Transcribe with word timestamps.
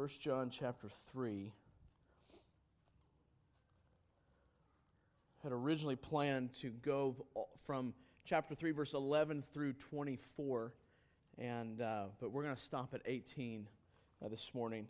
1 0.00 0.08
John 0.18 0.48
chapter 0.48 0.88
3. 1.12 1.52
Had 5.42 5.52
originally 5.52 5.94
planned 5.94 6.54
to 6.62 6.70
go 6.70 7.26
from 7.66 7.92
chapter 8.24 8.54
3, 8.54 8.70
verse 8.70 8.94
11 8.94 9.42
through 9.52 9.74
24, 9.74 10.72
and, 11.36 11.82
uh, 11.82 12.04
but 12.18 12.32
we're 12.32 12.42
going 12.42 12.54
to 12.54 12.62
stop 12.62 12.94
at 12.94 13.02
18 13.04 13.68
uh, 14.24 14.28
this 14.28 14.54
morning. 14.54 14.86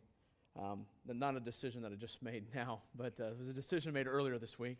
Um, 0.56 0.86
not 1.08 1.36
a 1.36 1.40
decision 1.40 1.82
that 1.82 1.90
I 1.90 1.96
just 1.96 2.22
made 2.22 2.44
now, 2.54 2.82
but 2.96 3.14
uh, 3.18 3.30
it 3.30 3.38
was 3.38 3.48
a 3.48 3.52
decision 3.52 3.92
made 3.92 4.06
earlier 4.06 4.38
this 4.38 4.60
week. 4.60 4.78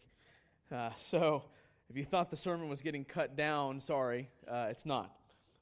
Uh, 0.70 0.90
so 0.96 1.42
if 1.88 1.96
you 1.96 2.04
thought 2.04 2.30
the 2.30 2.36
sermon 2.36 2.68
was 2.68 2.82
getting 2.82 3.04
cut 3.04 3.36
down, 3.36 3.80
sorry, 3.80 4.28
uh, 4.46 4.68
it's 4.70 4.86
not. 4.86 5.10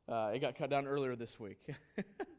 Uh, 0.06 0.32
it 0.34 0.40
got 0.40 0.56
cut 0.56 0.68
down 0.68 0.86
earlier 0.86 1.16
this 1.16 1.40
week. 1.40 1.58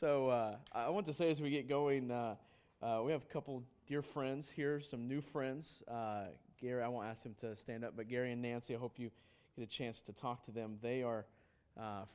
so 0.00 0.30
uh, 0.30 0.56
I 0.72 0.88
want 0.88 1.04
to 1.06 1.12
say 1.12 1.30
as 1.30 1.42
we 1.42 1.50
get 1.50 1.68
going, 1.68 2.10
uh, 2.10 2.36
uh, 2.82 3.02
we 3.04 3.12
have 3.12 3.20
a 3.22 3.30
couple 3.30 3.62
dear 3.86 4.00
friends 4.00 4.48
here, 4.48 4.80
some 4.80 5.06
new 5.06 5.20
friends. 5.20 5.82
Uh, 5.86 6.22
Gary, 6.58 6.82
I 6.82 6.88
won't 6.88 7.06
ask 7.06 7.22
him 7.22 7.34
to 7.40 7.54
stand 7.54 7.84
up, 7.84 7.92
but 7.94 8.08
Gary 8.08 8.32
and 8.32 8.40
Nancy, 8.40 8.74
I 8.74 8.78
hope 8.78 8.98
you 8.98 9.10
get 9.58 9.62
a 9.62 9.70
chance 9.70 10.00
to 10.00 10.14
talk 10.14 10.42
to 10.46 10.52
them. 10.52 10.78
They 10.80 11.02
are 11.02 11.26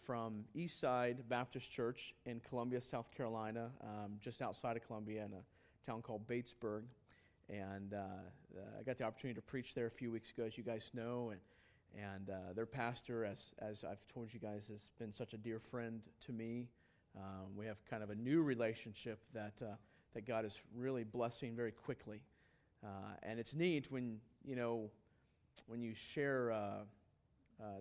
from 0.03 0.45
Eastside 0.55 1.17
Baptist 1.29 1.71
Church 1.71 2.15
in 2.25 2.39
Columbia, 2.39 2.81
South 2.81 3.11
Carolina, 3.15 3.69
um, 3.83 4.13
just 4.19 4.41
outside 4.41 4.77
of 4.77 4.85
Columbia 4.87 5.23
in 5.23 5.33
a 5.33 5.85
town 5.85 6.01
called 6.01 6.27
Batesburg. 6.27 6.85
And 7.49 7.93
uh, 7.93 7.97
uh, 7.97 8.79
I 8.79 8.83
got 8.83 8.97
the 8.97 9.03
opportunity 9.03 9.35
to 9.35 9.43
preach 9.43 9.75
there 9.75 9.85
a 9.85 9.91
few 9.91 10.11
weeks 10.11 10.31
ago, 10.31 10.45
as 10.45 10.57
you 10.57 10.63
guys 10.63 10.89
know. 10.95 11.31
And, 11.31 12.03
and 12.03 12.29
uh, 12.31 12.53
their 12.55 12.65
pastor, 12.65 13.25
as, 13.25 13.53
as 13.59 13.83
I've 13.83 14.03
told 14.11 14.33
you 14.33 14.39
guys, 14.39 14.69
has 14.71 14.87
been 14.97 15.11
such 15.11 15.33
a 15.33 15.37
dear 15.37 15.59
friend 15.59 16.01
to 16.25 16.31
me. 16.31 16.67
Um, 17.17 17.55
we 17.55 17.65
have 17.65 17.77
kind 17.89 18.03
of 18.03 18.09
a 18.09 18.15
new 18.15 18.41
relationship 18.41 19.19
that, 19.33 19.53
uh, 19.61 19.75
that 20.13 20.25
God 20.25 20.45
is 20.45 20.59
really 20.75 21.03
blessing 21.03 21.55
very 21.55 21.71
quickly. 21.71 22.21
Uh, 22.83 22.87
and 23.23 23.39
it's 23.39 23.55
neat 23.55 23.89
when, 23.89 24.19
you 24.43 24.55
know, 24.55 24.89
when 25.67 25.81
you 25.81 25.93
share 25.95 26.51
uh, 26.51 26.83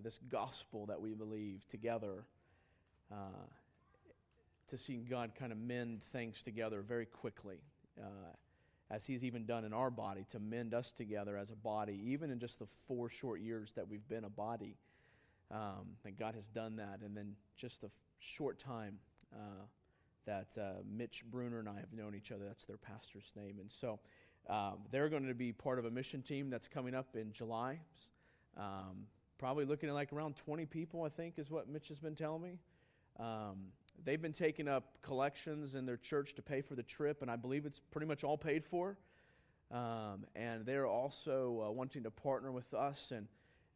this 0.03 0.19
gospel 0.29 0.85
that 0.85 0.99
we 0.99 1.13
believe 1.13 1.67
together 1.69 2.25
to 4.69 4.77
see 4.77 4.95
God 4.97 5.31
kind 5.37 5.51
of 5.51 5.57
mend 5.57 6.03
things 6.03 6.41
together 6.41 6.81
very 6.81 7.05
quickly. 7.05 7.57
Uh, 7.99 8.33
as 8.89 9.05
He's 9.05 9.23
even 9.23 9.45
done 9.45 9.63
in 9.63 9.73
our 9.73 9.89
body 9.89 10.25
to 10.31 10.39
mend 10.39 10.73
us 10.73 10.91
together 10.91 11.37
as 11.37 11.49
a 11.49 11.55
body, 11.55 11.99
even 12.07 12.31
in 12.31 12.39
just 12.39 12.59
the 12.59 12.67
four 12.87 13.09
short 13.09 13.41
years 13.41 13.73
that 13.75 13.87
we've 13.87 14.07
been 14.07 14.23
a 14.23 14.29
body. 14.29 14.77
Um, 15.51 15.97
that 16.03 16.17
God 16.17 16.33
has 16.33 16.47
done 16.47 16.77
that. 16.77 17.01
And 17.05 17.15
then 17.15 17.35
just 17.55 17.81
the 17.81 17.91
short 18.17 18.57
time 18.59 18.97
uh, 19.35 19.65
that 20.25 20.47
uh, 20.59 20.81
Mitch 20.89 21.23
Bruner 21.29 21.59
and 21.59 21.69
I 21.69 21.75
have 21.75 21.93
known 21.93 22.15
each 22.15 22.31
other, 22.31 22.45
that's 22.45 22.63
their 22.63 22.77
pastor's 22.77 23.31
name. 23.35 23.57
And 23.59 23.69
so 23.69 23.99
um, 24.49 24.79
they're 24.91 25.09
going 25.09 25.27
to 25.27 25.33
be 25.33 25.51
part 25.51 25.77
of 25.79 25.85
a 25.85 25.91
mission 25.91 26.21
team 26.21 26.49
that's 26.49 26.67
coming 26.67 26.95
up 26.95 27.15
in 27.15 27.31
July. 27.31 27.79
Um, 28.57 29.07
probably 29.37 29.65
looking 29.65 29.89
at 29.89 29.95
like 29.95 30.13
around 30.13 30.35
20 30.35 30.65
people, 30.65 31.03
I 31.03 31.09
think, 31.09 31.37
is 31.37 31.51
what 31.51 31.69
Mitch 31.69 31.89
has 31.89 31.99
been 31.99 32.15
telling 32.15 32.41
me. 32.41 32.59
Um, 33.19 33.67
They've 34.03 34.21
been 34.21 34.33
taking 34.33 34.67
up 34.67 34.97
collections 35.01 35.75
in 35.75 35.85
their 35.85 35.97
church 35.97 36.35
to 36.35 36.41
pay 36.41 36.61
for 36.61 36.75
the 36.75 36.83
trip, 36.83 37.21
and 37.21 37.31
I 37.31 37.35
believe 37.35 37.65
it's 37.65 37.79
pretty 37.91 38.07
much 38.07 38.23
all 38.23 38.37
paid 38.37 38.65
for. 38.65 38.97
Um, 39.71 40.25
and 40.35 40.65
they're 40.65 40.87
also 40.87 41.65
uh, 41.67 41.71
wanting 41.71 42.03
to 42.03 42.11
partner 42.11 42.51
with 42.51 42.73
us 42.73 43.11
and 43.11 43.27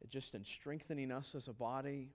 just 0.09 0.35
in 0.35 0.43
strengthening 0.43 1.11
us 1.11 1.35
as 1.35 1.47
a 1.47 1.53
body. 1.53 2.09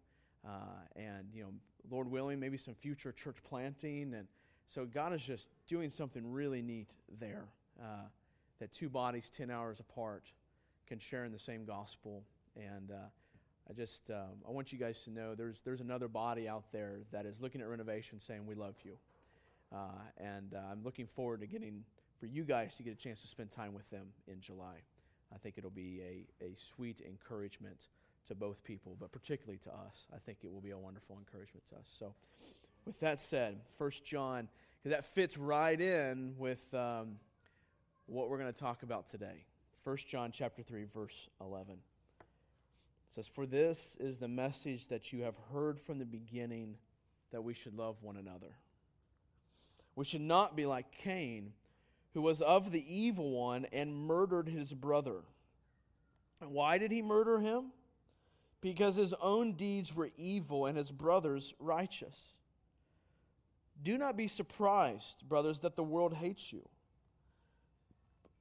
Uh, 0.44 0.50
and, 0.96 1.28
you 1.32 1.42
know, 1.42 1.50
Lord 1.90 2.10
willing, 2.10 2.40
maybe 2.40 2.56
some 2.56 2.74
future 2.74 3.12
church 3.12 3.36
planting. 3.42 4.14
And 4.14 4.26
so 4.68 4.86
God 4.86 5.12
is 5.12 5.22
just 5.22 5.48
doing 5.66 5.90
something 5.90 6.30
really 6.30 6.62
neat 6.62 6.90
there 7.20 7.46
uh, 7.80 8.06
that 8.60 8.72
two 8.72 8.88
bodies 8.88 9.30
10 9.36 9.50
hours 9.50 9.80
apart 9.80 10.24
can 10.86 10.98
share 10.98 11.24
in 11.24 11.32
the 11.32 11.38
same 11.38 11.64
gospel. 11.64 12.22
And, 12.56 12.90
uh, 12.90 13.08
I 13.68 13.72
just 13.72 14.10
um, 14.10 14.42
I 14.46 14.50
want 14.50 14.72
you 14.72 14.78
guys 14.78 15.00
to 15.04 15.10
know 15.10 15.34
there's 15.34 15.62
there's 15.64 15.80
another 15.80 16.06
body 16.06 16.46
out 16.46 16.64
there 16.70 16.98
that 17.12 17.24
is 17.24 17.40
looking 17.40 17.62
at 17.62 17.68
renovation, 17.68 18.20
saying 18.20 18.46
we 18.46 18.54
love 18.54 18.74
you, 18.84 18.98
uh, 19.74 20.02
and 20.18 20.52
uh, 20.54 20.58
I'm 20.70 20.84
looking 20.84 21.06
forward 21.06 21.40
to 21.40 21.46
getting 21.46 21.82
for 22.20 22.26
you 22.26 22.44
guys 22.44 22.76
to 22.76 22.82
get 22.82 22.92
a 22.92 22.96
chance 22.96 23.22
to 23.22 23.26
spend 23.26 23.50
time 23.50 23.72
with 23.72 23.88
them 23.90 24.08
in 24.28 24.40
July. 24.40 24.82
I 25.34 25.38
think 25.38 25.56
it'll 25.58 25.70
be 25.70 26.00
a, 26.40 26.44
a 26.44 26.54
sweet 26.56 27.00
encouragement 27.06 27.88
to 28.28 28.34
both 28.34 28.62
people, 28.64 28.96
but 28.98 29.12
particularly 29.12 29.58
to 29.64 29.70
us. 29.70 30.06
I 30.14 30.18
think 30.18 30.38
it 30.42 30.52
will 30.52 30.60
be 30.60 30.70
a 30.70 30.78
wonderful 30.78 31.16
encouragement 31.18 31.66
to 31.70 31.76
us. 31.76 31.86
So, 31.98 32.14
with 32.84 33.00
that 33.00 33.20
said, 33.20 33.60
First 33.78 34.04
John, 34.04 34.48
because 34.82 34.96
that 34.96 35.04
fits 35.04 35.38
right 35.38 35.80
in 35.80 36.34
with 36.38 36.62
um, 36.74 37.16
what 38.06 38.28
we're 38.28 38.38
going 38.38 38.52
to 38.52 38.58
talk 38.58 38.82
about 38.82 39.08
today. 39.08 39.44
First 39.82 40.06
John 40.08 40.30
chapter 40.32 40.62
three, 40.62 40.84
verse 40.84 41.28
eleven 41.40 41.74
It 42.20 43.14
says, 43.14 43.26
For 43.26 43.46
this 43.46 43.96
is 44.00 44.18
the 44.18 44.28
message 44.28 44.88
that 44.88 45.12
you 45.12 45.22
have 45.22 45.36
heard 45.52 45.80
from 45.80 45.98
the 45.98 46.04
beginning 46.04 46.76
that 47.32 47.42
we 47.42 47.54
should 47.54 47.76
love 47.76 47.96
one 48.02 48.16
another. 48.16 48.56
We 49.96 50.04
should 50.04 50.20
not 50.20 50.56
be 50.56 50.66
like 50.66 50.90
Cain, 50.92 51.52
who 52.14 52.22
was 52.22 52.40
of 52.40 52.72
the 52.72 52.84
evil 52.92 53.30
one 53.30 53.66
and 53.72 53.94
murdered 53.94 54.48
his 54.48 54.72
brother. 54.72 55.22
And 56.40 56.50
why 56.50 56.78
did 56.78 56.90
he 56.90 57.02
murder 57.02 57.40
him? 57.40 57.72
Because 58.64 58.96
his 58.96 59.12
own 59.20 59.52
deeds 59.52 59.94
were 59.94 60.08
evil 60.16 60.64
and 60.64 60.78
his 60.78 60.90
brother's 60.90 61.52
righteous. 61.58 62.32
Do 63.82 63.98
not 63.98 64.16
be 64.16 64.26
surprised, 64.26 65.28
brothers, 65.28 65.58
that 65.58 65.76
the 65.76 65.82
world 65.82 66.14
hates 66.14 66.50
you. 66.50 66.66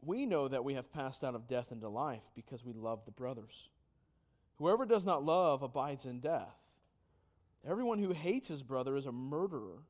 We 0.01 0.25
know 0.25 0.47
that 0.47 0.63
we 0.63 0.75
have 0.75 0.93
passed 0.93 1.25
out 1.25 1.35
of 1.35 1.49
death 1.49 1.73
into 1.73 1.89
life 1.89 2.23
because 2.35 2.63
we 2.63 2.71
love 2.71 3.03
the 3.03 3.11
brothers. 3.11 3.67
Whoever 4.59 4.85
does 4.85 5.03
not 5.03 5.25
love 5.25 5.61
abides 5.61 6.05
in 6.05 6.21
death. 6.21 6.55
Everyone 7.67 7.99
who 7.99 8.13
hates 8.13 8.47
his 8.47 8.63
brother 8.63 8.95
is 8.95 9.05
a 9.05 9.11
murderer, 9.11 9.83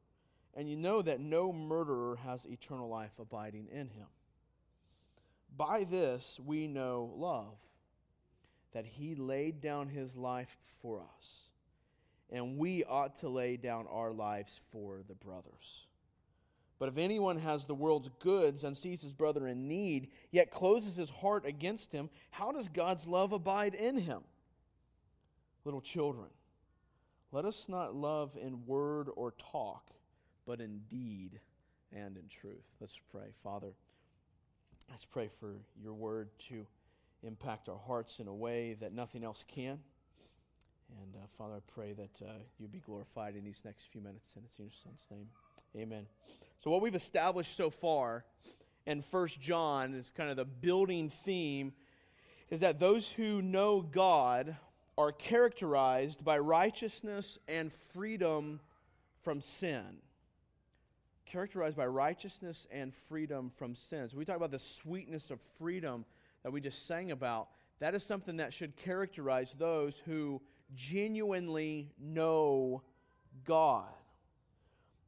and 0.55 0.67
you 0.67 0.75
know 0.75 1.03
that 1.03 1.19
no 1.19 1.53
murderer 1.53 2.15
has 2.25 2.47
eternal 2.47 2.89
life 2.89 3.19
abiding 3.19 3.67
in 3.71 3.89
him. 3.89 4.07
By 5.55 5.83
this 5.83 6.39
we 6.43 6.65
know 6.65 7.13
love, 7.15 7.53
that 8.73 8.85
he 8.85 9.15
laid 9.15 9.61
down 9.61 9.87
his 9.87 10.17
life 10.17 10.57
for 10.81 11.01
us, 11.01 11.41
and 12.29 12.57
we 12.57 12.83
ought 12.83 13.15
to 13.17 13.29
lay 13.29 13.57
down 13.57 13.85
our 13.89 14.11
lives 14.11 14.59
for 14.71 15.01
the 15.07 15.15
brothers. 15.15 15.85
But 16.79 16.89
if 16.89 16.97
anyone 16.97 17.37
has 17.37 17.65
the 17.65 17.75
world's 17.75 18.09
goods 18.19 18.63
and 18.63 18.75
sees 18.75 19.01
his 19.01 19.13
brother 19.13 19.47
in 19.47 19.67
need, 19.67 20.09
yet 20.31 20.51
closes 20.51 20.97
his 20.97 21.09
heart 21.09 21.45
against 21.45 21.93
him, 21.93 22.09
how 22.31 22.51
does 22.51 22.67
God's 22.67 23.07
love 23.07 23.31
abide 23.31 23.73
in 23.73 23.97
him? 23.97 24.21
Little 25.63 25.79
children, 25.79 26.27
let 27.31 27.45
us 27.45 27.67
not 27.69 27.95
love 27.95 28.35
in 28.35 28.65
word 28.65 29.07
or 29.15 29.33
talk, 29.51 29.91
but 30.45 30.59
in 30.59 30.81
deed 30.89 31.39
and 31.95 32.17
in 32.17 32.27
truth. 32.27 32.65
Let's 32.81 32.99
pray. 33.11 33.33
Father, 33.43 33.73
let's 34.89 35.05
pray 35.05 35.29
for 35.39 35.53
your 35.81 35.93
word 35.93 36.27
to 36.49 36.65
impact 37.23 37.69
our 37.69 37.79
hearts 37.87 38.19
in 38.19 38.27
a 38.27 38.33
way 38.33 38.75
that 38.79 38.93
nothing 38.93 39.23
else 39.23 39.43
can. 39.47 39.79
And 41.01 41.15
uh, 41.15 41.25
Father, 41.37 41.55
I 41.55 41.71
pray 41.73 41.93
that 41.93 42.21
uh, 42.21 42.31
you 42.59 42.67
be 42.67 42.79
glorified 42.79 43.35
in 43.35 43.43
these 43.43 43.61
next 43.65 43.87
few 43.91 44.01
minutes. 44.01 44.29
And 44.35 44.45
it's 44.45 44.57
in 44.59 44.65
your 44.65 44.73
son's 44.73 45.01
name. 45.09 45.27
Amen. 45.75 46.05
So, 46.59 46.69
what 46.69 46.81
we've 46.81 46.95
established 46.95 47.57
so 47.57 47.69
far 47.69 48.25
in 48.85 49.01
First 49.01 49.41
John 49.41 49.93
is 49.93 50.11
kind 50.15 50.29
of 50.29 50.37
the 50.37 50.45
building 50.45 51.09
theme 51.09 51.73
is 52.49 52.59
that 52.59 52.79
those 52.79 53.09
who 53.09 53.41
know 53.41 53.81
God 53.81 54.55
are 54.97 55.11
characterized 55.11 56.23
by 56.23 56.37
righteousness 56.37 57.39
and 57.47 57.71
freedom 57.93 58.59
from 59.23 59.41
sin. 59.41 59.97
Characterized 61.25 61.77
by 61.77 61.87
righteousness 61.87 62.67
and 62.69 62.93
freedom 63.09 63.51
from 63.57 63.75
sin. 63.75 64.09
So 64.09 64.17
we 64.17 64.25
talk 64.25 64.35
about 64.35 64.51
the 64.51 64.59
sweetness 64.59 65.31
of 65.31 65.39
freedom 65.57 66.05
that 66.43 66.51
we 66.51 66.61
just 66.61 66.87
sang 66.87 67.11
about. 67.11 67.49
That 67.79 67.95
is 67.95 68.03
something 68.03 68.37
that 68.37 68.53
should 68.53 68.75
characterize 68.75 69.55
those 69.57 70.01
who 70.05 70.41
genuinely 70.75 71.91
know 71.99 72.83
God. 73.45 73.85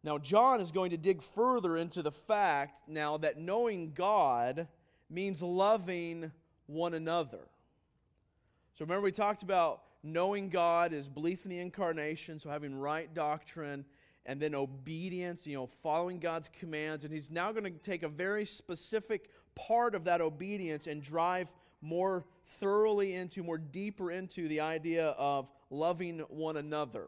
Now, 0.03 0.17
John 0.17 0.61
is 0.61 0.71
going 0.71 0.91
to 0.91 0.97
dig 0.97 1.21
further 1.21 1.77
into 1.77 2.01
the 2.01 2.11
fact 2.11 2.87
now 2.87 3.17
that 3.17 3.39
knowing 3.39 3.93
God 3.93 4.67
means 5.09 5.41
loving 5.41 6.31
one 6.67 6.93
another. 6.93 7.39
So 8.75 8.85
remember, 8.85 9.05
we 9.05 9.11
talked 9.11 9.41
about 9.41 9.81
knowing 10.03 10.49
God 10.49 10.93
is 10.93 11.09
belief 11.09 11.45
in 11.45 11.49
the 11.49 11.59
incarnation, 11.59 12.39
so 12.39 12.49
having 12.49 12.77
right 12.77 13.11
doctrine, 13.13 13.85
and 14.25 14.39
then 14.39 14.53
obedience, 14.53 15.47
you 15.47 15.55
know, 15.55 15.67
following 15.81 16.19
God's 16.19 16.49
commands. 16.49 17.05
And 17.05 17.13
he's 17.13 17.31
now 17.31 17.51
going 17.51 17.63
to 17.63 17.71
take 17.71 18.03
a 18.03 18.07
very 18.07 18.45
specific 18.45 19.29
part 19.55 19.95
of 19.95 20.05
that 20.05 20.21
obedience 20.21 20.87
and 20.87 21.01
drive 21.01 21.51
more 21.81 22.25
thoroughly 22.59 23.13
into, 23.13 23.43
more 23.43 23.57
deeper 23.57 24.11
into 24.11 24.47
the 24.47 24.61
idea 24.61 25.07
of 25.09 25.49
loving 25.69 26.19
one 26.29 26.57
another. 26.57 27.07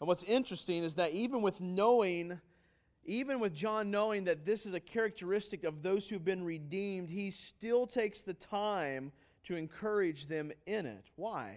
And 0.00 0.08
what's 0.08 0.24
interesting 0.24 0.84
is 0.84 0.94
that 0.94 1.12
even 1.12 1.42
with 1.42 1.60
knowing 1.60 2.40
even 3.06 3.40
with 3.40 3.54
John 3.54 3.90
knowing 3.90 4.24
that 4.24 4.44
this 4.44 4.66
is 4.66 4.74
a 4.74 4.80
characteristic 4.80 5.64
of 5.64 5.82
those 5.82 6.08
who've 6.08 6.24
been 6.24 6.44
redeemed, 6.44 7.08
he 7.08 7.30
still 7.30 7.86
takes 7.86 8.20
the 8.20 8.34
time 8.34 9.10
to 9.44 9.56
encourage 9.56 10.26
them 10.26 10.52
in 10.66 10.86
it. 10.86 11.06
Why? 11.16 11.56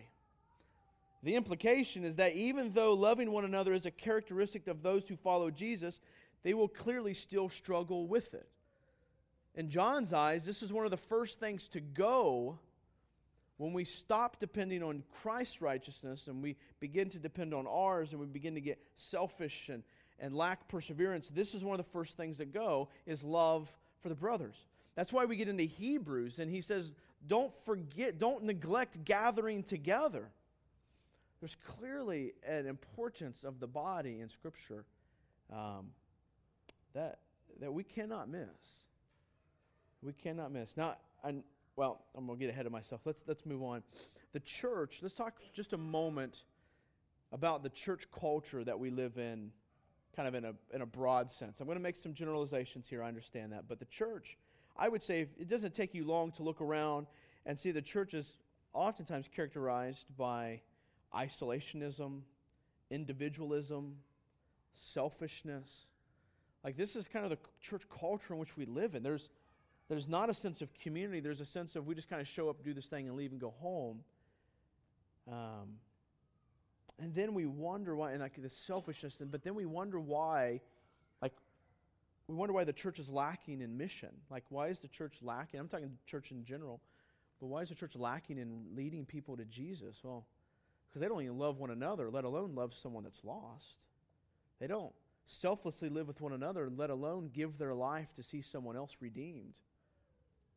The 1.21 1.35
implication 1.35 2.05
is 2.05 2.15
that 2.15 2.33
even 2.33 2.71
though 2.71 2.93
loving 2.93 3.31
one 3.31 3.45
another 3.45 3.73
is 3.73 3.85
a 3.85 3.91
characteristic 3.91 4.67
of 4.67 4.81
those 4.81 5.07
who 5.07 5.15
follow 5.15 5.51
Jesus, 5.51 5.99
they 6.43 6.53
will 6.53 6.67
clearly 6.67 7.13
still 7.13 7.49
struggle 7.49 8.07
with 8.07 8.33
it. 8.33 8.47
In 9.55 9.69
John's 9.69 10.13
eyes, 10.13 10.45
this 10.45 10.63
is 10.63 10.73
one 10.73 10.85
of 10.85 10.91
the 10.91 10.97
first 10.97 11.39
things 11.39 11.67
to 11.69 11.79
go 11.79 12.57
when 13.57 13.71
we 13.71 13.85
stop 13.85 14.39
depending 14.39 14.81
on 14.81 15.03
Christ's 15.21 15.61
righteousness 15.61 16.27
and 16.27 16.41
we 16.41 16.55
begin 16.79 17.09
to 17.09 17.19
depend 17.19 17.53
on 17.53 17.67
ours 17.67 18.11
and 18.11 18.19
we 18.19 18.25
begin 18.25 18.55
to 18.55 18.61
get 18.61 18.79
selfish 18.95 19.69
and, 19.69 19.83
and 20.19 20.35
lack 20.35 20.67
perseverance. 20.67 21.29
This 21.29 21.53
is 21.53 21.63
one 21.63 21.79
of 21.79 21.85
the 21.85 21.91
first 21.91 22.17
things 22.17 22.39
that 22.39 22.51
go 22.51 22.89
is 23.05 23.23
love 23.23 23.75
for 24.01 24.09
the 24.09 24.15
brothers. 24.15 24.55
That's 24.95 25.13
why 25.13 25.25
we 25.25 25.35
get 25.35 25.47
into 25.47 25.63
Hebrews 25.63 26.39
and 26.39 26.49
he 26.49 26.61
says, 26.61 26.91
don't 27.25 27.53
forget, 27.63 28.19
don't 28.19 28.43
neglect 28.43 29.05
gathering 29.05 29.63
together. 29.63 30.29
There's 31.39 31.55
clearly 31.55 32.33
an 32.47 32.65
importance 32.65 33.43
of 33.43 33.59
the 33.59 33.67
body 33.67 34.19
in 34.19 34.29
Scripture 34.29 34.85
um, 35.51 35.89
that, 36.93 37.19
that 37.59 37.73
we 37.73 37.83
cannot 37.83 38.29
miss. 38.29 38.82
We 40.03 40.13
cannot 40.13 40.51
miss. 40.51 40.75
Now, 40.75 40.97
I, 41.23 41.35
well, 41.75 42.01
I'm 42.15 42.25
going 42.25 42.37
to 42.37 42.45
get 42.45 42.51
ahead 42.51 42.65
of 42.65 42.71
myself. 42.71 43.01
Let's, 43.05 43.23
let's 43.27 43.45
move 43.45 43.63
on. 43.63 43.83
The 44.33 44.39
church, 44.41 44.99
let's 45.01 45.13
talk 45.13 45.39
just 45.53 45.73
a 45.73 45.77
moment 45.77 46.43
about 47.31 47.63
the 47.63 47.69
church 47.69 48.07
culture 48.17 48.63
that 48.63 48.77
we 48.77 48.89
live 48.89 49.17
in, 49.17 49.51
kind 50.15 50.27
of 50.27 50.35
in 50.35 50.45
a, 50.45 50.53
in 50.73 50.81
a 50.81 50.85
broad 50.85 51.31
sense. 51.31 51.59
I'm 51.59 51.65
going 51.65 51.77
to 51.77 51.83
make 51.83 51.95
some 51.95 52.13
generalizations 52.13 52.87
here, 52.87 53.01
I 53.01 53.07
understand 53.07 53.53
that. 53.53 53.67
But 53.67 53.79
the 53.79 53.85
church, 53.85 54.37
I 54.77 54.89
would 54.89 55.01
say, 55.01 55.27
it 55.39 55.47
doesn't 55.47 55.73
take 55.73 55.93
you 55.93 56.05
long 56.05 56.31
to 56.33 56.43
look 56.43 56.61
around 56.61 57.07
and 57.45 57.57
see 57.57 57.71
the 57.71 57.81
church 57.81 58.13
is 58.13 58.37
oftentimes 58.73 59.27
characterized 59.33 60.07
by 60.17 60.61
isolationism, 61.15 62.21
individualism, 62.89 63.95
selfishness. 64.73 65.85
Like, 66.63 66.77
this 66.77 66.95
is 66.95 67.07
kind 67.07 67.25
of 67.25 67.31
the 67.31 67.37
church 67.61 67.83
culture 67.89 68.33
in 68.33 68.39
which 68.39 68.55
we 68.55 68.65
live 68.65 68.95
in. 68.95 69.03
There's 69.03 69.29
there's 69.93 70.07
not 70.07 70.27
a 70.27 70.33
sense 70.33 70.63
of 70.63 70.73
community. 70.79 71.19
There's 71.19 71.39
a 71.39 71.45
sense 71.45 71.75
of 71.75 71.85
we 71.85 71.93
just 71.93 72.09
kind 72.09 72.19
of 72.19 72.27
show 72.27 72.49
up, 72.49 72.63
do 72.63 72.73
this 72.73 72.87
thing, 72.87 73.07
and 73.07 73.15
leave 73.15 73.31
and 73.31 73.39
go 73.39 73.53
home. 73.59 73.99
Um, 75.31 75.77
and 76.99 77.13
then 77.13 77.35
we 77.35 77.45
wonder 77.45 77.95
why, 77.95 78.11
and 78.11 78.21
like 78.21 78.41
the 78.41 78.49
selfishness, 78.49 79.19
and, 79.19 79.29
but 79.29 79.43
then 79.43 79.53
we 79.53 79.67
wonder 79.67 79.99
why, 79.99 80.61
like, 81.21 81.33
we 82.27 82.33
wonder 82.33 82.53
why 82.53 82.63
the 82.63 82.73
church 82.73 82.97
is 82.97 83.07
lacking 83.07 83.61
in 83.61 83.77
mission. 83.77 84.09
Like, 84.31 84.45
why 84.49 84.69
is 84.69 84.79
the 84.79 84.87
church 84.87 85.17
lacking? 85.21 85.59
I'm 85.59 85.67
talking 85.67 85.91
church 86.07 86.31
in 86.31 86.43
general, 86.43 86.81
but 87.39 87.45
why 87.47 87.61
is 87.61 87.69
the 87.69 87.75
church 87.75 87.95
lacking 87.95 88.39
in 88.39 88.65
leading 88.75 89.05
people 89.05 89.37
to 89.37 89.45
Jesus? 89.45 89.97
Well, 90.01 90.25
because 90.89 91.01
they 91.01 91.07
don't 91.07 91.21
even 91.21 91.37
love 91.37 91.59
one 91.59 91.69
another, 91.69 92.09
let 92.09 92.23
alone 92.23 92.55
love 92.55 92.73
someone 92.73 93.03
that's 93.03 93.23
lost. 93.23 93.85
They 94.59 94.65
don't 94.65 94.93
selflessly 95.27 95.89
live 95.89 96.07
with 96.07 96.19
one 96.19 96.33
another, 96.33 96.67
let 96.75 96.89
alone 96.89 97.29
give 97.31 97.59
their 97.59 97.75
life 97.75 98.11
to 98.15 98.23
see 98.23 98.41
someone 98.41 98.75
else 98.75 98.97
redeemed. 98.99 99.53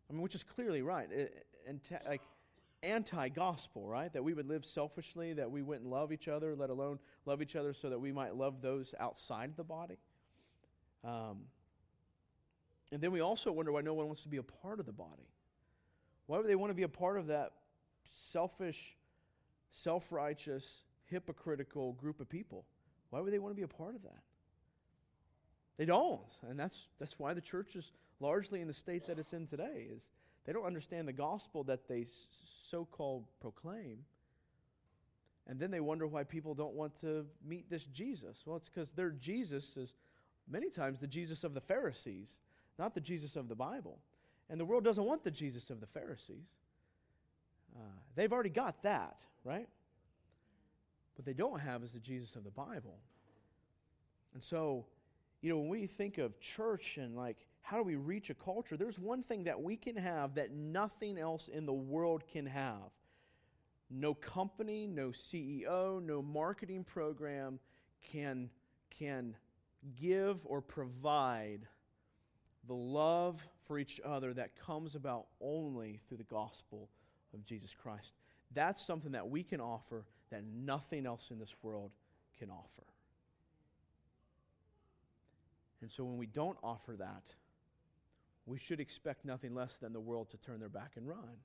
I 0.08 0.12
mean, 0.12 0.23
which 0.23 0.35
is 0.35 0.43
clearly 0.43 0.82
right. 0.82 1.08
and 1.67 1.81
like 2.06 2.23
anti-gospel, 2.82 3.88
right? 3.88 4.12
That 4.12 4.23
we 4.23 4.35
would 4.35 4.47
live 4.47 4.64
selfishly, 4.64 5.32
that 5.35 5.50
we 5.50 5.62
wouldn't 5.62 5.88
love 5.88 6.12
each 6.12 6.29
other, 6.29 6.55
let 6.55 6.70
alone 6.70 6.99
love 7.25 7.43
each 7.43 7.56
other, 7.56 7.73
so 7.73 7.91
that 7.91 7.99
we 7.99 8.12
might 8.12 8.37
love 8.37 8.62
those 8.62 8.94
outside 9.00 9.56
the 9.56 9.64
body. 9.64 9.99
Um, 11.05 11.47
and 12.93 13.00
then 13.00 13.11
we 13.11 13.20
also 13.20 13.50
wonder 13.50 13.73
why 13.73 13.81
no 13.81 13.94
one 13.94 14.06
wants 14.06 14.23
to 14.23 14.29
be 14.29 14.37
a 14.37 14.43
part 14.43 14.79
of 14.79 14.87
the 14.87 14.93
body. 14.93 15.29
Why 16.26 16.38
would 16.38 16.49
they 16.49 16.56
want 16.56 16.70
to 16.70 16.75
be 16.75 16.82
a 16.82 16.88
part 16.88 17.19
of 17.19 17.29
that 17.29 17.53
selfish, 18.05 18.97
self-righteous, 19.70 20.82
hypocritical 21.06 21.93
group 21.93 22.20
of 22.20 22.29
people? 22.29 22.64
Why 23.11 23.20
would 23.20 23.32
they 23.32 23.38
want 23.38 23.53
to 23.53 23.56
be 23.56 23.62
a 23.62 23.69
part 23.69 23.94
of 23.94 24.03
that? 24.03 24.23
They 25.76 25.84
don't, 25.84 26.20
and 26.49 26.58
that's 26.58 26.88
that's 26.99 27.19
why 27.19 27.34
the 27.34 27.40
church 27.40 27.76
is 27.76 27.93
largely 28.20 28.61
in 28.61 28.67
the 28.67 28.73
state 28.73 29.06
that 29.06 29.19
it's 29.19 29.32
in 29.32 29.46
today 29.46 29.88
is 29.94 30.08
they 30.46 30.52
don't 30.52 30.64
understand 30.64 31.06
the 31.06 31.12
gospel 31.12 31.64
that 31.64 31.87
they 31.87 32.06
so-called 32.70 33.26
proclaim 33.40 33.99
and 35.49 35.61
then 35.61 35.70
they 35.70 35.81
wonder 35.81 36.06
why 36.06 36.25
people 36.25 36.55
don't 36.55 36.75
want 36.75 37.00
to 37.00 37.26
meet 37.44 37.70
this 37.70 37.84
jesus. 37.84 38.43
Well 38.44 38.56
it's 38.56 38.69
because 38.69 38.90
their 38.90 39.11
jesus 39.11 39.76
is 39.76 39.93
many 40.49 40.70
times 40.70 40.99
the 40.99 41.06
jesus 41.06 41.44
of 41.44 41.55
the 41.55 41.61
pharisees 41.61 42.31
not 42.79 42.94
the 42.94 43.00
jesus 43.00 43.37
of 43.37 43.49
the 43.49 43.55
bible. 43.55 43.99
And 44.49 44.61
the 44.61 44.64
world 44.64 44.84
doesn't 44.84 45.05
want 45.05 45.25
the 45.25 45.31
jesus 45.31 45.70
of 45.70 45.81
the 45.81 45.87
pharisees. 45.87 46.49
Uh, 47.75 47.81
they've 48.14 48.32
already 48.32 48.50
got 48.50 48.82
that 48.82 49.17
right? 49.44 49.69
What 51.14 51.25
they 51.25 51.32
don't 51.32 51.61
have 51.61 51.82
is 51.84 51.93
the 51.93 52.00
jesus 52.00 52.34
of 52.34 52.44
the 52.44 52.50
bible. 52.50 52.99
And 54.34 54.43
so 54.43 54.87
you 55.42 55.50
know 55.50 55.58
when 55.58 55.68
we 55.68 55.86
think 55.86 56.18
of 56.18 56.40
church 56.40 56.96
and 56.96 57.16
like 57.16 57.36
how 57.66 57.78
do 57.78 57.82
we 57.82 57.96
reach 57.96 58.30
a 58.30 58.34
culture? 58.34 58.76
There's 58.76 58.98
one 58.98 59.24
thing 59.24 59.44
that 59.44 59.60
we 59.60 59.74
can 59.74 59.96
have 59.96 60.36
that 60.36 60.52
nothing 60.52 61.18
else 61.18 61.48
in 61.48 61.66
the 61.66 61.72
world 61.72 62.22
can 62.32 62.46
have. 62.46 62.92
No 63.90 64.14
company, 64.14 64.86
no 64.86 65.08
CEO, 65.08 66.00
no 66.00 66.22
marketing 66.22 66.84
program 66.84 67.58
can, 68.12 68.50
can 68.96 69.34
give 70.00 70.40
or 70.44 70.60
provide 70.60 71.66
the 72.68 72.74
love 72.74 73.44
for 73.64 73.80
each 73.80 74.00
other 74.04 74.32
that 74.34 74.56
comes 74.56 74.94
about 74.94 75.26
only 75.40 76.00
through 76.06 76.18
the 76.18 76.24
gospel 76.24 76.88
of 77.34 77.44
Jesus 77.44 77.74
Christ. 77.74 78.12
That's 78.54 78.84
something 78.84 79.10
that 79.10 79.28
we 79.28 79.42
can 79.42 79.60
offer 79.60 80.04
that 80.30 80.44
nothing 80.44 81.04
else 81.04 81.32
in 81.32 81.40
this 81.40 81.54
world 81.62 81.90
can 82.38 82.48
offer. 82.48 82.84
And 85.81 85.90
so 85.90 86.05
when 86.05 86.17
we 86.17 86.26
don't 86.26 86.58
offer 86.62 86.94
that, 86.99 87.25
we 88.46 88.58
should 88.58 88.81
expect 88.81 89.25
nothing 89.25 89.55
less 89.55 89.76
than 89.76 89.93
the 89.93 90.00
world 90.00 90.31
to 90.31 90.37
turn 90.37 90.61
their 90.61 90.69
back 90.69 90.93
and 90.96 91.08
run. 91.08 91.37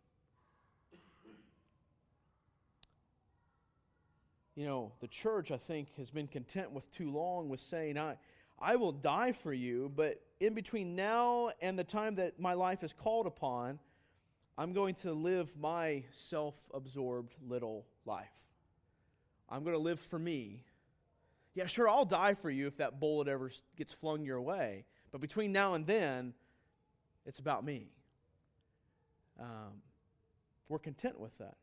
You 4.56 4.66
know, 4.66 4.92
the 5.00 5.08
church, 5.08 5.50
I 5.50 5.58
think, 5.58 5.96
has 5.98 6.12
been 6.12 6.28
content 6.28 6.72
with 6.72 6.90
too 6.92 7.10
long 7.10 7.50
with 7.50 7.60
saying, 7.60 7.98
I, 7.98 8.18
I 8.60 8.76
will 8.76 8.92
die 8.92 9.32
for 9.32 9.54
you, 9.54 9.92
but 9.96 10.22
in 10.40 10.54
between 10.54 10.96
now 10.96 11.50
and 11.62 11.80
the 11.80 11.84
time 11.84 12.16
that 12.16 12.40
my 12.40 12.54
life 12.54 12.84
is 12.84 12.94
called 12.94 13.26
upon, 13.26 13.80
I'm 14.58 14.74
going 14.74 14.96
to 14.96 15.14
live 15.14 15.50
my 15.58 16.04
self 16.12 16.56
absorbed 16.74 17.34
little 17.48 17.86
life. 18.06 18.28
I'm 19.50 19.64
going 19.64 19.76
to 19.76 19.82
live 19.82 20.00
for 20.00 20.20
me. 20.20 20.66
Yeah, 21.54 21.66
sure, 21.66 21.90
I'll 21.90 22.06
die 22.06 22.34
for 22.34 22.50
you 22.50 22.68
if 22.68 22.78
that 22.78 23.00
bullet 23.00 23.28
ever 23.28 23.52
gets 23.76 23.94
flung 23.94 24.24
your 24.24 24.42
way. 24.42 24.86
But 25.12 25.20
between 25.20 25.52
now 25.52 25.74
and 25.74 25.86
then, 25.86 26.34
it's 27.26 27.40
about 27.40 27.66
me. 27.66 27.90
Um, 29.40 29.82
we're 30.70 30.80
content 30.80 31.20
with 31.20 31.38
that. 31.40 31.58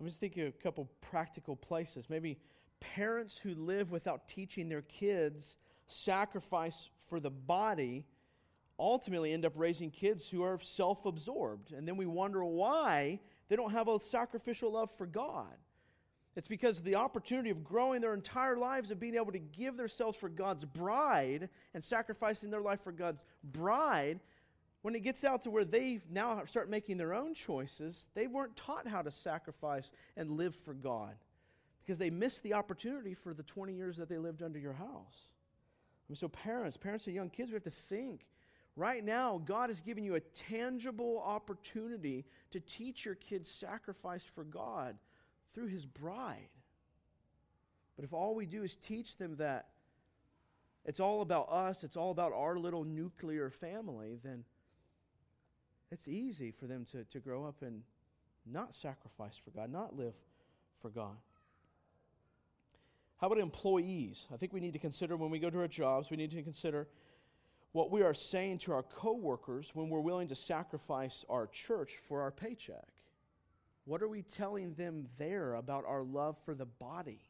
I'm 0.00 0.06
just 0.06 0.18
thinking 0.18 0.42
of 0.42 0.48
a 0.48 0.62
couple 0.62 0.90
practical 1.00 1.54
places. 1.54 2.10
Maybe 2.10 2.38
parents 2.80 3.38
who 3.38 3.54
live 3.54 3.92
without 3.92 4.26
teaching 4.26 4.68
their 4.68 4.82
kids 4.82 5.56
sacrifice 5.86 6.88
for 7.08 7.20
the 7.20 7.30
body 7.30 8.04
ultimately 8.78 9.32
end 9.32 9.44
up 9.44 9.52
raising 9.54 9.90
kids 9.90 10.28
who 10.28 10.42
are 10.42 10.58
self 10.60 11.06
absorbed. 11.06 11.72
And 11.72 11.86
then 11.86 11.96
we 11.96 12.06
wonder 12.06 12.44
why 12.44 13.20
they 13.48 13.54
don't 13.54 13.70
have 13.70 13.86
a 13.86 14.00
sacrificial 14.00 14.72
love 14.72 14.90
for 14.90 15.06
God. 15.06 15.54
It's 16.34 16.48
because 16.48 16.80
the 16.80 16.94
opportunity 16.94 17.50
of 17.50 17.62
growing 17.62 18.00
their 18.00 18.14
entire 18.14 18.56
lives 18.56 18.90
of 18.90 18.98
being 18.98 19.16
able 19.16 19.32
to 19.32 19.38
give 19.38 19.76
themselves 19.76 20.16
for 20.16 20.30
God's 20.30 20.64
bride 20.64 21.50
and 21.74 21.84
sacrificing 21.84 22.50
their 22.50 22.62
life 22.62 22.82
for 22.82 22.92
God's 22.92 23.22
bride, 23.44 24.18
when 24.80 24.94
it 24.94 25.00
gets 25.00 25.24
out 25.24 25.42
to 25.42 25.50
where 25.50 25.64
they 25.64 26.00
now 26.10 26.42
start 26.46 26.70
making 26.70 26.96
their 26.96 27.14
own 27.14 27.34
choices, 27.34 28.08
they 28.14 28.26
weren't 28.26 28.56
taught 28.56 28.88
how 28.88 29.02
to 29.02 29.10
sacrifice 29.10 29.90
and 30.16 30.32
live 30.32 30.54
for 30.54 30.74
God 30.74 31.14
because 31.82 31.98
they 31.98 32.10
missed 32.10 32.42
the 32.42 32.54
opportunity 32.54 33.14
for 33.14 33.34
the 33.34 33.42
20 33.42 33.74
years 33.74 33.96
that 33.98 34.08
they 34.08 34.18
lived 34.18 34.42
under 34.42 34.58
your 34.58 34.72
house. 34.72 35.28
And 36.08 36.16
so, 36.16 36.28
parents, 36.28 36.76
parents 36.76 37.06
of 37.06 37.14
young 37.14 37.30
kids, 37.30 37.50
we 37.50 37.54
have 37.54 37.62
to 37.64 37.70
think. 37.70 38.26
Right 38.74 39.04
now, 39.04 39.40
God 39.44 39.68
has 39.68 39.82
given 39.82 40.02
you 40.02 40.14
a 40.14 40.20
tangible 40.20 41.22
opportunity 41.24 42.24
to 42.52 42.60
teach 42.60 43.04
your 43.04 43.16
kids 43.16 43.50
sacrifice 43.50 44.24
for 44.34 44.44
God 44.44 44.96
through 45.54 45.68
his 45.68 45.86
bride. 45.86 46.48
But 47.96 48.04
if 48.04 48.12
all 48.12 48.34
we 48.34 48.46
do 48.46 48.62
is 48.62 48.74
teach 48.76 49.16
them 49.16 49.36
that 49.36 49.68
it's 50.84 51.00
all 51.00 51.22
about 51.22 51.48
us, 51.50 51.84
it's 51.84 51.96
all 51.96 52.10
about 52.10 52.32
our 52.32 52.58
little 52.58 52.84
nuclear 52.84 53.50
family, 53.50 54.18
then 54.22 54.44
it's 55.90 56.08
easy 56.08 56.50
for 56.50 56.66
them 56.66 56.86
to, 56.92 57.04
to 57.04 57.20
grow 57.20 57.44
up 57.44 57.62
and 57.62 57.82
not 58.50 58.74
sacrifice 58.74 59.36
for 59.36 59.50
God, 59.50 59.70
not 59.70 59.96
live 59.96 60.14
for 60.80 60.88
God. 60.88 61.16
How 63.20 63.28
about 63.28 63.38
employees? 63.38 64.26
I 64.34 64.36
think 64.36 64.52
we 64.52 64.58
need 64.58 64.72
to 64.72 64.80
consider 64.80 65.16
when 65.16 65.30
we 65.30 65.38
go 65.38 65.50
to 65.50 65.60
our 65.60 65.68
jobs, 65.68 66.10
we 66.10 66.16
need 66.16 66.32
to 66.32 66.42
consider 66.42 66.88
what 67.70 67.90
we 67.90 68.02
are 68.02 68.14
saying 68.14 68.58
to 68.58 68.72
our 68.72 68.82
coworkers 68.82 69.70
when 69.74 69.88
we're 69.88 70.00
willing 70.00 70.28
to 70.28 70.34
sacrifice 70.34 71.24
our 71.28 71.46
church 71.46 71.92
for 72.08 72.20
our 72.20 72.30
paycheck. 72.30 72.91
What 73.84 74.02
are 74.02 74.08
we 74.08 74.22
telling 74.22 74.74
them 74.74 75.08
there 75.18 75.54
about 75.54 75.84
our 75.86 76.02
love 76.02 76.36
for 76.44 76.54
the 76.54 76.66
body? 76.66 77.20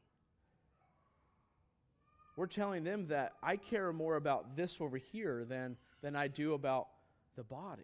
We're 2.37 2.47
telling 2.47 2.85
them 2.85 3.09
that 3.09 3.35
I 3.43 3.57
care 3.57 3.93
more 3.93 4.17
about 4.17 4.57
this 4.57 4.81
over 4.81 4.97
here 4.97 5.45
than, 5.45 5.77
than 6.03 6.17
I 6.17 6.29
do 6.29 6.55
about 6.55 6.89
the 7.37 7.45
body. 7.45 7.83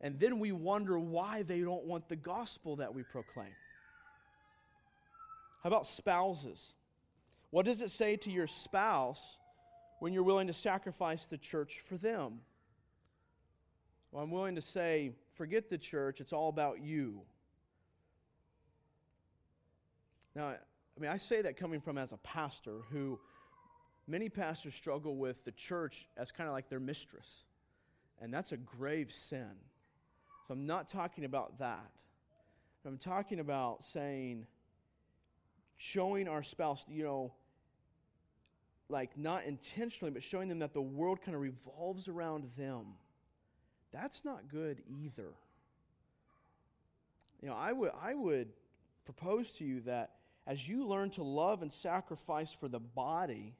And 0.00 0.18
then 0.18 0.40
we 0.40 0.50
wonder 0.50 0.98
why 0.98 1.42
they 1.42 1.60
don't 1.60 1.84
want 1.84 2.08
the 2.08 2.16
gospel 2.16 2.76
that 2.76 2.94
we 2.94 3.02
proclaim. 3.04 3.54
How 5.62 5.68
about 5.68 5.86
spouses? 5.86 6.74
What 7.50 7.66
does 7.66 7.82
it 7.82 7.92
say 7.92 8.16
to 8.16 8.30
your 8.30 8.48
spouse 8.48 9.38
when 10.00 10.12
you're 10.12 10.24
willing 10.24 10.48
to 10.48 10.52
sacrifice 10.52 11.26
the 11.26 11.38
church 11.38 11.80
for 11.88 11.96
them? 11.96 12.40
Well, 14.10 14.24
I'm 14.24 14.30
willing 14.30 14.56
to 14.56 14.60
say, 14.60 15.12
forget 15.34 15.70
the 15.70 15.78
church, 15.78 16.20
it's 16.20 16.32
all 16.32 16.48
about 16.48 16.80
you. 16.80 17.22
Now, 20.34 20.48
I 20.48 21.00
mean, 21.00 21.10
I 21.10 21.18
say 21.18 21.42
that 21.42 21.56
coming 21.56 21.80
from 21.80 21.98
as 21.98 22.12
a 22.12 22.16
pastor 22.18 22.78
who 22.90 23.18
many 24.06 24.28
pastors 24.28 24.74
struggle 24.74 25.16
with 25.16 25.44
the 25.44 25.52
church 25.52 26.06
as 26.16 26.30
kind 26.30 26.48
of 26.48 26.54
like 26.54 26.68
their 26.68 26.80
mistress. 26.80 27.44
And 28.20 28.32
that's 28.32 28.52
a 28.52 28.56
grave 28.56 29.12
sin. 29.12 29.50
So 30.46 30.54
I'm 30.54 30.66
not 30.66 30.88
talking 30.88 31.24
about 31.24 31.58
that. 31.58 31.90
I'm 32.84 32.98
talking 32.98 33.38
about 33.40 33.84
saying, 33.84 34.46
showing 35.76 36.28
our 36.28 36.42
spouse, 36.42 36.84
you 36.88 37.04
know, 37.04 37.32
like 38.88 39.16
not 39.16 39.44
intentionally, 39.44 40.10
but 40.10 40.22
showing 40.22 40.48
them 40.48 40.58
that 40.60 40.74
the 40.74 40.82
world 40.82 41.22
kind 41.22 41.34
of 41.34 41.40
revolves 41.40 42.08
around 42.08 42.44
them. 42.56 42.86
That's 43.92 44.24
not 44.24 44.48
good 44.48 44.82
either. 44.88 45.32
You 47.42 47.48
know, 47.48 47.54
I 47.54 47.72
would, 47.72 47.90
I 48.00 48.14
would 48.14 48.48
propose 49.04 49.50
to 49.52 49.64
you 49.64 49.80
that 49.82 50.12
as 50.46 50.66
you 50.66 50.86
learn 50.86 51.10
to 51.10 51.22
love 51.22 51.62
and 51.62 51.72
sacrifice 51.72 52.52
for 52.52 52.68
the 52.68 52.80
body, 52.80 53.54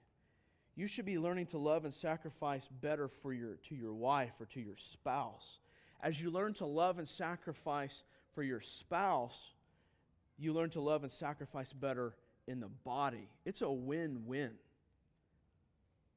you 0.75 0.87
should 0.87 1.05
be 1.05 1.19
learning 1.19 1.47
to 1.47 1.59
love 1.59 1.85
and 1.85 1.93
sacrifice 1.93 2.69
better 2.81 3.09
for 3.09 3.33
your, 3.33 3.57
to 3.69 3.75
your 3.75 3.93
wife 3.93 4.41
or 4.41 4.47
to 4.47 4.61
your 4.61 4.77
spouse. 4.77 5.59
As 6.03 6.21
you 6.21 6.31
learn 6.31 6.55
to 6.55 6.67
love 6.67 6.99
and 6.99 7.09
sacrifice 7.09 8.03
for 8.35 8.43
your 8.43 8.61
spouse, 8.61 9.51
you 10.39 10.53
learn 10.53 10.71
to 10.71 10.81
love 10.81 11.03
and 11.03 11.13
sacrifice 11.13 11.73
better 11.73 12.15
in 12.49 12.61
the 12.61 12.69
body. 12.69 13.29
It's 13.45 13.63
a 13.63 13.71
win 13.71 14.23
win. 14.27 14.53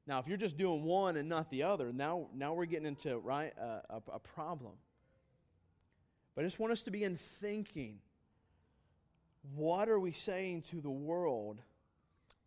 Now, 0.06 0.18
if 0.20 0.28
you're 0.28 0.36
just 0.36 0.56
doing 0.56 0.84
one 0.84 1.16
and 1.16 1.28
not 1.28 1.50
the 1.50 1.64
other, 1.64 1.92
now, 1.92 2.28
now 2.34 2.54
we're 2.54 2.66
getting 2.66 2.86
into 2.86 3.18
right 3.18 3.52
a, 3.58 4.00
a 4.12 4.18
problem. 4.18 4.74
But 6.34 6.42
I 6.42 6.46
just 6.46 6.58
want 6.58 6.72
us 6.72 6.82
to 6.82 6.90
begin 6.90 7.16
thinking 7.40 7.98
what 9.54 9.88
are 9.88 9.98
we 9.98 10.12
saying 10.12 10.62
to 10.70 10.80
the 10.80 10.90
world 10.90 11.60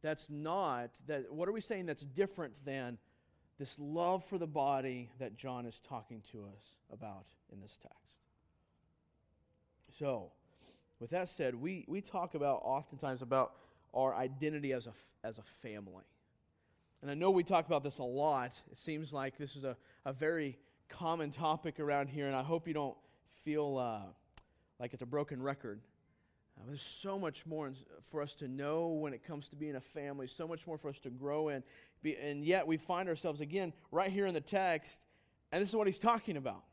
that's 0.01 0.29
not 0.29 0.91
that 1.07 1.31
what 1.31 1.49
are 1.49 1.51
we 1.51 1.61
saying 1.61 1.85
that's 1.85 2.03
different 2.03 2.53
than 2.65 2.97
this 3.59 3.75
love 3.77 4.23
for 4.23 4.37
the 4.37 4.47
body 4.47 5.09
that 5.19 5.35
John 5.35 5.65
is 5.65 5.79
talking 5.81 6.23
to 6.31 6.45
us 6.45 6.75
about 6.91 7.25
in 7.51 7.59
this 7.59 7.77
text. 7.81 8.15
So, 9.99 10.31
with 10.99 11.09
that 11.09 11.27
said, 11.27 11.55
we, 11.55 11.83
we 11.87 11.99
talk 11.99 12.35
about 12.35 12.61
oftentimes 12.63 13.21
about 13.21 13.53
our 13.93 14.15
identity 14.15 14.71
as 14.71 14.87
a, 14.87 14.93
as 15.25 15.39
a 15.39 15.43
family. 15.61 16.05
And 17.01 17.10
I 17.10 17.13
know 17.13 17.32
we 17.32 17.44
talk 17.44 17.65
about 17.65 17.84
this 17.84 18.00
a 18.00 18.03
lot. 18.03 18.51
It 18.72 18.77
seems 18.77 19.13
like 19.13 19.38
this 19.38 19.56
is 19.56 19.63
a, 19.63 19.77
a 20.06 20.12
very 20.12 20.58
common 20.89 21.32
topic 21.32 21.79
around 21.79 22.10
here, 22.10 22.27
and 22.27 22.36
I 22.36 22.44
hope 22.44 22.68
you 22.68 22.74
don't 22.74 22.98
feel 23.46 23.77
uh, 23.77 24.01
like 24.79 24.94
it's 24.94 25.01
a 25.01 25.06
broken 25.06 25.41
record. 25.41 25.79
Uh, 26.58 26.63
there's 26.68 26.82
so 26.82 27.18
much 27.18 27.46
more 27.46 27.72
for 28.12 28.22
us 28.22 28.34
to 28.36 28.48
know 28.50 28.88
when 28.88 29.13
it 29.13 29.24
comes 29.24 29.48
to 29.50 29.56
being 29.56 29.75
a 29.75 29.82
family, 29.82 30.27
so 30.27 30.46
much 30.46 30.68
more 30.68 30.77
for 30.77 30.89
us 30.89 31.00
to 31.00 31.10
grow 31.10 31.50
in. 31.50 31.63
Be, 32.01 32.18
and 32.18 32.44
yet 32.44 32.68
we 32.68 32.75
find 32.75 33.08
ourselves 33.08 33.39
again 33.39 33.72
right 33.91 34.12
here 34.12 34.25
in 34.25 34.34
the 34.34 34.41
text, 34.41 35.06
and 35.53 35.62
this 35.62 35.70
is 35.70 35.75
what 35.75 35.88
he's 35.88 36.00
talking 36.00 36.36
about. 36.36 36.63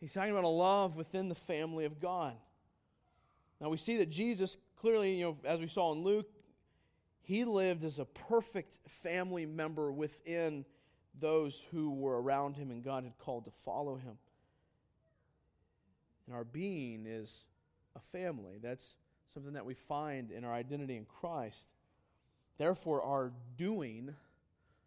He's 0.00 0.14
talking 0.14 0.32
about 0.32 0.44
a 0.44 0.48
love 0.48 0.96
within 0.96 1.28
the 1.28 1.34
family 1.34 1.84
of 1.84 2.00
God. 2.00 2.34
Now 3.60 3.68
we 3.68 3.76
see 3.76 3.98
that 3.98 4.10
Jesus 4.10 4.56
clearly, 4.80 5.14
you 5.14 5.24
know, 5.24 5.36
as 5.44 5.60
we 5.60 5.68
saw 5.68 5.92
in 5.92 6.02
Luke, 6.02 6.28
he 7.30 7.44
lived 7.44 7.84
as 7.84 8.00
a 8.00 8.04
perfect 8.04 8.80
family 9.04 9.46
member 9.46 9.92
within 9.92 10.64
those 11.20 11.62
who 11.70 11.92
were 11.92 12.20
around 12.20 12.56
him 12.56 12.72
and 12.72 12.82
God 12.82 13.04
had 13.04 13.16
called 13.18 13.44
to 13.44 13.52
follow 13.64 13.94
him. 13.94 14.18
And 16.26 16.34
our 16.34 16.42
being 16.42 17.06
is 17.06 17.44
a 17.94 18.00
family. 18.00 18.58
That's 18.60 18.96
something 19.32 19.52
that 19.52 19.64
we 19.64 19.74
find 19.74 20.32
in 20.32 20.44
our 20.44 20.52
identity 20.52 20.96
in 20.96 21.04
Christ. 21.04 21.68
Therefore, 22.58 23.00
our 23.00 23.30
doing 23.56 24.12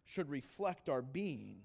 should 0.04 0.28
reflect 0.28 0.90
our 0.90 1.00
being. 1.00 1.60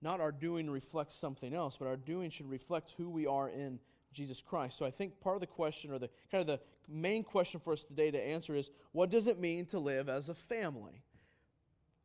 Not 0.00 0.22
our 0.22 0.32
doing 0.32 0.70
reflects 0.70 1.14
something 1.14 1.52
else, 1.52 1.76
but 1.78 1.86
our 1.86 1.98
doing 1.98 2.30
should 2.30 2.48
reflect 2.48 2.94
who 2.96 3.10
we 3.10 3.26
are 3.26 3.50
in 3.50 3.78
Jesus 4.14 4.40
Christ. 4.40 4.78
So 4.78 4.86
I 4.86 4.90
think 4.90 5.20
part 5.20 5.36
of 5.36 5.42
the 5.42 5.46
question, 5.46 5.92
or 5.92 5.98
the 5.98 6.08
kind 6.30 6.40
of 6.40 6.46
the 6.46 6.60
main 6.90 7.22
question 7.24 7.60
for 7.60 7.72
us 7.72 7.84
today 7.84 8.10
to 8.10 8.18
answer 8.18 8.54
is 8.54 8.70
what 8.92 9.10
does 9.10 9.26
it 9.26 9.38
mean 9.38 9.66
to 9.66 9.78
live 9.78 10.08
as 10.08 10.28
a 10.28 10.34
family? 10.34 11.02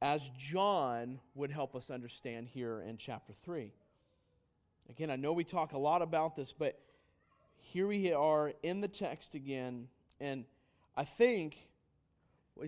As 0.02 0.30
John 0.38 1.20
would 1.34 1.52
help 1.52 1.76
us 1.76 1.90
understand 1.90 2.48
here 2.48 2.82
in 2.82 2.98
chapter 2.98 3.34
3. 3.34 3.72
Again, 4.90 5.10
I 5.10 5.16
know 5.16 5.34
we 5.34 5.44
talk 5.44 5.74
a 5.74 5.78
lot 5.78 6.02
about 6.02 6.36
this, 6.36 6.54
but 6.54 6.80
here 7.58 7.88
we 7.88 8.14
are 8.14 8.54
in 8.62 8.82
the 8.82 8.88
text 8.88 9.34
again, 9.34 9.88
and 10.20 10.46
I 10.96 11.04
think, 11.04 11.58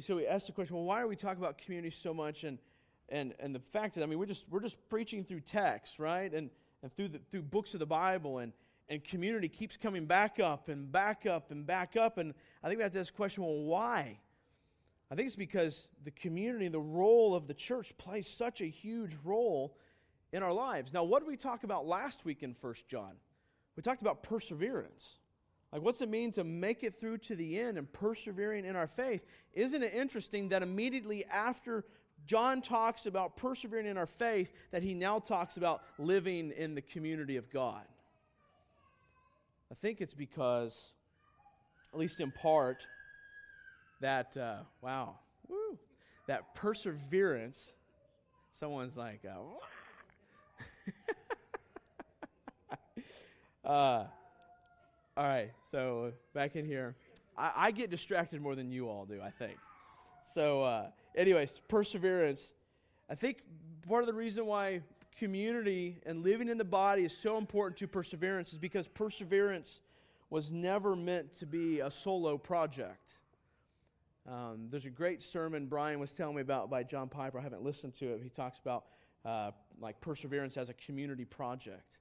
so 0.02 0.16
we 0.16 0.26
asked 0.26 0.48
the 0.48 0.54
question, 0.54 0.76
well, 0.76 0.86
why 0.86 1.02
are 1.02 1.08
we 1.08 1.16
talking 1.16 1.42
about 1.42 1.60
community 1.60 1.96
so 1.96 2.14
much? 2.14 2.44
And, 2.44 2.58
and, 3.10 3.34
and 3.40 3.54
the 3.54 3.60
fact 3.60 3.98
is, 3.98 4.04
I 4.04 4.08
mean, 4.08 4.18
we're 4.18 4.26
just, 4.26 4.46
we're 4.50 4.60
just 4.60 4.78
preaching 4.90 5.24
through 5.24 5.42
text, 5.42 6.00
right? 6.00 6.34
And, 6.34 6.50
and 6.82 6.92
through, 6.96 7.10
the, 7.10 7.20
through 7.30 7.44
books 7.44 7.74
of 7.74 7.80
the 7.80 7.86
Bible, 7.86 8.40
and, 8.40 8.52
and 8.90 9.04
community 9.04 9.50
keeps 9.50 9.76
coming 9.78 10.06
back 10.06 10.40
up 10.40 10.70
and 10.70 10.92
back 10.92 11.26
up 11.26 11.52
and 11.52 11.66
back 11.66 11.96
up. 11.96 12.18
And 12.18 12.34
I 12.64 12.68
think 12.68 12.78
we 12.78 12.84
have 12.84 12.94
to 12.94 13.00
ask 13.00 13.12
the 13.12 13.18
question, 13.18 13.44
well, 13.44 13.64
why? 13.64 14.20
I 15.12 15.16
think 15.16 15.28
it's 15.28 15.36
because 15.36 15.88
the 16.04 16.12
community, 16.12 16.68
the 16.68 16.80
role 16.80 17.36
of 17.36 17.48
the 17.48 17.54
church 17.54 17.98
plays 17.98 18.28
such 18.28 18.62
a 18.62 18.66
huge 18.66 19.12
role 19.24 19.78
in 20.32 20.44
our 20.44 20.54
lives. 20.54 20.94
Now, 20.94 21.04
what 21.04 21.20
did 21.20 21.28
we 21.28 21.38
talk 21.38 21.64
about 21.64 21.86
last 21.86 22.26
week 22.26 22.44
in 22.44 22.54
First 22.54 22.88
John? 22.88 23.14
We 23.76 23.84
talked 23.84 24.02
about 24.02 24.24
perseverance. 24.24 25.18
Like, 25.72 25.82
what's 25.82 26.02
it 26.02 26.10
mean 26.10 26.32
to 26.34 26.44
make 26.44 26.84
it 26.84 27.00
through 27.00 27.20
to 27.20 27.36
the 27.36 27.60
end 27.60 27.78
and 27.78 27.92
persevering 27.92 28.66
in 28.66 28.76
our 28.76 28.88
faith? 28.88 29.26
Isn't 29.54 29.84
it 29.84 29.94
interesting 29.94 30.50
that 30.50 30.64
immediately 30.64 31.26
after 31.26 31.86
John 32.26 32.62
talks 32.62 33.06
about 33.06 33.38
persevering 33.38 33.86
in 33.86 33.98
our 33.98 34.08
faith, 34.08 34.54
that 34.72 34.82
he 34.82 34.94
now 34.94 35.20
talks 35.20 35.58
about 35.58 35.84
living 35.98 36.52
in 36.52 36.74
the 36.74 36.82
community 36.82 37.36
of 37.38 37.50
God? 37.50 37.84
I 39.72 39.76
think 39.76 40.02
it's 40.02 40.14
because, 40.14 40.94
at 41.94 42.00
least 42.00 42.20
in 42.20 42.32
part, 42.32 42.86
that, 44.02 44.36
uh, 44.38 44.60
wow, 44.82 45.16
woo, 45.48 45.78
that 46.28 46.56
perseverance, 46.56 47.74
someone's 48.54 48.96
like, 48.96 49.22
uh, 49.26 49.36
Uh, 53.68 54.06
all 55.18 55.26
right, 55.26 55.52
so 55.70 56.14
back 56.34 56.56
in 56.56 56.66
here. 56.66 56.96
I, 57.38 57.52
I, 57.54 57.72
get 57.72 57.90
distracted 57.90 58.40
more 58.40 58.56
than 58.56 58.72
you 58.72 58.88
all 58.88 59.04
do, 59.06 59.20
I 59.22 59.30
think. 59.30 59.58
So, 60.24 60.62
uh, 60.62 60.86
anyways, 61.18 61.60
perseverance. 61.68 62.54
I 63.10 63.16
think 63.16 63.40
part 63.86 64.04
of 64.04 64.08
the 64.08 64.14
reason 64.14 64.46
why 64.46 64.84
community 65.18 66.00
and 66.06 66.24
living 66.24 66.50
in 66.50 66.58
the 66.58 66.64
body 66.64 67.04
is 67.04 67.16
so 67.16 67.38
important 67.38 67.78
to 67.80 67.88
perseverance 67.88 68.54
is 68.54 68.60
because 68.60 68.88
perseverance 68.88 69.82
was 70.30 70.52
never 70.52 70.96
meant 70.96 71.34
to 71.40 71.46
be 71.46 71.80
a 71.80 71.90
solo 71.90 72.38
project. 72.38 73.18
Um, 74.28 74.68
there's 74.70 74.86
a 74.86 74.90
great 74.90 75.24
sermon 75.24 75.68
Brian 75.68 76.00
was 76.00 76.12
telling 76.12 76.36
me 76.36 76.42
about 76.42 76.70
by 76.70 76.84
John 76.84 77.08
Piper. 77.08 77.40
I 77.40 77.42
haven't 77.42 77.64
listened 77.64 77.94
to 77.96 78.14
it. 78.14 78.22
He 78.22 78.30
talks 78.30 78.60
about 78.60 78.86
uh, 79.24 79.52
like 79.80 80.00
perseverance 80.02 80.58
as 80.58 80.70
a 80.70 80.74
community 80.74 81.26
project. 81.26 82.00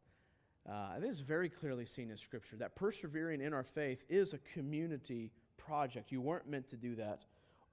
Uh, 0.68 0.98
this 0.98 1.10
is 1.10 1.20
very 1.20 1.48
clearly 1.48 1.86
seen 1.86 2.10
in 2.10 2.16
Scripture 2.16 2.56
that 2.56 2.74
persevering 2.74 3.40
in 3.40 3.54
our 3.54 3.62
faith 3.62 4.02
is 4.08 4.32
a 4.32 4.38
community 4.52 5.30
project. 5.56 6.10
You 6.10 6.20
weren't 6.20 6.48
meant 6.48 6.68
to 6.68 6.76
do 6.76 6.96
that 6.96 7.24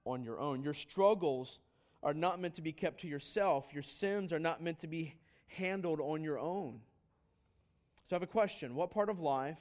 on 0.04 0.22
your 0.22 0.38
own. 0.38 0.62
Your 0.62 0.74
struggles 0.74 1.58
are 2.04 2.14
not 2.14 2.40
meant 2.40 2.54
to 2.54 2.62
be 2.62 2.72
kept 2.72 3.00
to 3.00 3.08
yourself, 3.08 3.72
your 3.72 3.82
sins 3.82 4.32
are 4.32 4.38
not 4.38 4.62
meant 4.62 4.78
to 4.80 4.86
be 4.86 5.14
handled 5.46 6.00
on 6.00 6.22
your 6.22 6.38
own. 6.38 6.80
So 8.06 8.14
I 8.14 8.16
have 8.16 8.22
a 8.22 8.26
question 8.26 8.74
What 8.74 8.90
part 8.90 9.08
of 9.08 9.20
life, 9.20 9.60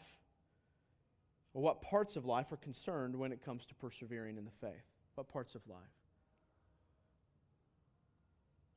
or 1.54 1.62
what 1.62 1.82
parts 1.82 2.16
of 2.16 2.25
life 2.25 2.52
are 2.52 2.58
concerned 2.58 3.16
when 3.16 3.32
it 3.32 3.44
comes 3.44 3.66
to 3.68 3.75
persevering 3.75 4.38
in 4.38 4.46
the 4.46 4.52
faith? 4.52 4.86
What 5.16 5.28
parts 5.28 5.56
of 5.56 5.62
life? 5.68 5.80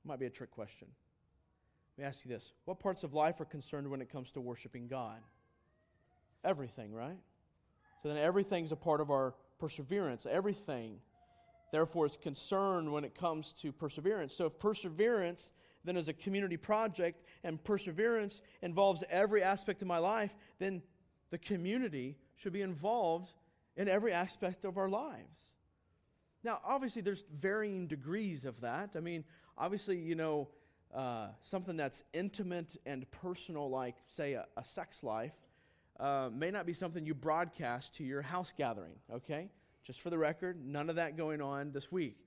Might 0.05 0.21
be 0.21 0.27
a 0.27 0.31
trick 0.31 0.51
question. 0.51 0.89
Let 1.97 2.03
me 2.03 2.09
ask 2.09 2.25
you 2.25 2.31
this 2.31 2.53
What 2.65 2.79
parts 2.79 3.03
of 3.03 3.15
life 3.15 3.41
are 3.41 3.45
concerned 3.45 3.89
when 3.91 4.01
it 4.01 4.11
comes 4.11 4.31
to 4.33 4.41
worshiping 4.41 4.87
God? 4.89 5.19
Everything, 6.45 6.93
right? 6.93 7.19
So 8.03 8.09
then 8.09 8.19
everything's 8.19 8.71
a 8.71 8.77
part 8.77 9.01
of 9.01 9.11
our 9.11 9.35
perseverance. 9.59 10.27
Everything, 10.31 10.99
therefore, 11.73 12.07
is 12.07 12.17
concerned 12.17 12.93
when 12.93 13.05
it 13.05 13.15
comes 13.15 13.53
to 13.63 13.73
perseverance. 13.73 14.37
So 14.37 14.47
if 14.47 14.59
perseverance 14.59 15.51
then 15.87 15.97
as 15.97 16.09
a 16.09 16.13
community 16.13 16.57
project 16.57 17.25
and 17.43 17.63
perseverance 17.63 18.43
involves 18.61 19.03
every 19.09 19.43
aspect 19.43 19.83
of 19.83 19.89
my 19.89 19.99
life, 19.99 20.35
then 20.59 20.83
the 21.31 21.39
community 21.39 22.17
should 22.37 22.53
be 22.53 22.63
involved 22.63 23.33
in 23.77 23.89
every 23.89 24.13
aspect 24.13 24.65
of 24.65 24.77
our 24.79 24.89
lives. 24.89 25.39
Now, 26.45 26.61
obviously, 26.65 27.03
there's 27.03 27.25
varying 27.35 27.87
degrees 27.87 28.45
of 28.45 28.61
that. 28.61 28.91
I 28.97 29.01
mean, 29.01 29.25
obviously, 29.59 29.99
you 29.99 30.15
know, 30.15 30.49
uh, 30.95 31.29
something 31.43 31.77
that's 31.77 32.05
intimate 32.13 32.77
and 32.87 33.11
personal, 33.11 33.69
like, 33.69 33.97
say, 34.07 34.35
a, 34.35 34.47
a 34.57 34.65
sex 34.65 35.03
life, 35.03 35.35
uh, 35.99 36.31
may 36.33 36.51
not 36.51 36.67
be 36.67 36.73
something 36.73 37.05
you 37.05 37.15
broadcast 37.15 37.97
to 37.97 38.05
your 38.05 38.23
house 38.23 38.53
gathering, 38.57 38.95
okay? 39.13 39.51
Just 39.83 40.01
for 40.01 40.11
the 40.11 40.19
record, 40.19 40.59
none 40.65 40.91
of 40.91 40.97
that 40.97 41.17
going 41.17 41.41
on 41.41 41.73
this 41.73 41.91
week. 41.91 42.19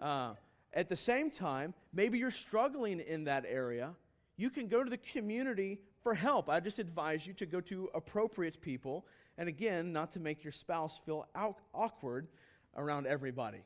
Uh, 0.00 0.34
at 0.74 0.88
the 0.88 0.96
same 0.96 1.30
time, 1.30 1.72
maybe 1.92 2.18
you're 2.18 2.30
struggling 2.30 3.00
in 3.00 3.24
that 3.24 3.44
area. 3.48 3.94
You 4.36 4.50
can 4.50 4.66
go 4.66 4.82
to 4.82 4.90
the 4.90 4.98
community 4.98 5.78
for 6.02 6.14
help. 6.14 6.50
I 6.50 6.60
just 6.60 6.78
advise 6.78 7.26
you 7.26 7.32
to 7.34 7.46
go 7.46 7.60
to 7.62 7.88
appropriate 7.94 8.60
people. 8.60 9.06
And 9.38 9.48
again, 9.48 9.92
not 9.92 10.12
to 10.12 10.20
make 10.20 10.44
your 10.44 10.52
spouse 10.52 11.00
feel 11.06 11.28
out- 11.34 11.58
awkward 11.72 12.28
around 12.76 13.06
everybody. 13.06 13.64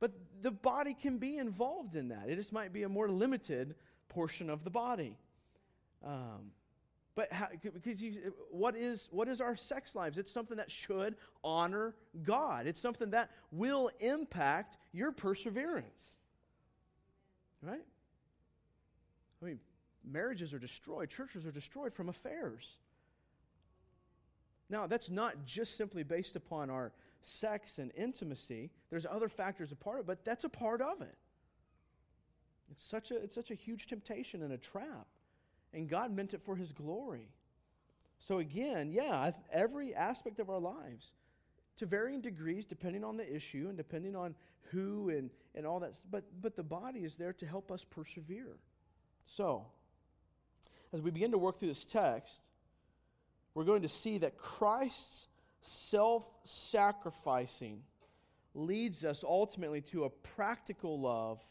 But 0.00 0.12
the 0.42 0.50
body 0.50 0.94
can 0.94 1.18
be 1.18 1.38
involved 1.38 1.96
in 1.96 2.08
that. 2.08 2.28
It 2.28 2.36
just 2.36 2.52
might 2.52 2.72
be 2.72 2.82
a 2.82 2.88
more 2.88 3.08
limited 3.08 3.74
portion 4.08 4.50
of 4.50 4.62
the 4.62 4.70
body. 4.70 5.16
Um, 6.04 6.52
but 7.14 7.32
how, 7.32 7.48
because 7.62 8.02
you, 8.02 8.34
what 8.50 8.76
is 8.76 9.08
what 9.10 9.28
is 9.28 9.40
our 9.40 9.56
sex 9.56 9.94
lives? 9.94 10.18
It's 10.18 10.32
something 10.32 10.56
that 10.56 10.70
should 10.70 11.14
honor 11.42 11.94
God. 12.22 12.66
It's 12.66 12.80
something 12.80 13.10
that 13.10 13.30
will 13.52 13.90
impact 14.00 14.78
your 14.92 15.12
perseverance. 15.12 16.18
Right? 17.64 17.84
I 19.42 19.46
mean, 19.46 19.60
marriages 20.04 20.52
are 20.52 20.58
destroyed, 20.58 21.08
churches 21.10 21.46
are 21.46 21.52
destroyed 21.52 21.94
from 21.94 22.08
affairs. 22.08 22.76
Now, 24.70 24.86
that's 24.86 25.10
not 25.10 25.44
just 25.44 25.76
simply 25.76 26.02
based 26.02 26.36
upon 26.36 26.70
our 26.70 26.92
sex 27.20 27.78
and 27.78 27.90
intimacy. 27.96 28.70
There's 28.90 29.06
other 29.06 29.28
factors 29.28 29.72
a 29.72 29.76
part 29.76 29.96
of 29.96 30.04
it, 30.04 30.06
but 30.06 30.24
that's 30.24 30.44
a 30.44 30.48
part 30.48 30.80
of 30.80 31.00
it. 31.00 31.16
It's 32.70 32.84
such 32.84 33.10
a, 33.10 33.16
it's 33.16 33.34
such 33.34 33.50
a 33.50 33.54
huge 33.54 33.86
temptation 33.86 34.42
and 34.42 34.52
a 34.52 34.58
trap. 34.58 35.06
And 35.72 35.88
God 35.88 36.14
meant 36.14 36.34
it 36.34 36.42
for 36.42 36.56
His 36.56 36.72
glory. 36.72 37.28
So, 38.18 38.38
again, 38.38 38.90
yeah, 38.90 39.32
every 39.52 39.94
aspect 39.94 40.38
of 40.38 40.48
our 40.48 40.58
lives, 40.58 41.12
to 41.76 41.86
varying 41.86 42.20
degrees, 42.20 42.64
depending 42.64 43.04
on 43.04 43.16
the 43.16 43.34
issue 43.34 43.66
and 43.68 43.76
depending 43.76 44.14
on 44.14 44.34
who 44.70 45.10
and, 45.10 45.30
and 45.54 45.66
all 45.66 45.80
that, 45.80 45.92
but, 46.10 46.24
but 46.40 46.56
the 46.56 46.62
body 46.62 47.00
is 47.00 47.16
there 47.16 47.32
to 47.34 47.46
help 47.46 47.70
us 47.70 47.84
persevere. 47.84 48.56
So, 49.26 49.66
as 50.92 51.00
we 51.00 51.10
begin 51.10 51.32
to 51.32 51.38
work 51.38 51.58
through 51.58 51.68
this 51.68 51.84
text, 51.84 52.42
we're 53.54 53.64
going 53.64 53.82
to 53.82 53.88
see 53.88 54.18
that 54.18 54.38
Christ's 54.38 55.28
self 55.60 56.28
sacrificing 56.44 57.82
leads 58.54 59.04
us 59.04 59.24
ultimately 59.24 59.80
to 59.80 60.04
a 60.04 60.10
practical 60.10 61.00
love 61.00 61.42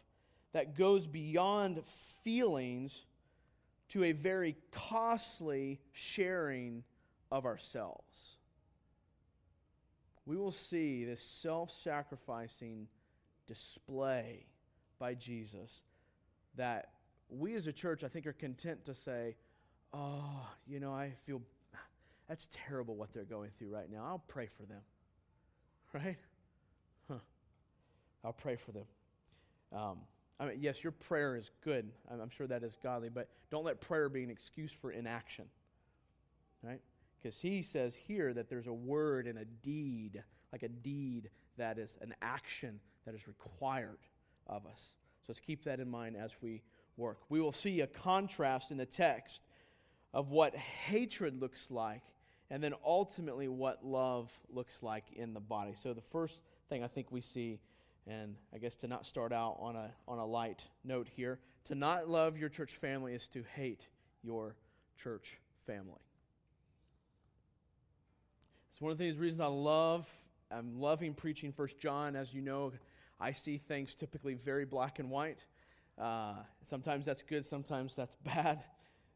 that 0.53 0.77
goes 0.77 1.07
beyond 1.07 1.81
feelings 2.23 3.05
to 3.89 4.03
a 4.05 4.11
very 4.11 4.55
costly 4.71 5.79
sharing 5.91 6.83
of 7.31 7.45
ourselves. 7.45 8.37
We 10.25 10.37
will 10.37 10.51
see 10.51 11.05
this 11.05 11.21
self 11.21 11.71
sacrificing 11.71 12.87
display 13.47 14.45
by 14.99 15.15
Jesus 15.15 15.83
that 16.55 16.89
we 17.29 17.55
as 17.55 17.67
a 17.67 17.73
church, 17.73 18.03
I 18.03 18.07
think, 18.07 18.27
are 18.27 18.33
content 18.33 18.85
to 18.85 18.95
say, 18.95 19.35
oh, 19.93 20.47
you 20.67 20.79
know, 20.79 20.93
I 20.93 21.13
feel 21.25 21.41
that's 22.27 22.47
terrible 22.51 22.95
what 22.95 23.11
they're 23.11 23.23
going 23.23 23.49
through 23.57 23.69
right 23.69 23.91
now. 23.91 24.05
I'll 24.05 24.23
pray 24.27 24.47
for 24.47 24.63
them. 24.63 24.81
Right? 25.93 26.17
Huh. 27.07 27.19
I'll 28.23 28.33
pray 28.33 28.55
for 28.55 28.71
them. 28.71 28.85
Um, 29.71 29.97
I 30.39 30.47
mean, 30.47 30.57
yes, 30.59 30.83
your 30.83 30.91
prayer 30.91 31.35
is 31.35 31.51
good. 31.63 31.91
I'm, 32.11 32.19
I'm 32.19 32.29
sure 32.31 32.47
that 32.47 32.63
is 32.63 32.77
godly, 32.81 33.09
but 33.09 33.29
don't 33.51 33.63
let 33.63 33.79
prayer 33.79 34.09
be 34.09 34.23
an 34.23 34.31
excuse 34.31 34.71
for 34.71 34.91
inaction. 34.91 35.45
Right? 36.63 36.81
Because 37.23 37.39
he 37.39 37.61
says 37.61 37.95
here 37.95 38.33
that 38.33 38.49
there's 38.49 38.67
a 38.67 38.73
word 38.73 39.27
and 39.27 39.39
a 39.39 39.45
deed, 39.45 40.21
like 40.51 40.63
a 40.63 40.67
deed 40.67 41.29
that 41.57 41.79
is 41.79 41.95
an 42.01 42.13
action 42.21 42.81
that 43.05 43.15
is 43.15 43.27
required 43.27 43.99
of 44.45 44.65
us. 44.65 44.81
So 45.21 45.27
let's 45.29 45.39
keep 45.39 45.63
that 45.63 45.79
in 45.79 45.89
mind 45.89 46.17
as 46.17 46.31
we 46.41 46.63
work. 46.97 47.19
We 47.29 47.39
will 47.39 47.53
see 47.53 47.79
a 47.79 47.87
contrast 47.87 48.71
in 48.71 48.77
the 48.77 48.85
text 48.85 49.41
of 50.13 50.31
what 50.31 50.53
hatred 50.53 51.39
looks 51.39 51.71
like 51.71 52.03
and 52.49 52.61
then 52.61 52.73
ultimately 52.85 53.47
what 53.47 53.85
love 53.85 54.29
looks 54.49 54.83
like 54.83 55.05
in 55.15 55.33
the 55.33 55.39
body. 55.39 55.73
So 55.81 55.93
the 55.93 56.01
first 56.01 56.41
thing 56.67 56.83
I 56.83 56.87
think 56.87 57.09
we 57.09 57.21
see, 57.21 57.61
and 58.05 58.35
I 58.53 58.57
guess 58.57 58.75
to 58.77 58.87
not 58.87 59.05
start 59.05 59.31
out 59.31 59.57
on 59.59 59.77
a, 59.77 59.91
on 60.09 60.19
a 60.19 60.25
light 60.25 60.65
note 60.83 61.07
here, 61.15 61.39
to 61.65 61.75
not 61.75 62.09
love 62.09 62.37
your 62.37 62.49
church 62.49 62.75
family 62.75 63.13
is 63.13 63.29
to 63.29 63.43
hate 63.55 63.87
your 64.21 64.57
church 64.97 65.39
family. 65.65 66.01
It's 68.73 68.81
one 68.81 68.91
of 68.91 68.97
the 68.97 69.11
reasons 69.11 69.39
I 69.39 69.45
love, 69.45 70.11
I'm 70.49 70.81
loving 70.81 71.13
preaching 71.13 71.51
First 71.51 71.77
John. 71.77 72.15
As 72.15 72.33
you 72.33 72.41
know, 72.41 72.71
I 73.19 73.31
see 73.31 73.59
things 73.59 73.93
typically 73.93 74.33
very 74.33 74.65
black 74.65 74.97
and 74.97 75.11
white. 75.11 75.45
Uh, 75.95 76.33
sometimes 76.65 77.05
that's 77.05 77.21
good, 77.21 77.45
sometimes 77.45 77.95
that's 77.95 78.15
bad. 78.25 78.63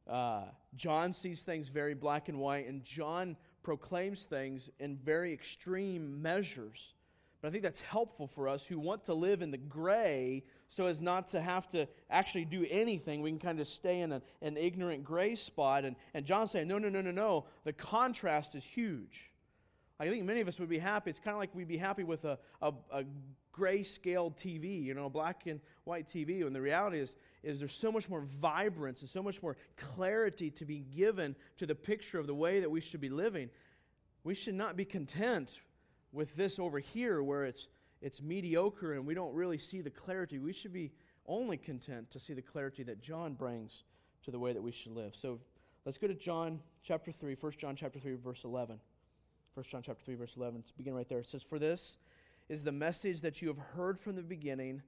Uh, 0.08 0.44
John 0.76 1.12
sees 1.12 1.42
things 1.42 1.70
very 1.70 1.96
black 1.96 2.30
and 2.30 2.38
white, 2.38 2.68
and 2.68 2.84
John 2.84 3.36
proclaims 3.64 4.26
things 4.26 4.70
in 4.80 4.96
very 4.96 5.34
extreme 5.34 6.22
measures. 6.22 6.94
But 7.42 7.48
I 7.48 7.52
think 7.52 7.64
that's 7.64 7.82
helpful 7.82 8.28
for 8.28 8.48
us 8.48 8.64
who 8.64 8.78
want 8.78 9.06
to 9.06 9.16
live 9.16 9.42
in 9.42 9.50
the 9.50 9.58
gray 9.58 10.44
so 10.70 10.86
as 10.86 11.02
not 11.02 11.30
to 11.30 11.42
have 11.42 11.68
to 11.70 11.88
actually 12.12 12.46
do 12.46 12.64
anything. 12.70 13.24
We 13.24 13.32
can 13.32 13.40
kind 13.40 13.60
of 13.60 13.66
stay 13.66 14.02
in 14.02 14.12
a, 14.12 14.22
an 14.44 14.56
ignorant 14.56 15.04
gray 15.04 15.34
spot. 15.34 15.84
And, 15.84 15.96
and 16.14 16.28
John's 16.28 16.52
saying, 16.52 16.68
no, 16.68 16.78
no, 16.78 16.90
no, 16.90 17.02
no, 17.02 17.10
no. 17.10 17.46
The 17.64 17.74
contrast 17.74 18.54
is 18.54 18.64
huge. 18.64 19.32
I 20.00 20.08
think 20.10 20.26
many 20.26 20.42
of 20.42 20.48
us 20.48 20.60
would 20.60 20.70
be 20.70 20.78
happy. 20.78 21.10
It's 21.10 21.20
kind 21.20 21.34
of 21.34 21.40
like 21.40 21.54
we'd 21.56 21.68
be 21.68 21.78
happy 21.78 22.04
with 22.04 22.24
a, 22.26 22.38
a, 22.62 22.74
a 22.92 23.04
grayscale 23.58 24.36
TV, 24.36 24.84
you 24.84 24.94
know, 24.94 25.06
a 25.06 25.10
black 25.10 25.48
and 25.48 25.60
white 25.86 26.08
TV. 26.08 26.46
And 26.46 26.56
the 26.56 26.62
reality 26.62 27.00
is, 27.00 27.16
is 27.42 27.60
there's 27.60 27.74
so 27.74 27.92
much 27.92 28.08
more 28.08 28.22
vibrance 28.22 29.02
and 29.02 29.10
so 29.10 29.24
much 29.24 29.42
more 29.42 29.58
clarity 29.76 30.52
to 30.52 30.66
be 30.66 30.80
given 30.80 31.36
to 31.58 31.66
the 31.66 31.74
picture 31.74 32.20
of 32.20 32.28
the 32.28 32.36
way 32.36 32.60
that 32.60 32.70
we 32.70 32.80
should 32.80 33.02
be 33.02 33.10
living. 33.10 33.50
We 34.24 34.36
should 34.36 34.54
not 34.54 34.76
be 34.76 34.86
content 34.86 35.60
with 36.12 36.36
this 36.36 36.60
over 36.60 36.80
here 36.80 37.24
where 37.24 37.46
it's, 37.46 37.68
it's 38.02 38.22
mediocre 38.22 38.94
and 38.94 39.06
we 39.06 39.16
don't 39.16 39.34
really 39.34 39.58
see 39.58 39.82
the 39.82 39.90
clarity. 39.90 40.38
We 40.38 40.54
should 40.54 40.74
be 40.74 40.92
only 41.26 41.58
content 41.58 42.12
to 42.12 42.20
see 42.20 42.34
the 42.34 42.42
clarity 42.42 42.84
that 42.84 43.02
John 43.02 43.34
brings 43.34 43.84
to 44.24 44.32
the 44.32 44.40
way 44.40 44.54
that 44.54 44.62
we 44.62 44.72
should 44.72 44.94
live. 44.94 45.16
So 45.16 45.40
let's 45.86 45.98
go 45.98 46.08
to 46.08 46.14
John 46.14 46.60
chapter 46.84 47.12
3, 47.12 47.36
1 47.40 47.52
John 47.58 47.76
chapter 47.76 48.00
3, 48.00 48.16
verse 48.16 48.44
11. 48.44 48.80
1 49.58 49.66
John 49.72 49.82
chapter 49.82 50.04
3, 50.06 50.14
verse 50.14 50.36
11. 50.38 50.58
Let's 50.58 50.72
begin 50.72 50.94
right 50.94 51.10
there. 51.10 51.18
It 51.18 51.26
says, 51.26 51.42
For 51.42 51.58
this 51.58 51.98
is 52.48 52.64
the 52.64 52.72
message 52.72 53.22
that 53.22 53.42
you 53.42 53.48
have 53.48 53.58
heard 53.58 54.00
from 54.00 54.16
the 54.16 54.22
beginning, 54.22 54.84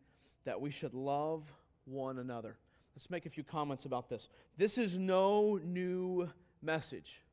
that 0.46 0.62
we 0.62 0.70
should 0.70 0.94
love 0.94 1.52
one 1.86 2.20
another. 2.20 2.56
Let's 2.96 3.10
make 3.10 3.26
a 3.26 3.32
few 3.32 3.44
comments 3.44 3.86
about 3.86 4.10
this. 4.10 4.30
This 4.58 4.78
is 4.78 4.96
no 4.96 5.60
new 5.64 6.30
message. 6.62 7.24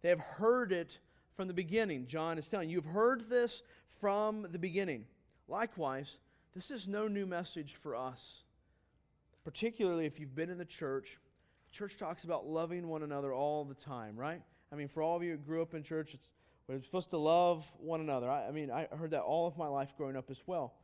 They 0.00 0.08
have 0.08 0.20
heard 0.20 0.72
it 0.72 1.00
from 1.36 1.48
the 1.48 1.52
beginning. 1.52 2.06
John 2.06 2.38
is 2.38 2.48
telling 2.48 2.70
you, 2.70 2.76
you've 2.76 2.94
heard 2.94 3.28
this 3.28 3.62
from 4.00 4.46
the 4.50 4.58
beginning. 4.58 5.04
Likewise, 5.48 6.16
this 6.54 6.70
is 6.70 6.88
no 6.88 7.08
new 7.08 7.26
message 7.26 7.74
for 7.74 7.94
us, 7.94 8.44
particularly 9.44 10.06
if 10.06 10.18
you've 10.18 10.34
been 10.34 10.48
in 10.48 10.56
the 10.56 10.64
church. 10.64 11.18
The 11.70 11.76
church 11.76 11.98
talks 11.98 12.24
about 12.24 12.46
loving 12.46 12.88
one 12.88 13.02
another 13.02 13.34
all 13.34 13.66
the 13.66 13.74
time, 13.74 14.16
right? 14.16 14.40
I 14.72 14.76
mean, 14.76 14.88
for 14.88 15.02
all 15.02 15.18
of 15.18 15.22
you 15.22 15.32
who 15.32 15.36
grew 15.36 15.60
up 15.60 15.74
in 15.74 15.82
church, 15.82 16.14
it's, 16.14 16.30
we're 16.76 16.82
supposed 16.82 17.10
to 17.10 17.18
love 17.18 17.70
one 17.78 18.00
another. 18.00 18.30
I, 18.30 18.48
I 18.48 18.50
mean, 18.50 18.70
I 18.70 18.86
heard 18.96 19.10
that 19.10 19.22
all 19.22 19.46
of 19.46 19.56
my 19.56 19.66
life 19.66 19.94
growing 19.96 20.16
up 20.16 20.30
as 20.30 20.42
well 20.46 20.74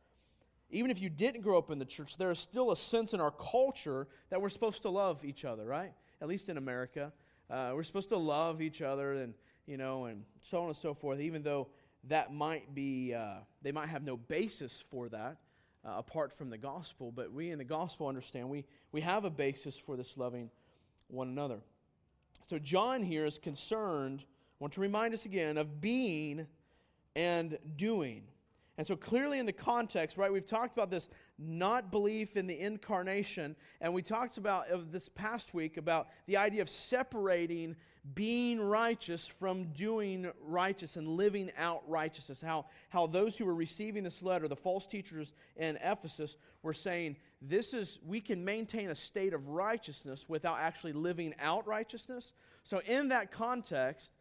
even 0.69 0.91
if 0.91 0.99
you 0.99 1.09
didn't 1.09 1.41
grow 1.41 1.57
up 1.57 1.71
in 1.71 1.79
the 1.79 1.85
church, 1.85 2.17
there 2.17 2.31
is 2.31 2.39
still 2.39 2.71
a 2.71 2.77
sense 2.77 3.13
in 3.13 3.21
our 3.21 3.31
culture 3.31 4.07
that 4.29 4.41
we're 4.41 4.49
supposed 4.49 4.81
to 4.81 4.89
love 4.89 5.23
each 5.23 5.45
other, 5.45 5.65
right? 5.65 5.93
At 6.21 6.27
least 6.27 6.49
in 6.49 6.57
America. 6.57 7.13
Uh, 7.49 7.71
we're 7.73 7.83
supposed 7.83 8.09
to 8.09 8.17
love 8.17 8.61
each 8.61 8.81
other 8.81 9.13
and, 9.13 9.33
you 9.65 9.77
know, 9.77 10.05
and 10.05 10.23
so 10.41 10.61
on 10.61 10.67
and 10.67 10.75
so 10.75 10.93
forth, 10.93 11.19
even 11.19 11.41
though 11.41 11.69
that 12.05 12.33
might 12.33 12.75
be, 12.75 13.13
uh, 13.13 13.37
they 13.61 13.71
might 13.71 13.87
have 13.87 14.03
no 14.03 14.17
basis 14.17 14.83
for 14.89 15.07
that 15.09 15.37
uh, 15.85 15.93
apart 15.97 16.33
from 16.33 16.49
the 16.49 16.57
gospel, 16.57 17.11
but 17.11 17.31
we 17.31 17.51
in 17.51 17.57
the 17.57 17.63
gospel 17.63 18.07
understand 18.07 18.49
we, 18.49 18.65
we 18.91 19.01
have 19.01 19.23
a 19.23 19.29
basis 19.29 19.77
for 19.77 19.95
this 19.95 20.17
loving 20.17 20.49
one 21.07 21.29
another. 21.29 21.59
So 22.49 22.59
John 22.59 23.03
here 23.03 23.25
is 23.25 23.37
concerned, 23.37 24.25
want 24.59 24.73
to 24.73 24.81
remind 24.81 25.13
us 25.13 25.25
again, 25.25 25.57
of 25.57 25.81
being 25.81 26.47
and 27.15 27.57
doing. 27.75 28.23
And 28.77 28.85
so, 28.85 28.95
clearly, 28.95 29.39
in 29.39 29.47
the 29.47 29.53
context, 29.53 30.17
right, 30.17 30.31
we've 30.31 30.45
talked 30.45 30.77
about 30.77 30.91
this 30.91 31.09
not 31.39 31.89
belief 31.89 32.37
in 32.37 32.45
the 32.45 32.59
incarnation, 32.59 33.55
and 33.81 33.91
we 33.91 34.03
talked 34.03 34.37
about 34.37 34.69
of 34.69 34.91
this 34.91 35.09
past 35.09 35.53
week 35.53 35.77
about 35.77 36.07
the 36.27 36.37
idea 36.37 36.61
of 36.61 36.69
separating 36.69 37.75
being 38.13 38.61
righteous 38.61 39.27
from 39.27 39.65
doing 39.73 40.31
righteous 40.41 40.95
and 40.95 41.07
living 41.07 41.51
out 41.57 41.83
righteousness. 41.87 42.39
How, 42.39 42.67
how 42.89 43.07
those 43.07 43.37
who 43.37 43.45
were 43.45 43.55
receiving 43.55 44.03
this 44.03 44.21
letter, 44.21 44.47
the 44.47 44.55
false 44.55 44.85
teachers 44.85 45.33
in 45.55 45.77
Ephesus, 45.83 46.37
were 46.61 46.73
saying, 46.73 47.17
This 47.41 47.73
is, 47.73 47.99
we 48.05 48.21
can 48.21 48.45
maintain 48.45 48.89
a 48.89 48.95
state 48.95 49.33
of 49.33 49.47
righteousness 49.49 50.29
without 50.29 50.59
actually 50.59 50.93
living 50.93 51.33
out 51.39 51.67
righteousness. 51.67 52.33
So, 52.63 52.81
in 52.85 53.09
that 53.09 53.31
context, 53.31 54.11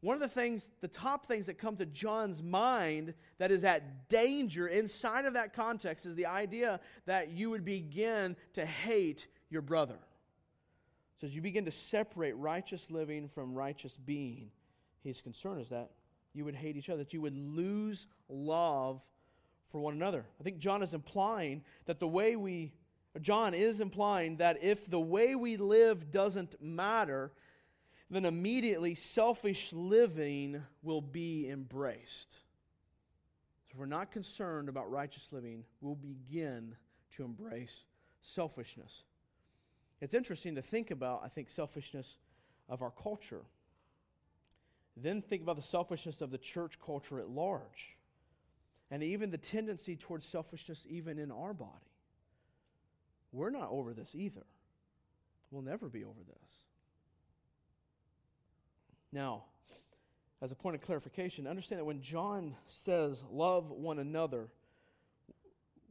one 0.00 0.14
of 0.14 0.20
the 0.20 0.28
things, 0.28 0.70
the 0.80 0.88
top 0.88 1.26
things 1.26 1.46
that 1.46 1.58
come 1.58 1.76
to 1.76 1.86
John's 1.86 2.42
mind 2.42 3.12
that 3.38 3.50
is 3.50 3.64
at 3.64 4.08
danger 4.08 4.66
inside 4.66 5.26
of 5.26 5.34
that 5.34 5.52
context 5.52 6.06
is 6.06 6.14
the 6.14 6.26
idea 6.26 6.80
that 7.06 7.30
you 7.30 7.50
would 7.50 7.64
begin 7.64 8.36
to 8.54 8.64
hate 8.64 9.26
your 9.50 9.62
brother. 9.62 9.98
So 11.20 11.26
as 11.26 11.36
you 11.36 11.42
begin 11.42 11.66
to 11.66 11.70
separate 11.70 12.34
righteous 12.36 12.90
living 12.90 13.28
from 13.28 13.54
righteous 13.54 13.94
being, 13.94 14.50
his 15.04 15.20
concern 15.20 15.58
is 15.58 15.68
that 15.68 15.90
you 16.32 16.46
would 16.46 16.54
hate 16.54 16.76
each 16.76 16.88
other, 16.88 17.04
that 17.04 17.12
you 17.12 17.20
would 17.20 17.36
lose 17.36 18.06
love 18.28 19.02
for 19.70 19.80
one 19.80 19.94
another. 19.94 20.24
I 20.40 20.44
think 20.44 20.58
John 20.58 20.82
is 20.82 20.94
implying 20.94 21.62
that 21.84 22.00
the 22.00 22.08
way 22.08 22.36
we, 22.36 22.72
John 23.20 23.52
is 23.52 23.80
implying 23.80 24.38
that 24.38 24.62
if 24.62 24.90
the 24.90 25.00
way 25.00 25.34
we 25.34 25.58
live 25.58 26.10
doesn't 26.10 26.60
matter, 26.62 27.32
then 28.10 28.24
immediately 28.24 28.94
selfish 28.94 29.72
living 29.72 30.62
will 30.82 31.00
be 31.00 31.48
embraced. 31.48 32.32
So 32.32 33.74
if 33.74 33.78
we're 33.78 33.86
not 33.86 34.10
concerned 34.10 34.68
about 34.68 34.90
righteous 34.90 35.28
living, 35.30 35.64
we'll 35.80 35.94
begin 35.94 36.74
to 37.16 37.24
embrace 37.24 37.84
selfishness. 38.20 39.04
It's 40.00 40.14
interesting 40.14 40.56
to 40.56 40.62
think 40.62 40.90
about, 40.90 41.22
I 41.24 41.28
think, 41.28 41.48
selfishness 41.48 42.16
of 42.68 42.82
our 42.82 42.90
culture. 42.90 43.42
Then 44.96 45.22
think 45.22 45.42
about 45.42 45.56
the 45.56 45.62
selfishness 45.62 46.20
of 46.20 46.30
the 46.30 46.38
church 46.38 46.78
culture 46.84 47.20
at 47.20 47.28
large. 47.28 47.96
And 48.90 49.04
even 49.04 49.30
the 49.30 49.38
tendency 49.38 49.94
towards 49.94 50.26
selfishness, 50.26 50.84
even 50.88 51.18
in 51.18 51.30
our 51.30 51.54
body. 51.54 51.70
We're 53.30 53.50
not 53.50 53.68
over 53.70 53.94
this 53.94 54.16
either. 54.16 54.44
We'll 55.52 55.62
never 55.62 55.88
be 55.88 56.04
over 56.04 56.20
this. 56.26 56.69
Now, 59.12 59.44
as 60.42 60.52
a 60.52 60.54
point 60.54 60.76
of 60.76 60.82
clarification, 60.82 61.46
understand 61.46 61.80
that 61.80 61.84
when 61.84 62.00
John 62.00 62.56
says 62.66 63.24
love 63.30 63.70
one 63.70 63.98
another, 63.98 64.48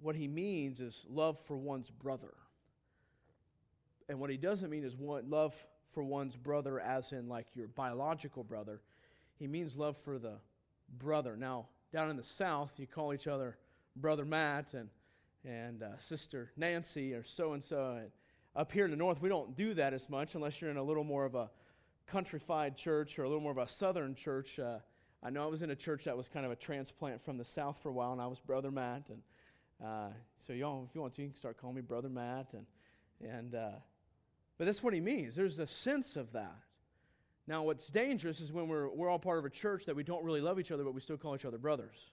what 0.02 0.16
he 0.16 0.28
means 0.28 0.80
is 0.80 1.06
love 1.10 1.38
for 1.40 1.58
one's 1.58 1.92
brother. 1.92 2.34
And 4.08 4.20
what 4.20 4.30
he 4.30 4.38
doesn't 4.38 4.70
mean 4.70 4.84
is 4.84 4.96
one, 4.96 5.30
love 5.30 5.56
for 5.94 6.04
one's 6.04 6.36
brother 6.36 6.80
as 6.80 7.12
in 7.12 7.28
like 7.28 7.48
your 7.54 7.68
biological 7.68 8.44
brother. 8.44 8.82
He 9.38 9.48
means 9.48 9.76
love 9.76 9.98
for 9.98 10.18
the 10.18 10.38
brother. 10.98 11.36
Now, 11.38 11.68
down 11.94 12.10
in 12.10 12.18
the 12.18 12.24
South, 12.24 12.72
you 12.78 12.88
call 12.88 13.14
each 13.14 13.28
other 13.28 13.58
Brother 13.96 14.26
Matt 14.26 14.74
and, 14.74 14.90
and 15.46 15.84
uh, 15.84 15.98
Sister 15.98 16.52
Nancy 16.58 17.14
or 17.14 17.24
so 17.24 17.54
and 17.54 17.64
so. 17.64 18.02
Up 18.56 18.72
here 18.72 18.86
in 18.86 18.92
the 18.92 18.98
North, 18.98 19.22
we 19.22 19.30
don't 19.30 19.56
do 19.56 19.74
that 19.76 19.94
as 19.94 20.10
much 20.10 20.36
unless 20.36 20.60
you're 20.60 20.72
in 20.72 20.78
a 20.78 20.84
little 20.84 21.04
more 21.04 21.26
of 21.26 21.36
a 21.36 21.50
countrified 22.12 22.76
church 22.76 23.20
or 23.20 23.24
a 23.24 23.28
little 23.28 23.42
more 23.42 23.52
of 23.52 23.58
a 23.58 23.68
southern 23.68 24.16
church. 24.16 24.60
Uh, 24.60 24.80
I 25.22 25.30
know 25.30 25.44
I 25.44 25.48
was 25.48 25.62
in 25.62 25.70
a 25.70 25.76
church 25.76 26.06
that 26.06 26.18
was 26.18 26.28
kind 26.28 26.46
of 26.46 26.52
a 26.52 26.56
transplant 26.56 27.24
from 27.24 27.38
the 27.38 27.46
south 27.46 27.78
for 27.82 27.90
a 27.90 27.92
while, 27.92 28.14
and 28.14 28.22
I 28.22 28.28
was 28.28 28.40
Brother 28.40 28.72
Matt. 28.72 29.10
And 29.10 29.22
uh, 29.86 30.10
so, 30.40 30.54
y'all, 30.54 30.86
if 30.90 30.96
you 30.96 31.02
want 31.02 31.16
to, 31.16 31.22
you 31.22 31.28
can 31.28 31.36
start 31.36 31.58
calling 31.58 31.76
me 31.76 31.82
Brother 31.82 32.10
Matt. 32.10 32.54
And, 32.54 32.66
and 33.22 33.56
uh, 33.56 33.72
but 34.58 34.66
that's 34.66 34.82
what 34.82 34.94
he 34.94 35.02
means. 35.02 35.36
There's 35.36 35.60
a 35.60 35.68
sense 35.68 36.16
of 36.16 36.32
that. 36.34 36.56
Now, 37.48 37.64
what's 37.64 37.88
dangerous 37.88 38.40
is 38.42 38.52
when 38.52 38.68
we're, 38.68 38.90
we're 38.90 39.10
all 39.10 39.20
part 39.20 39.40
of 39.40 39.46
a 39.46 39.50
church 39.50 39.86
that 39.86 39.96
we 39.96 40.04
don't 40.04 40.24
really 40.24 40.42
love 40.42 40.60
each 40.60 40.72
other, 40.72 40.84
but 40.84 40.94
we 40.94 41.02
still 41.02 41.18
call 41.18 41.36
each 41.36 41.46
other 41.46 41.58
brothers. 41.58 42.12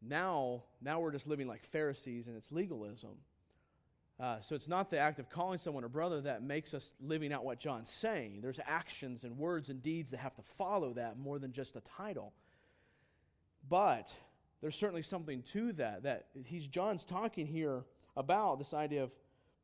Now, 0.00 0.62
now 0.80 1.00
we're 1.00 1.10
just 1.12 1.26
living 1.26 1.48
like 1.48 1.64
Pharisees, 1.64 2.28
and 2.28 2.36
it's 2.36 2.50
legalism. 2.52 3.16
Uh, 4.20 4.38
so 4.40 4.54
it's 4.54 4.68
not 4.68 4.90
the 4.90 4.98
act 4.98 5.18
of 5.18 5.30
calling 5.30 5.58
someone 5.58 5.82
a 5.82 5.88
brother 5.88 6.20
that 6.20 6.42
makes 6.42 6.74
us 6.74 6.92
living 7.00 7.32
out 7.32 7.42
what 7.42 7.58
John's 7.58 7.88
saying. 7.88 8.40
There's 8.42 8.60
actions 8.66 9.24
and 9.24 9.38
words 9.38 9.70
and 9.70 9.82
deeds 9.82 10.10
that 10.10 10.18
have 10.18 10.34
to 10.34 10.42
follow 10.58 10.92
that 10.92 11.18
more 11.18 11.38
than 11.38 11.52
just 11.52 11.74
a 11.74 11.80
title. 11.80 12.34
But 13.66 14.14
there's 14.60 14.76
certainly 14.76 15.02
something 15.02 15.42
to 15.52 15.72
that. 15.74 16.02
That 16.02 16.26
he's 16.44 16.66
John's 16.66 17.04
talking 17.04 17.46
here 17.46 17.84
about 18.14 18.58
this 18.58 18.74
idea 18.74 19.04
of 19.04 19.10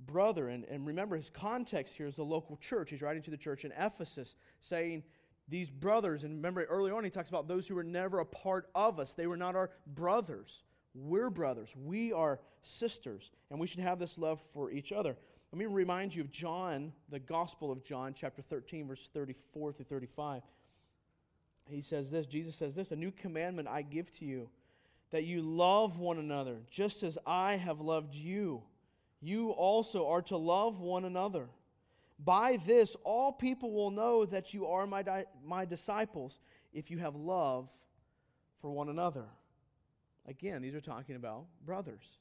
brother. 0.01 0.49
And, 0.49 0.65
and 0.65 0.87
remember, 0.87 1.17
his 1.17 1.29
context 1.29 1.95
here 1.95 2.07
is 2.07 2.17
the 2.17 2.25
local 2.25 2.57
church. 2.57 2.91
He's 2.91 3.03
writing 3.03 3.23
to 3.25 3.31
the 3.31 3.37
church 3.37 3.67
in 3.67 3.73
Ephesus, 3.73 4.37
saying, 4.61 5.03
These 5.49 5.69
brothers, 5.69 6.25
and 6.25 6.37
remember 6.37 6.65
early 6.65 6.91
on 6.91 7.05
he 7.05 7.11
talks 7.11 7.29
about 7.29 7.47
those 7.47 7.69
who 7.69 7.75
were 7.75 7.85
never 7.85 8.21
a 8.21 8.25
part 8.27 8.71
of 8.75 8.99
us. 8.99 9.13
They 9.13 9.27
were 9.27 9.37
not 9.37 9.55
our 9.55 9.71
brothers. 9.87 10.63
We're 10.97 11.31
brothers. 11.31 11.71
We 11.77 12.13
are 12.13 12.41
sisters. 12.63 13.31
And 13.51 13.61
we 13.61 13.67
should 13.67 13.81
have 13.81 13.99
this 13.99 14.19
love 14.19 14.41
for 14.53 14.71
each 14.71 14.93
other. 14.93 15.17
Let 15.53 15.59
me 15.59 15.67
remind 15.67 16.15
you 16.15 16.23
of 16.23 16.31
John, 16.31 16.93
the 17.09 17.21
Gospel 17.21 17.71
of 17.71 17.85
John, 17.85 18.15
chapter 18.15 18.43
13, 18.43 18.89
verse 18.89 19.09
34 19.13 19.73
through 19.73 19.85
35. 19.85 20.43
He 21.69 21.81
says 21.81 22.11
this 22.11 22.27
Jesus 22.27 22.57
says 22.57 22.75
this 22.75 22.93
A 22.93 22.97
new 22.97 23.11
commandment 23.11 23.69
I 23.69 23.83
give 23.83 24.11
to 24.19 24.25
you, 24.25 24.49
that 25.11 25.25
you 25.25 25.43
love 25.43 25.99
one 25.99 26.19
another, 26.19 26.59
just 26.71 27.03
as 27.03 27.19
I 27.27 27.57
have 27.57 27.81
loved 27.81 28.15
you. 28.15 28.63
You 29.21 29.51
also 29.51 30.09
are 30.09 30.23
to 30.23 30.37
love 30.37 30.81
one 30.81 31.05
another. 31.05 31.49
By 32.19 32.59
this, 32.67 32.97
all 33.05 33.33
people 33.33 33.73
will 33.73 33.91
know 33.91 34.25
that 34.25 34.55
you 34.55 34.67
are 34.67 34.87
my, 34.87 35.03
di- 35.03 35.25
my 35.45 35.65
disciples 35.65 36.41
if 36.73 36.91
you 36.91 36.99
have 36.99 37.15
love 37.15 37.69
for 38.61 38.71
one 38.71 38.89
another. 38.89 39.25
Again, 40.29 40.63
these 40.63 40.75
are 40.75 40.81
talking 40.81 41.17
about 41.17 41.45
brothers. 41.65 42.19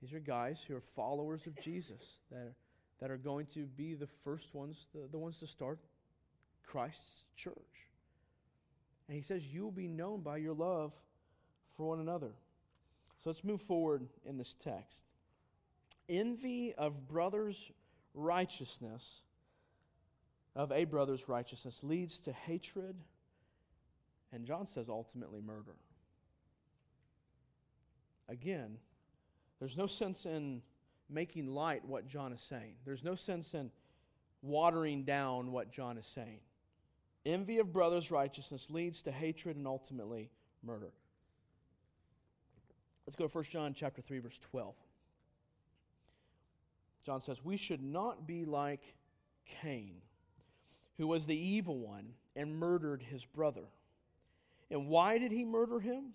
These 0.00 0.12
are 0.12 0.20
guys 0.20 0.60
who 0.66 0.76
are 0.76 0.80
followers 0.80 1.46
of 1.46 1.60
Jesus 1.60 2.02
that 2.30 2.38
are, 2.38 2.54
that 3.00 3.10
are 3.10 3.16
going 3.16 3.46
to 3.54 3.66
be 3.66 3.94
the 3.94 4.08
first 4.24 4.54
ones, 4.54 4.86
the, 4.94 5.08
the 5.10 5.18
ones 5.18 5.38
to 5.38 5.46
start 5.46 5.78
Christ's 6.64 7.24
church. 7.36 7.54
And 9.06 9.16
he 9.16 9.22
says, 9.22 9.46
You 9.46 9.64
will 9.64 9.72
be 9.72 9.88
known 9.88 10.20
by 10.20 10.36
your 10.36 10.54
love 10.54 10.92
for 11.76 11.86
one 11.86 12.00
another. 12.00 12.32
So 13.22 13.30
let's 13.30 13.42
move 13.42 13.62
forward 13.62 14.06
in 14.24 14.36
this 14.36 14.54
text. 14.62 15.04
Envy 16.08 16.74
of 16.74 17.08
brothers' 17.08 17.72
righteousness, 18.14 19.22
of 20.54 20.70
a 20.72 20.84
brother's 20.84 21.28
righteousness, 21.28 21.80
leads 21.82 22.20
to 22.20 22.32
hatred, 22.32 22.96
and 24.32 24.44
John 24.44 24.66
says 24.66 24.88
ultimately 24.88 25.40
murder. 25.40 25.76
Again, 28.28 28.78
there's 29.58 29.76
no 29.76 29.86
sense 29.86 30.26
in 30.26 30.62
making 31.08 31.46
light 31.48 31.84
what 31.84 32.06
John 32.06 32.32
is 32.32 32.40
saying. 32.40 32.74
There's 32.84 33.04
no 33.04 33.14
sense 33.14 33.54
in 33.54 33.70
watering 34.42 35.04
down 35.04 35.52
what 35.52 35.70
John 35.70 35.96
is 35.98 36.06
saying. 36.06 36.40
Envy 37.24 37.58
of 37.58 37.72
brothers' 37.72 38.10
righteousness 38.10 38.70
leads 38.70 39.02
to 39.02 39.12
hatred 39.12 39.56
and 39.56 39.66
ultimately 39.66 40.30
murder. 40.62 40.92
Let's 43.06 43.16
go 43.16 43.26
to 43.26 43.32
1 43.32 43.44
John 43.44 43.74
chapter 43.74 44.02
3 44.02 44.18
verse 44.18 44.38
12. 44.38 44.74
John 47.04 47.22
says, 47.22 47.42
"We 47.42 47.56
should 47.56 47.82
not 47.82 48.26
be 48.26 48.44
like 48.44 48.94
Cain, 49.48 50.02
who 50.98 51.06
was 51.06 51.26
the 51.26 51.36
evil 51.36 51.78
one 51.78 52.14
and 52.36 52.58
murdered 52.58 53.02
his 53.02 53.24
brother. 53.24 53.64
And 54.70 54.88
why 54.88 55.18
did 55.18 55.32
he 55.32 55.44
murder 55.44 55.80
him? 55.80 56.12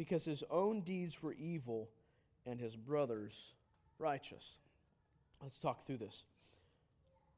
Because 0.00 0.24
his 0.24 0.42
own 0.50 0.80
deeds 0.80 1.22
were 1.22 1.34
evil 1.34 1.86
and 2.46 2.58
his 2.58 2.74
brothers 2.74 3.34
righteous. 3.98 4.54
Let's 5.42 5.58
talk 5.58 5.84
through 5.84 5.98
this. 5.98 6.24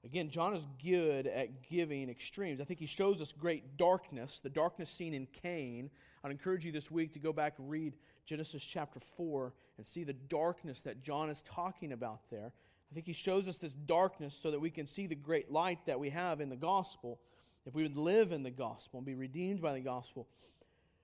Again, 0.05 0.31
John 0.31 0.55
is 0.55 0.63
good 0.81 1.27
at 1.27 1.69
giving 1.69 2.09
extremes. 2.09 2.61
I 2.61 2.65
think 2.65 2.79
he 2.79 2.87
shows 2.87 3.21
us 3.21 3.33
great 3.33 3.77
darkness, 3.77 4.39
the 4.39 4.49
darkness 4.49 4.91
seen 4.91 5.13
in 5.13 5.27
Cain. 5.43 5.91
I'd 6.23 6.31
encourage 6.31 6.65
you 6.65 6.71
this 6.71 6.89
week 6.89 7.13
to 7.15 7.19
go 7.19 7.33
back 7.33 7.55
and 7.59 7.69
read 7.69 7.95
Genesis 8.27 8.63
chapter 8.63 9.01
4 9.17 9.53
and 9.77 9.85
see 9.85 10.05
the 10.05 10.13
darkness 10.13 10.79
that 10.83 11.03
John 11.03 11.31
is 11.31 11.43
talking 11.43 11.91
about 11.91 12.31
there. 12.31 12.53
I 12.93 12.95
think 12.95 13.07
he 13.07 13.13
shows 13.13 13.49
us 13.49 13.59
this 13.59 13.73
darkness 13.73 14.39
so 14.41 14.53
that 14.53 14.61
we 14.61 14.71
can 14.71 14.87
see 14.87 15.09
the 15.09 15.17
great 15.17 15.51
light 15.51 15.81
that 15.87 15.99
we 15.99 16.11
have 16.11 16.41
in 16.41 16.49
the 16.49 16.55
gospel. 16.55 17.19
If 17.67 17.75
we 17.75 17.83
would 17.83 17.97
live 17.97 18.31
in 18.31 18.45
the 18.45 18.51
gospel 18.53 18.99
and 18.99 19.07
be 19.07 19.17
redeemed 19.17 19.61
by 19.61 19.73
the 19.73 19.81
gospel, 19.81 20.29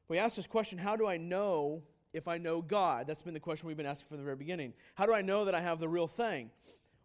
We 0.08 0.18
ask 0.18 0.36
this 0.36 0.46
question 0.46 0.78
how 0.78 0.96
do 0.96 1.06
I 1.06 1.16
know 1.18 1.82
if 2.12 2.26
I 2.26 2.38
know 2.38 2.62
God? 2.62 3.06
That's 3.06 3.22
been 3.22 3.34
the 3.34 3.40
question 3.40 3.68
we've 3.68 3.76
been 3.76 3.86
asking 3.86 4.08
from 4.08 4.16
the 4.16 4.24
very 4.24 4.36
beginning. 4.36 4.72
How 4.94 5.06
do 5.06 5.12
I 5.12 5.22
know 5.22 5.44
that 5.44 5.54
I 5.54 5.60
have 5.60 5.78
the 5.78 5.88
real 5.88 6.08
thing? 6.08 6.50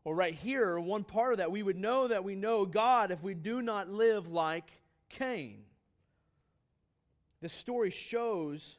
Well, 0.03 0.15
right 0.15 0.35
here, 0.35 0.79
one 0.79 1.03
part 1.03 1.33
of 1.33 1.37
that, 1.37 1.51
we 1.51 1.63
would 1.63 1.77
know 1.77 2.07
that 2.07 2.23
we 2.23 2.35
know 2.35 2.65
God 2.65 3.11
if 3.11 3.21
we 3.23 3.33
do 3.33 3.61
not 3.61 3.89
live 3.89 4.27
like 4.27 4.69
Cain. 5.09 5.63
This 7.41 7.53
story 7.53 7.89
shows 7.89 8.77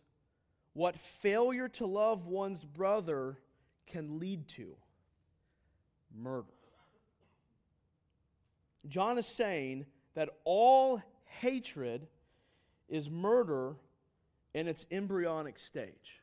what 0.72 0.96
failure 0.96 1.68
to 1.68 1.86
love 1.86 2.26
one's 2.26 2.64
brother 2.64 3.38
can 3.86 4.18
lead 4.18 4.48
to 4.48 4.76
murder. 6.14 6.48
John 8.86 9.18
is 9.18 9.26
saying 9.26 9.86
that 10.14 10.28
all 10.44 11.02
hatred 11.40 12.06
is 12.88 13.08
murder 13.08 13.76
in 14.54 14.68
its 14.68 14.86
embryonic 14.90 15.58
stage. 15.58 16.22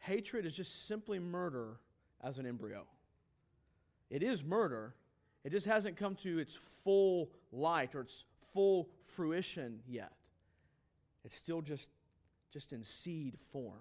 Hatred 0.00 0.44
is 0.44 0.54
just 0.54 0.86
simply 0.86 1.18
murder 1.18 1.78
as 2.22 2.38
an 2.38 2.46
embryo. 2.46 2.84
It 4.10 4.22
is 4.22 4.44
murder, 4.44 4.94
it 5.44 5.52
just 5.52 5.66
hasn't 5.66 5.96
come 5.96 6.16
to 6.16 6.38
its 6.38 6.58
full 6.82 7.30
light 7.52 7.94
or 7.94 8.02
its 8.02 8.24
full 8.52 8.88
fruition 9.14 9.80
yet. 9.86 10.12
It's 11.24 11.34
still 11.34 11.62
just, 11.62 11.88
just 12.52 12.72
in 12.72 12.82
seed 12.82 13.38
form. 13.52 13.80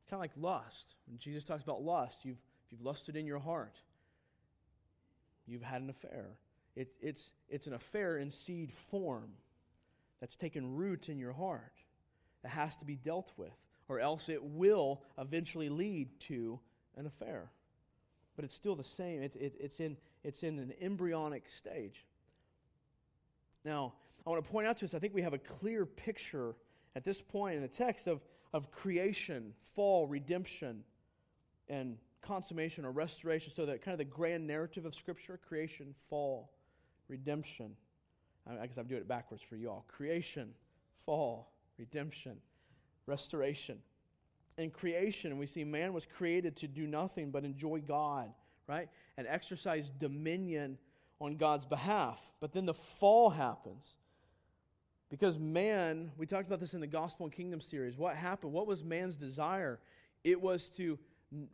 It's 0.00 0.10
kind 0.10 0.18
of 0.18 0.20
like 0.20 0.32
lust. 0.36 0.94
When 1.08 1.18
Jesus 1.18 1.44
talks 1.44 1.64
about 1.64 1.82
lust, 1.82 2.24
you've, 2.24 2.38
if 2.64 2.72
you've 2.72 2.84
lusted 2.84 3.16
in 3.16 3.26
your 3.26 3.40
heart, 3.40 3.80
you've 5.46 5.62
had 5.62 5.82
an 5.82 5.90
affair. 5.90 6.26
It, 6.76 6.92
it's, 7.00 7.30
it's 7.48 7.66
an 7.66 7.74
affair 7.74 8.18
in 8.18 8.30
seed 8.30 8.72
form 8.72 9.30
that's 10.20 10.36
taken 10.36 10.76
root 10.76 11.08
in 11.08 11.18
your 11.18 11.32
heart 11.32 11.72
that 12.42 12.50
has 12.50 12.76
to 12.76 12.84
be 12.84 12.96
dealt 12.96 13.32
with, 13.36 13.56
or 13.88 14.00
else 14.00 14.28
it 14.28 14.42
will 14.42 15.02
eventually 15.18 15.68
lead 15.68 16.08
to 16.20 16.58
an 16.96 17.06
affair. 17.06 17.50
But 18.34 18.44
it's 18.44 18.54
still 18.54 18.76
the 18.76 18.84
same, 18.84 19.22
it, 19.22 19.34
it, 19.36 19.54
it's, 19.58 19.80
in, 19.80 19.96
it's 20.22 20.42
in 20.42 20.58
an 20.58 20.72
embryonic 20.80 21.48
stage. 21.48 22.04
Now, 23.64 23.94
I 24.26 24.30
want 24.30 24.44
to 24.44 24.50
point 24.50 24.66
out 24.66 24.76
to 24.78 24.84
us, 24.84 24.94
I 24.94 24.98
think 24.98 25.14
we 25.14 25.22
have 25.22 25.34
a 25.34 25.38
clear 25.38 25.86
picture 25.86 26.54
at 26.94 27.04
this 27.04 27.20
point 27.20 27.56
in 27.56 27.62
the 27.62 27.68
text 27.68 28.06
of, 28.06 28.20
of 28.52 28.70
creation, 28.70 29.52
fall, 29.74 30.06
redemption, 30.06 30.82
and 31.68 31.96
consummation 32.22 32.84
or 32.84 32.90
restoration. 32.90 33.52
So 33.54 33.66
that 33.66 33.82
kind 33.82 33.92
of 33.92 33.98
the 33.98 34.04
grand 34.04 34.46
narrative 34.46 34.84
of 34.84 34.94
Scripture 34.94 35.38
creation, 35.48 35.94
fall, 36.08 36.52
redemption. 37.08 37.76
I 38.48 38.66
guess 38.66 38.76
I'm 38.76 38.86
doing 38.86 39.00
it 39.00 39.08
backwards 39.08 39.42
for 39.42 39.56
you 39.56 39.70
all. 39.70 39.84
Creation, 39.88 40.50
fall, 41.04 41.52
redemption, 41.78 42.36
restoration. 43.06 43.78
In 44.58 44.70
creation, 44.70 45.36
we 45.36 45.46
see 45.46 45.64
man 45.64 45.92
was 45.92 46.06
created 46.06 46.56
to 46.56 46.68
do 46.68 46.86
nothing 46.86 47.30
but 47.30 47.44
enjoy 47.44 47.80
God, 47.80 48.32
right? 48.66 48.88
And 49.18 49.26
exercise 49.26 49.90
dominion 49.90 50.78
on 51.20 51.36
God's 51.36 51.66
behalf. 51.66 52.20
But 52.40 52.52
then 52.52 52.66
the 52.66 52.74
fall 52.74 53.30
happens. 53.30 53.96
Because 55.10 55.38
man, 55.38 56.10
we 56.16 56.26
talked 56.26 56.46
about 56.46 56.60
this 56.60 56.74
in 56.74 56.80
the 56.80 56.86
Gospel 56.86 57.26
and 57.26 57.32
Kingdom 57.32 57.60
series. 57.60 57.96
What 57.96 58.16
happened? 58.16 58.52
What 58.52 58.66
was 58.66 58.82
man's 58.82 59.16
desire? 59.16 59.78
It 60.24 60.40
was 60.40 60.68
to 60.70 60.98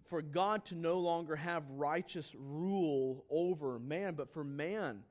for 0.05 0.21
God 0.21 0.67
to 0.67 0.75
no 0.75 0.99
longer 0.99 1.35
have 1.35 1.63
righteous 1.71 2.37
rule 2.39 3.25
over 3.31 3.79
man, 3.79 4.15
but 4.15 4.31
for 4.33 4.45
man 4.45 5.03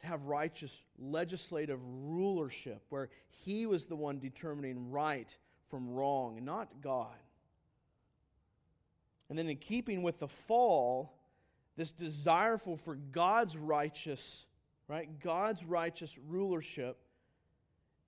to 0.00 0.06
have 0.06 0.24
righteous 0.24 0.82
legislative 0.98 1.80
rulership, 1.82 2.82
where 2.88 3.08
he 3.28 3.66
was 3.66 3.84
the 3.84 3.96
one 3.96 4.18
determining 4.18 4.90
right 4.90 5.36
from 5.70 5.90
wrong, 5.90 6.38
not 6.44 6.68
God. 6.80 7.16
And 9.28 9.38
then, 9.38 9.48
in 9.48 9.56
keeping 9.56 10.02
with 10.02 10.18
the 10.18 10.28
fall, 10.28 11.14
this 11.76 11.92
desire 11.92 12.58
for 12.58 12.94
God's 12.94 13.56
righteous, 13.56 14.46
right, 14.88 15.08
God's 15.20 15.64
righteous 15.64 16.18
rulership, 16.28 16.98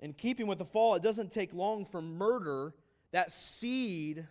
in 0.01 0.13
keeping 0.13 0.47
with 0.47 0.59
the 0.59 0.65
fall, 0.65 0.95
it 0.95 1.03
doesn't 1.03 1.33
take 1.33 1.55
long 1.55 1.87
for 1.87 2.03
murder, 2.03 2.75
that 3.13 3.33
seed 3.33 4.27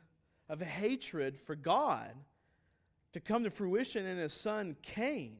of 0.48 0.62
hatred 0.62 1.40
for 1.40 1.56
God, 1.56 2.12
to 3.14 3.20
come 3.20 3.44
to 3.44 3.50
fruition 3.50 4.06
in 4.06 4.18
his 4.18 4.34
son 4.34 4.76
Cain. 4.82 5.38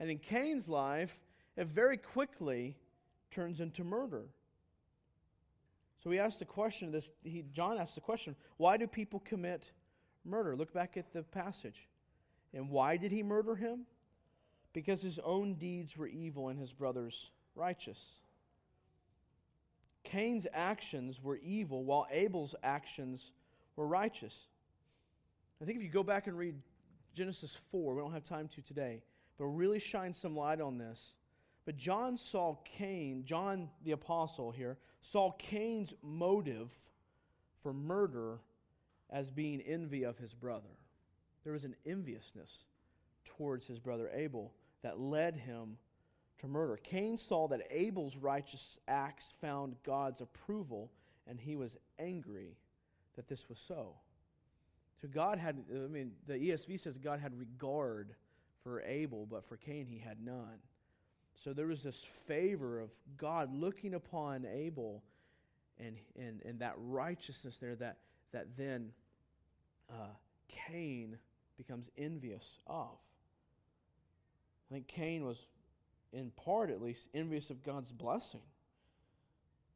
And 0.00 0.10
in 0.10 0.18
Cain's 0.18 0.68
life, 0.68 1.18
it 1.56 1.66
very 1.66 1.96
quickly 1.96 2.76
turns 3.30 3.60
into 3.60 3.84
murder. 3.84 4.24
So 6.02 6.10
he 6.10 6.18
asked 6.18 6.38
the 6.38 6.44
question, 6.44 6.92
this, 6.92 7.10
he, 7.24 7.44
John 7.52 7.78
asked 7.78 7.96
the 7.96 8.00
question, 8.00 8.36
why 8.56 8.76
do 8.76 8.86
people 8.86 9.20
commit 9.20 9.72
murder? 10.24 10.54
Look 10.54 10.72
back 10.72 10.96
at 10.96 11.12
the 11.12 11.22
passage. 11.22 11.88
And 12.54 12.70
why 12.70 12.96
did 12.96 13.10
he 13.10 13.22
murder 13.22 13.56
him? 13.56 13.86
Because 14.72 15.02
his 15.02 15.18
own 15.18 15.54
deeds 15.54 15.96
were 15.96 16.06
evil 16.06 16.48
and 16.48 16.58
his 16.58 16.72
brother's 16.72 17.30
righteous. 17.56 18.00
Cain's 20.04 20.46
actions 20.54 21.22
were 21.22 21.36
evil 21.36 21.84
while 21.84 22.06
Abel's 22.10 22.54
actions 22.62 23.32
were 23.76 23.86
righteous. 23.86 24.46
I 25.60 25.64
think 25.64 25.76
if 25.78 25.82
you 25.82 25.90
go 25.90 26.04
back 26.04 26.28
and 26.28 26.38
read 26.38 26.54
Genesis 27.14 27.58
4, 27.70 27.94
we 27.94 28.00
don't 28.00 28.12
have 28.12 28.24
time 28.24 28.48
to 28.54 28.62
today, 28.62 29.02
but 29.38 29.46
really 29.46 29.78
shine 29.78 30.12
some 30.12 30.36
light 30.36 30.60
on 30.60 30.78
this. 30.78 31.14
But 31.64 31.76
John 31.76 32.16
saw 32.16 32.56
Cain, 32.64 33.24
John 33.24 33.68
the 33.84 33.92
apostle 33.92 34.50
here, 34.50 34.78
saw 35.00 35.32
Cain's 35.32 35.94
motive 36.02 36.72
for 37.62 37.72
murder 37.72 38.38
as 39.10 39.30
being 39.30 39.60
envy 39.60 40.02
of 40.02 40.18
his 40.18 40.34
brother. 40.34 40.68
There 41.44 41.52
was 41.52 41.64
an 41.64 41.76
enviousness 41.86 42.64
towards 43.24 43.66
his 43.66 43.78
brother 43.78 44.10
Abel 44.12 44.52
that 44.82 44.98
led 44.98 45.36
him 45.36 45.76
to 46.38 46.48
murder. 46.48 46.78
Cain 46.82 47.18
saw 47.18 47.48
that 47.48 47.66
Abel's 47.70 48.16
righteous 48.16 48.78
acts 48.86 49.26
found 49.40 49.76
God's 49.84 50.20
approval, 50.20 50.90
and 51.26 51.38
he 51.38 51.56
was 51.56 51.76
angry 51.98 52.56
that 53.16 53.28
this 53.28 53.48
was 53.48 53.58
so. 53.58 53.94
So 55.00 55.08
God 55.08 55.38
had, 55.38 55.62
I 55.72 55.88
mean, 55.88 56.12
the 56.26 56.34
ESV 56.34 56.80
says 56.80 56.98
God 56.98 57.20
had 57.20 57.38
regard 57.38 58.14
for 58.68 58.82
Abel, 58.82 59.26
but 59.28 59.44
for 59.44 59.56
Cain 59.56 59.86
he 59.86 59.98
had 59.98 60.18
none. 60.22 60.58
So 61.36 61.52
there 61.52 61.66
was 61.66 61.82
this 61.82 62.04
favor 62.26 62.80
of 62.80 62.90
God 63.16 63.54
looking 63.54 63.94
upon 63.94 64.44
Abel 64.44 65.02
and, 65.78 65.96
and, 66.18 66.42
and 66.44 66.58
that 66.60 66.74
righteousness 66.76 67.56
there 67.58 67.76
that, 67.76 67.98
that 68.32 68.56
then 68.56 68.90
uh, 69.88 70.08
Cain 70.48 71.16
becomes 71.56 71.88
envious 71.96 72.58
of. 72.66 72.98
I 74.70 74.74
think 74.74 74.86
Cain 74.86 75.24
was, 75.24 75.46
in 76.12 76.30
part 76.32 76.70
at 76.70 76.82
least, 76.82 77.08
envious 77.14 77.50
of 77.50 77.62
God's 77.62 77.92
blessing. 77.92 78.42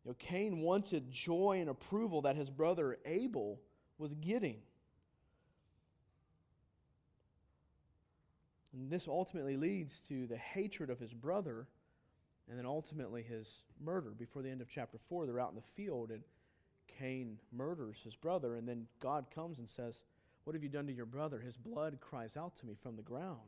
You 0.05 0.11
know, 0.11 0.17
Cain 0.19 0.61
wanted 0.61 1.11
joy 1.11 1.59
and 1.61 1.71
approval 1.71 2.23
that 2.23 2.37
his 2.37 2.51
brother 2.51 2.99
Abel 3.07 3.61
was 3.99 4.13
getting. 4.15 4.57
And 8.73 8.91
this 8.91 9.07
ultimately 9.07 9.57
leads 9.57 10.01
to 10.09 10.27
the 10.27 10.37
hatred 10.37 10.91
of 10.91 10.99
his 10.99 11.13
brother 11.13 11.67
and 12.49 12.59
then 12.59 12.67
ultimately 12.67 13.23
his 13.23 13.63
murder. 13.83 14.11
Before 14.11 14.43
the 14.43 14.51
end 14.51 14.61
of 14.61 14.69
chapter 14.69 14.99
4, 15.09 15.27
they're 15.27 15.41
out 15.41 15.51
in 15.51 15.57
the 15.57 15.63
field 15.75 16.11
and 16.11 16.23
Cain 16.99 17.39
murders 17.53 17.99
his 18.03 18.15
brother. 18.15 18.55
And 18.55 18.67
then 18.67 18.87
God 19.01 19.27
comes 19.35 19.59
and 19.59 19.69
says, 19.69 20.05
What 20.45 20.55
have 20.55 20.63
you 20.63 20.69
done 20.69 20.87
to 20.87 20.93
your 20.93 21.07
brother? 21.07 21.39
His 21.39 21.57
blood 21.57 21.99
cries 22.01 22.37
out 22.37 22.57
to 22.59 22.67
me 22.67 22.75
from 22.83 22.97
the 22.97 23.03
ground. 23.03 23.39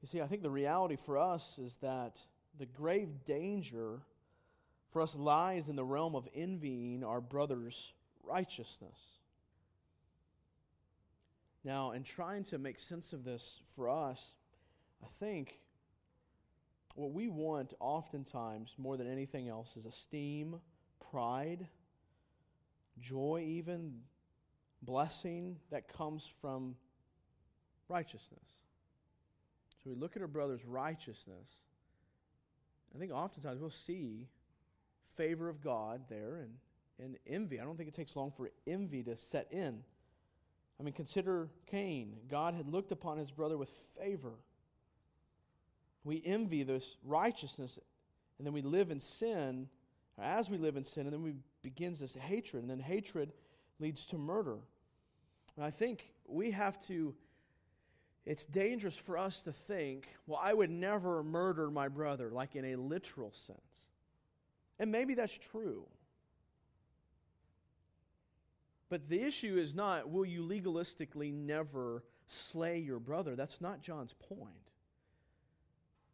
You 0.00 0.08
see, 0.08 0.20
I 0.20 0.26
think 0.26 0.42
the 0.42 0.50
reality 0.50 0.96
for 0.96 1.16
us 1.16 1.58
is 1.58 1.76
that 1.76 2.20
the 2.58 2.66
grave 2.66 3.24
danger 3.24 4.00
for 4.90 5.00
us 5.00 5.14
lies 5.14 5.68
in 5.68 5.76
the 5.76 5.84
realm 5.84 6.14
of 6.14 6.28
envying 6.34 7.02
our 7.04 7.20
brother's 7.20 7.92
righteousness. 8.22 8.98
Now, 11.64 11.92
in 11.92 12.02
trying 12.02 12.44
to 12.44 12.58
make 12.58 12.80
sense 12.80 13.12
of 13.12 13.24
this 13.24 13.60
for 13.76 13.88
us, 13.88 14.32
I 15.02 15.06
think 15.20 15.58
what 16.94 17.12
we 17.12 17.28
want 17.28 17.74
oftentimes 17.80 18.74
more 18.78 18.96
than 18.96 19.10
anything 19.10 19.48
else 19.48 19.76
is 19.76 19.86
esteem, 19.86 20.56
pride, 21.10 21.66
joy, 23.00 23.44
even 23.46 24.00
blessing 24.82 25.56
that 25.70 25.88
comes 25.88 26.28
from 26.40 26.74
righteousness. 27.88 28.44
So 29.82 29.90
we 29.90 29.96
look 29.96 30.16
at 30.16 30.22
our 30.22 30.28
brother's 30.28 30.64
righteousness. 30.64 31.48
I 32.94 32.98
think 32.98 33.12
oftentimes 33.12 33.60
we'll 33.60 33.70
see 33.70 34.28
favor 35.14 35.48
of 35.48 35.62
God 35.62 36.02
there 36.08 36.36
and, 36.36 36.54
and 36.98 37.16
envy. 37.26 37.60
I 37.60 37.64
don't 37.64 37.76
think 37.76 37.88
it 37.88 37.94
takes 37.94 38.16
long 38.16 38.32
for 38.36 38.50
envy 38.66 39.02
to 39.04 39.16
set 39.16 39.48
in. 39.50 39.82
I 40.82 40.84
mean, 40.84 40.94
consider 40.94 41.48
Cain. 41.66 42.16
God 42.28 42.54
had 42.54 42.66
looked 42.66 42.90
upon 42.90 43.16
his 43.16 43.30
brother 43.30 43.56
with 43.56 43.68
favor. 44.00 44.32
We 46.02 46.20
envy 46.24 46.64
this 46.64 46.96
righteousness, 47.04 47.78
and 48.36 48.44
then 48.44 48.52
we 48.52 48.62
live 48.62 48.90
in 48.90 48.98
sin, 48.98 49.68
as 50.20 50.50
we 50.50 50.58
live 50.58 50.76
in 50.76 50.82
sin, 50.82 51.06
and 51.06 51.12
then 51.12 51.22
we 51.22 51.34
begins 51.62 52.00
this 52.00 52.14
hatred, 52.14 52.64
and 52.64 52.68
then 52.68 52.80
hatred 52.80 53.32
leads 53.78 54.06
to 54.06 54.18
murder. 54.18 54.56
And 55.54 55.64
I 55.64 55.70
think 55.70 56.04
we 56.26 56.50
have 56.50 56.84
to, 56.88 57.14
it's 58.26 58.44
dangerous 58.44 58.96
for 58.96 59.16
us 59.16 59.40
to 59.42 59.52
think, 59.52 60.08
well, 60.26 60.40
I 60.42 60.52
would 60.52 60.70
never 60.70 61.22
murder 61.22 61.70
my 61.70 61.86
brother, 61.86 62.28
like 62.32 62.56
in 62.56 62.64
a 62.64 62.74
literal 62.74 63.30
sense. 63.32 63.86
And 64.80 64.90
maybe 64.90 65.14
that's 65.14 65.38
true. 65.38 65.86
But 68.92 69.08
the 69.08 69.22
issue 69.22 69.56
is 69.56 69.74
not, 69.74 70.10
will 70.10 70.26
you 70.26 70.42
legalistically 70.42 71.32
never 71.32 72.04
slay 72.26 72.78
your 72.78 72.98
brother? 72.98 73.34
That's 73.34 73.58
not 73.58 73.80
John's 73.80 74.12
point. 74.12 74.52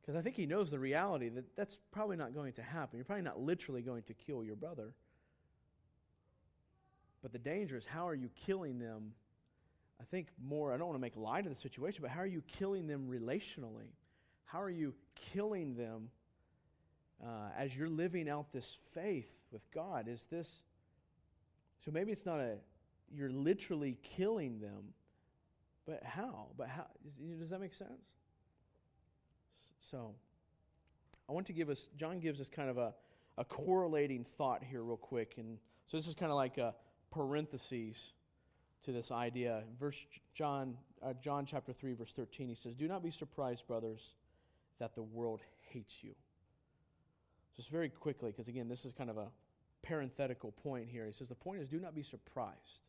Because 0.00 0.14
I 0.14 0.22
think 0.22 0.36
he 0.36 0.46
knows 0.46 0.70
the 0.70 0.78
reality 0.78 1.28
that 1.28 1.56
that's 1.56 1.76
probably 1.90 2.16
not 2.16 2.34
going 2.34 2.52
to 2.52 2.62
happen. 2.62 2.96
You're 2.96 3.04
probably 3.04 3.24
not 3.24 3.40
literally 3.40 3.82
going 3.82 4.04
to 4.04 4.14
kill 4.14 4.44
your 4.44 4.54
brother. 4.54 4.92
But 7.20 7.32
the 7.32 7.40
danger 7.40 7.76
is 7.76 7.84
how 7.84 8.06
are 8.06 8.14
you 8.14 8.30
killing 8.46 8.78
them? 8.78 9.10
I 10.00 10.04
think 10.04 10.28
more, 10.40 10.72
I 10.72 10.76
don't 10.76 10.86
want 10.86 10.98
to 10.98 11.02
make 11.02 11.16
light 11.16 11.46
of 11.46 11.52
the 11.52 11.58
situation, 11.58 11.98
but 12.00 12.12
how 12.12 12.20
are 12.20 12.26
you 12.26 12.44
killing 12.46 12.86
them 12.86 13.08
relationally? 13.10 13.90
How 14.44 14.62
are 14.62 14.70
you 14.70 14.94
killing 15.32 15.74
them 15.74 16.10
uh, 17.26 17.48
as 17.58 17.74
you're 17.76 17.88
living 17.88 18.28
out 18.28 18.52
this 18.52 18.76
faith 18.94 19.34
with 19.50 19.68
God? 19.72 20.06
Is 20.06 20.26
this, 20.30 20.48
so 21.84 21.90
maybe 21.90 22.12
it's 22.12 22.26
not 22.26 22.40
a, 22.40 22.56
you're 23.14 23.30
literally 23.30 23.98
killing 24.02 24.60
them, 24.60 24.94
but 25.86 26.02
how? 26.04 26.48
But 26.56 26.68
how, 26.68 26.86
does 27.38 27.50
that 27.50 27.60
make 27.60 27.74
sense? 27.74 28.02
So, 29.90 30.14
I 31.28 31.32
want 31.32 31.46
to 31.46 31.52
give 31.52 31.70
us, 31.70 31.88
John 31.96 32.20
gives 32.20 32.40
us 32.40 32.48
kind 32.48 32.68
of 32.68 32.78
a, 32.78 32.92
a 33.38 33.44
correlating 33.44 34.24
thought 34.24 34.62
here, 34.62 34.82
real 34.82 34.96
quick. 34.96 35.34
And 35.38 35.58
so, 35.86 35.96
this 35.96 36.06
is 36.06 36.14
kind 36.14 36.30
of 36.30 36.36
like 36.36 36.58
a, 36.58 36.74
parentheses 37.10 38.12
to 38.84 38.92
this 38.92 39.10
idea. 39.10 39.64
Verse 39.78 40.06
John, 40.34 40.76
uh, 41.02 41.14
John 41.22 41.46
chapter 41.46 41.72
3, 41.72 41.94
verse 41.94 42.12
13, 42.12 42.48
he 42.48 42.54
says, 42.54 42.74
Do 42.74 42.88
not 42.88 43.02
be 43.02 43.10
surprised, 43.10 43.66
brothers, 43.66 44.00
that 44.78 44.94
the 44.94 45.02
world 45.02 45.40
hates 45.72 46.02
you. 46.02 46.14
Just 47.56 47.70
very 47.70 47.88
quickly, 47.88 48.30
because 48.30 48.48
again, 48.48 48.68
this 48.68 48.84
is 48.84 48.92
kind 48.92 49.10
of 49.10 49.18
a 49.18 49.28
parenthetical 49.82 50.52
point 50.52 50.88
here. 50.88 51.06
He 51.06 51.12
says, 51.12 51.28
The 51.28 51.34
point 51.34 51.62
is, 51.62 51.68
do 51.68 51.80
not 51.80 51.94
be 51.94 52.02
surprised. 52.02 52.80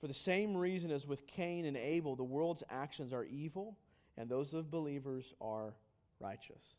For 0.00 0.06
the 0.06 0.14
same 0.14 0.56
reason 0.56 0.90
as 0.90 1.06
with 1.06 1.26
Cain 1.26 1.66
and 1.66 1.76
Abel, 1.76 2.16
the 2.16 2.24
world's 2.24 2.62
actions 2.70 3.12
are 3.12 3.24
evil, 3.24 3.76
and 4.16 4.28
those 4.28 4.54
of 4.54 4.70
believers 4.70 5.34
are 5.40 5.74
righteous. 6.20 6.76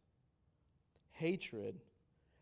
Hatred 1.12 1.80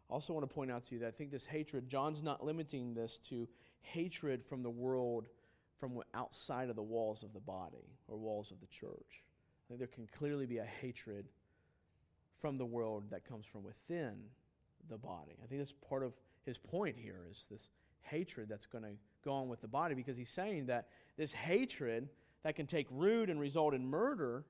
I 0.10 0.14
also 0.14 0.34
want 0.34 0.48
to 0.48 0.54
point 0.54 0.72
out 0.72 0.88
to 0.88 0.96
you 0.96 1.00
that 1.02 1.08
I 1.08 1.12
think 1.12 1.32
this 1.32 1.46
hatred, 1.46 1.88
John's 1.88 2.24
not 2.24 2.44
limiting 2.44 2.94
this 2.94 3.20
to 3.30 3.48
hatred 3.82 4.44
from 4.44 4.64
the 4.64 4.70
world 4.70 5.28
from 5.80 6.00
outside 6.14 6.70
of 6.70 6.76
the 6.76 6.84
walls 6.84 7.24
of 7.24 7.32
the 7.34 7.40
body 7.40 7.96
or 8.08 8.18
walls 8.18 8.52
of 8.52 8.60
the 8.60 8.66
church. 8.68 8.90
I 9.22 9.68
think 9.68 9.80
there 9.80 9.88
can 9.88 10.08
clearly 10.08 10.48
be 10.48 10.58
a 10.58 10.66
hatred 10.66 11.26
from 12.42 12.58
the 12.58 12.66
world 12.66 13.12
that 13.12 13.28
comes 13.28 13.46
from 13.46 13.64
within 13.64 14.16
the 14.90 14.98
body. 14.98 15.38
I 15.44 15.48
think 15.48 15.62
that's 15.62 15.74
part 15.88 16.04
of 16.04 16.14
his 16.46 16.58
point 16.58 16.96
here 16.98 17.26
is 17.30 17.46
this 17.50 17.70
hatred 18.02 18.50
that's 18.50 18.66
going 18.66 18.84
to 18.84 18.92
go 19.24 19.34
on 19.34 19.48
with 19.48 19.62
the 19.62 19.68
body 19.68 19.96
because 19.96 20.18
he's 20.18 20.30
saying 20.30 20.68
that 20.68 20.88
this 21.18 21.32
hatred 21.32 22.10
that 22.44 22.56
can 22.56 22.66
take 22.66 22.88
root 22.90 23.30
and 23.30 23.40
result 23.40 23.74
in 23.74 23.86
murder 23.86 24.46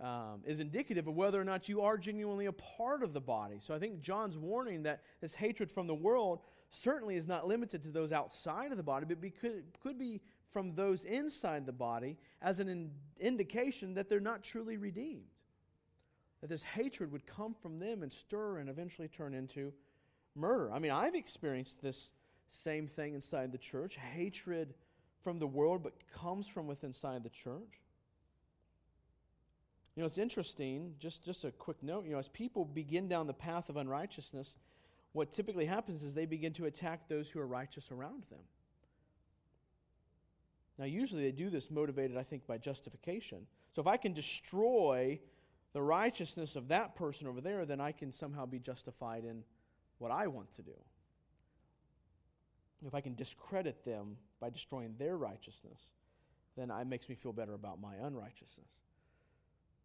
um, 0.00 0.40
is 0.46 0.60
indicative 0.60 1.06
of 1.06 1.14
whether 1.14 1.40
or 1.40 1.44
not 1.44 1.68
you 1.68 1.82
are 1.82 1.98
genuinely 1.98 2.46
a 2.46 2.52
part 2.52 3.02
of 3.02 3.12
the 3.12 3.20
body. 3.20 3.56
So 3.60 3.74
I 3.74 3.78
think 3.78 4.00
John's 4.00 4.38
warning 4.38 4.84
that 4.84 5.02
this 5.20 5.34
hatred 5.34 5.70
from 5.70 5.86
the 5.86 5.94
world 5.94 6.40
certainly 6.70 7.16
is 7.16 7.26
not 7.26 7.46
limited 7.46 7.82
to 7.82 7.90
those 7.90 8.12
outside 8.12 8.70
of 8.70 8.76
the 8.76 8.82
body, 8.82 9.04
but 9.06 9.20
be, 9.20 9.30
could, 9.30 9.64
could 9.82 9.98
be 9.98 10.20
from 10.50 10.74
those 10.74 11.04
inside 11.04 11.66
the 11.66 11.72
body 11.72 12.16
as 12.40 12.60
an 12.60 12.68
in, 12.68 12.90
indication 13.18 13.94
that 13.94 14.08
they're 14.08 14.20
not 14.20 14.42
truly 14.42 14.76
redeemed. 14.76 15.24
That 16.40 16.48
this 16.48 16.62
hatred 16.62 17.12
would 17.12 17.26
come 17.26 17.54
from 17.54 17.78
them 17.78 18.02
and 18.02 18.12
stir 18.12 18.58
and 18.58 18.68
eventually 18.70 19.08
turn 19.08 19.34
into 19.34 19.72
murder. 20.34 20.72
I 20.72 20.78
mean, 20.78 20.92
I've 20.92 21.14
experienced 21.14 21.82
this 21.82 22.10
same 22.48 22.86
thing 22.86 23.14
inside 23.14 23.52
the 23.52 23.58
church 23.58 23.96
hatred 23.96 24.74
from 25.22 25.38
the 25.38 25.46
world, 25.46 25.82
but 25.82 25.92
comes 26.12 26.46
from 26.46 26.66
within 26.66 26.90
inside 26.90 27.22
the 27.22 27.30
church. 27.30 27.80
You 29.94 30.02
know, 30.02 30.06
it's 30.06 30.18
interesting, 30.18 30.94
just, 30.98 31.24
just 31.24 31.44
a 31.44 31.50
quick 31.50 31.82
note, 31.82 32.06
you 32.06 32.12
know, 32.12 32.18
as 32.18 32.28
people 32.28 32.64
begin 32.64 33.08
down 33.08 33.26
the 33.26 33.34
path 33.34 33.68
of 33.68 33.76
unrighteousness, 33.76 34.54
what 35.12 35.32
typically 35.32 35.66
happens 35.66 36.02
is 36.02 36.14
they 36.14 36.26
begin 36.26 36.52
to 36.54 36.66
attack 36.66 37.08
those 37.08 37.28
who 37.28 37.40
are 37.40 37.46
righteous 37.46 37.90
around 37.90 38.24
them. 38.30 38.38
Now, 40.78 40.86
usually 40.86 41.24
they 41.24 41.32
do 41.32 41.50
this 41.50 41.70
motivated, 41.70 42.16
I 42.16 42.22
think, 42.22 42.46
by 42.46 42.56
justification. 42.56 43.46
So 43.74 43.82
if 43.82 43.86
I 43.86 43.98
can 43.98 44.14
destroy 44.14 45.18
the 45.72 45.82
righteousness 45.82 46.56
of 46.56 46.68
that 46.68 46.94
person 46.96 47.26
over 47.26 47.40
there, 47.40 47.64
then 47.64 47.80
I 47.80 47.92
can 47.92 48.12
somehow 48.12 48.46
be 48.46 48.58
justified 48.58 49.24
in 49.24 49.44
what 49.98 50.10
I 50.10 50.26
want 50.26 50.52
to 50.52 50.62
do. 50.62 50.76
If 52.86 52.94
I 52.94 53.00
can 53.00 53.14
discredit 53.14 53.84
them 53.84 54.16
by 54.40 54.50
destroying 54.50 54.94
their 54.98 55.16
righteousness, 55.16 55.78
then 56.56 56.70
it 56.70 56.86
makes 56.86 57.08
me 57.08 57.14
feel 57.14 57.32
better 57.32 57.54
about 57.54 57.80
my 57.80 57.94
unrighteousness. 57.94 58.68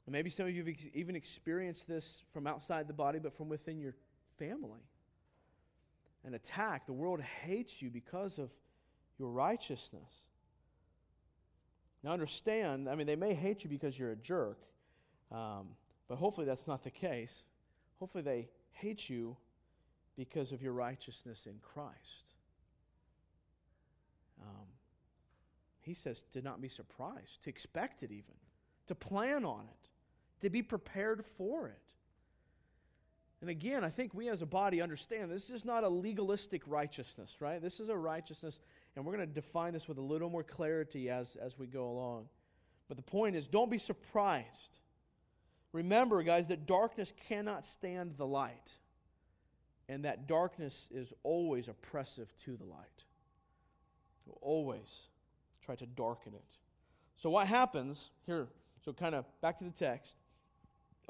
And 0.06 0.13
maybe 0.13 0.30
some 0.30 0.48
of 0.48 0.54
you 0.54 0.62
have 0.62 0.69
ex- 0.69 0.88
even 0.93 1.15
experienced 1.15 1.88
this 1.88 2.24
from 2.32 2.48
outside 2.48 2.88
the 2.88 2.93
body, 2.93 3.19
but 3.19 3.36
from 3.36 3.50
within 3.50 3.80
your 3.80 3.95
family. 4.38 4.82
An 6.24 6.34
attack. 6.34 6.86
The 6.86 6.93
world 6.93 7.21
hates 7.21 7.82
you 7.82 7.89
because 7.89 8.39
of 8.39 8.52
your 9.19 9.30
righteousness. 9.30 10.10
Now, 12.04 12.12
understand, 12.12 12.88
I 12.88 12.95
mean, 12.95 13.08
they 13.08 13.15
may 13.15 13.34
hate 13.34 13.63
you 13.63 13.69
because 13.69 13.98
you're 13.98 14.12
a 14.12 14.15
jerk, 14.15 14.60
um, 15.31 15.69
but 16.07 16.17
hopefully 16.17 16.45
that's 16.45 16.67
not 16.67 16.83
the 16.83 16.91
case. 16.91 17.43
Hopefully 17.99 18.23
they 18.23 18.49
hate 18.71 19.09
you 19.09 19.38
because 20.15 20.51
of 20.51 20.61
your 20.61 20.73
righteousness 20.73 21.45
in 21.45 21.59
Christ. 21.61 22.33
Um, 24.41 24.67
he 25.81 25.93
says 25.93 26.23
to 26.33 26.41
not 26.41 26.61
be 26.61 26.69
surprised, 26.69 27.43
to 27.43 27.49
expect 27.49 28.03
it 28.03 28.11
even, 28.11 28.35
to 28.88 28.95
plan 28.95 29.45
on 29.45 29.61
it 29.61 29.89
to 30.41 30.49
be 30.49 30.61
prepared 30.61 31.23
for 31.38 31.67
it. 31.67 31.79
And 33.41 33.49
again, 33.49 33.83
I 33.83 33.89
think 33.89 34.13
we 34.13 34.29
as 34.29 34.41
a 34.41 34.45
body 34.45 34.81
understand 34.81 35.31
this 35.31 35.49
is 35.49 35.65
not 35.65 35.83
a 35.83 35.89
legalistic 35.89 36.63
righteousness, 36.65 37.38
right? 37.39 37.61
This 37.61 37.79
is 37.79 37.89
a 37.89 37.97
righteousness, 37.97 38.59
and 38.95 39.05
we're 39.05 39.15
going 39.15 39.27
to 39.27 39.33
define 39.33 39.73
this 39.73 39.88
with 39.88 39.97
a 39.97 40.01
little 40.01 40.29
more 40.29 40.43
clarity 40.43 41.09
as, 41.09 41.35
as 41.35 41.59
we 41.59 41.67
go 41.67 41.89
along. 41.89 42.27
But 42.88 42.97
the 42.97 43.03
point 43.03 43.35
is, 43.35 43.47
don't 43.47 43.69
be 43.69 43.77
surprised. 43.77 44.77
Remember, 45.75 46.23
guys, 46.23 46.47
that 46.47 46.65
darkness 46.65 47.11
cannot 47.27 47.65
stand 47.65 48.13
the 48.15 48.25
light, 48.25 48.77
and 49.89 50.05
that 50.05 50.25
darkness 50.25 50.88
is 50.89 51.13
always 51.21 51.67
oppressive 51.67 52.33
to 52.45 52.55
the 52.55 52.63
light. 52.63 53.03
will 54.25 54.39
always 54.41 55.01
try 55.65 55.75
to 55.75 55.85
darken 55.85 56.33
it. 56.33 56.57
So, 57.17 57.29
what 57.29 57.47
happens 57.47 58.11
here? 58.25 58.47
So, 58.85 58.93
kind 58.93 59.13
of 59.15 59.25
back 59.41 59.57
to 59.57 59.65
the 59.65 59.69
text 59.69 60.15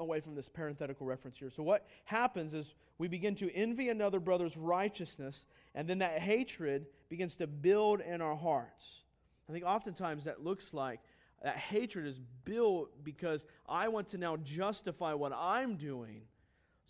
away 0.00 0.18
from 0.18 0.34
this 0.34 0.48
parenthetical 0.48 1.06
reference 1.06 1.38
here. 1.38 1.48
So, 1.48 1.62
what 1.62 1.86
happens 2.04 2.52
is 2.52 2.74
we 2.98 3.06
begin 3.06 3.36
to 3.36 3.54
envy 3.54 3.88
another 3.88 4.18
brother's 4.18 4.56
righteousness, 4.56 5.46
and 5.76 5.86
then 5.86 6.00
that 6.00 6.18
hatred 6.18 6.86
begins 7.08 7.36
to 7.36 7.46
build 7.46 8.00
in 8.00 8.20
our 8.20 8.34
hearts. 8.34 9.02
I 9.48 9.52
think 9.52 9.64
oftentimes 9.64 10.24
that 10.24 10.42
looks 10.42 10.74
like 10.74 10.98
that 11.42 11.56
hatred 11.56 12.06
is 12.06 12.20
built 12.44 12.90
because 13.04 13.46
I 13.68 13.88
want 13.88 14.08
to 14.08 14.18
now 14.18 14.36
justify 14.36 15.14
what 15.14 15.32
I'm 15.34 15.76
doing. 15.76 16.22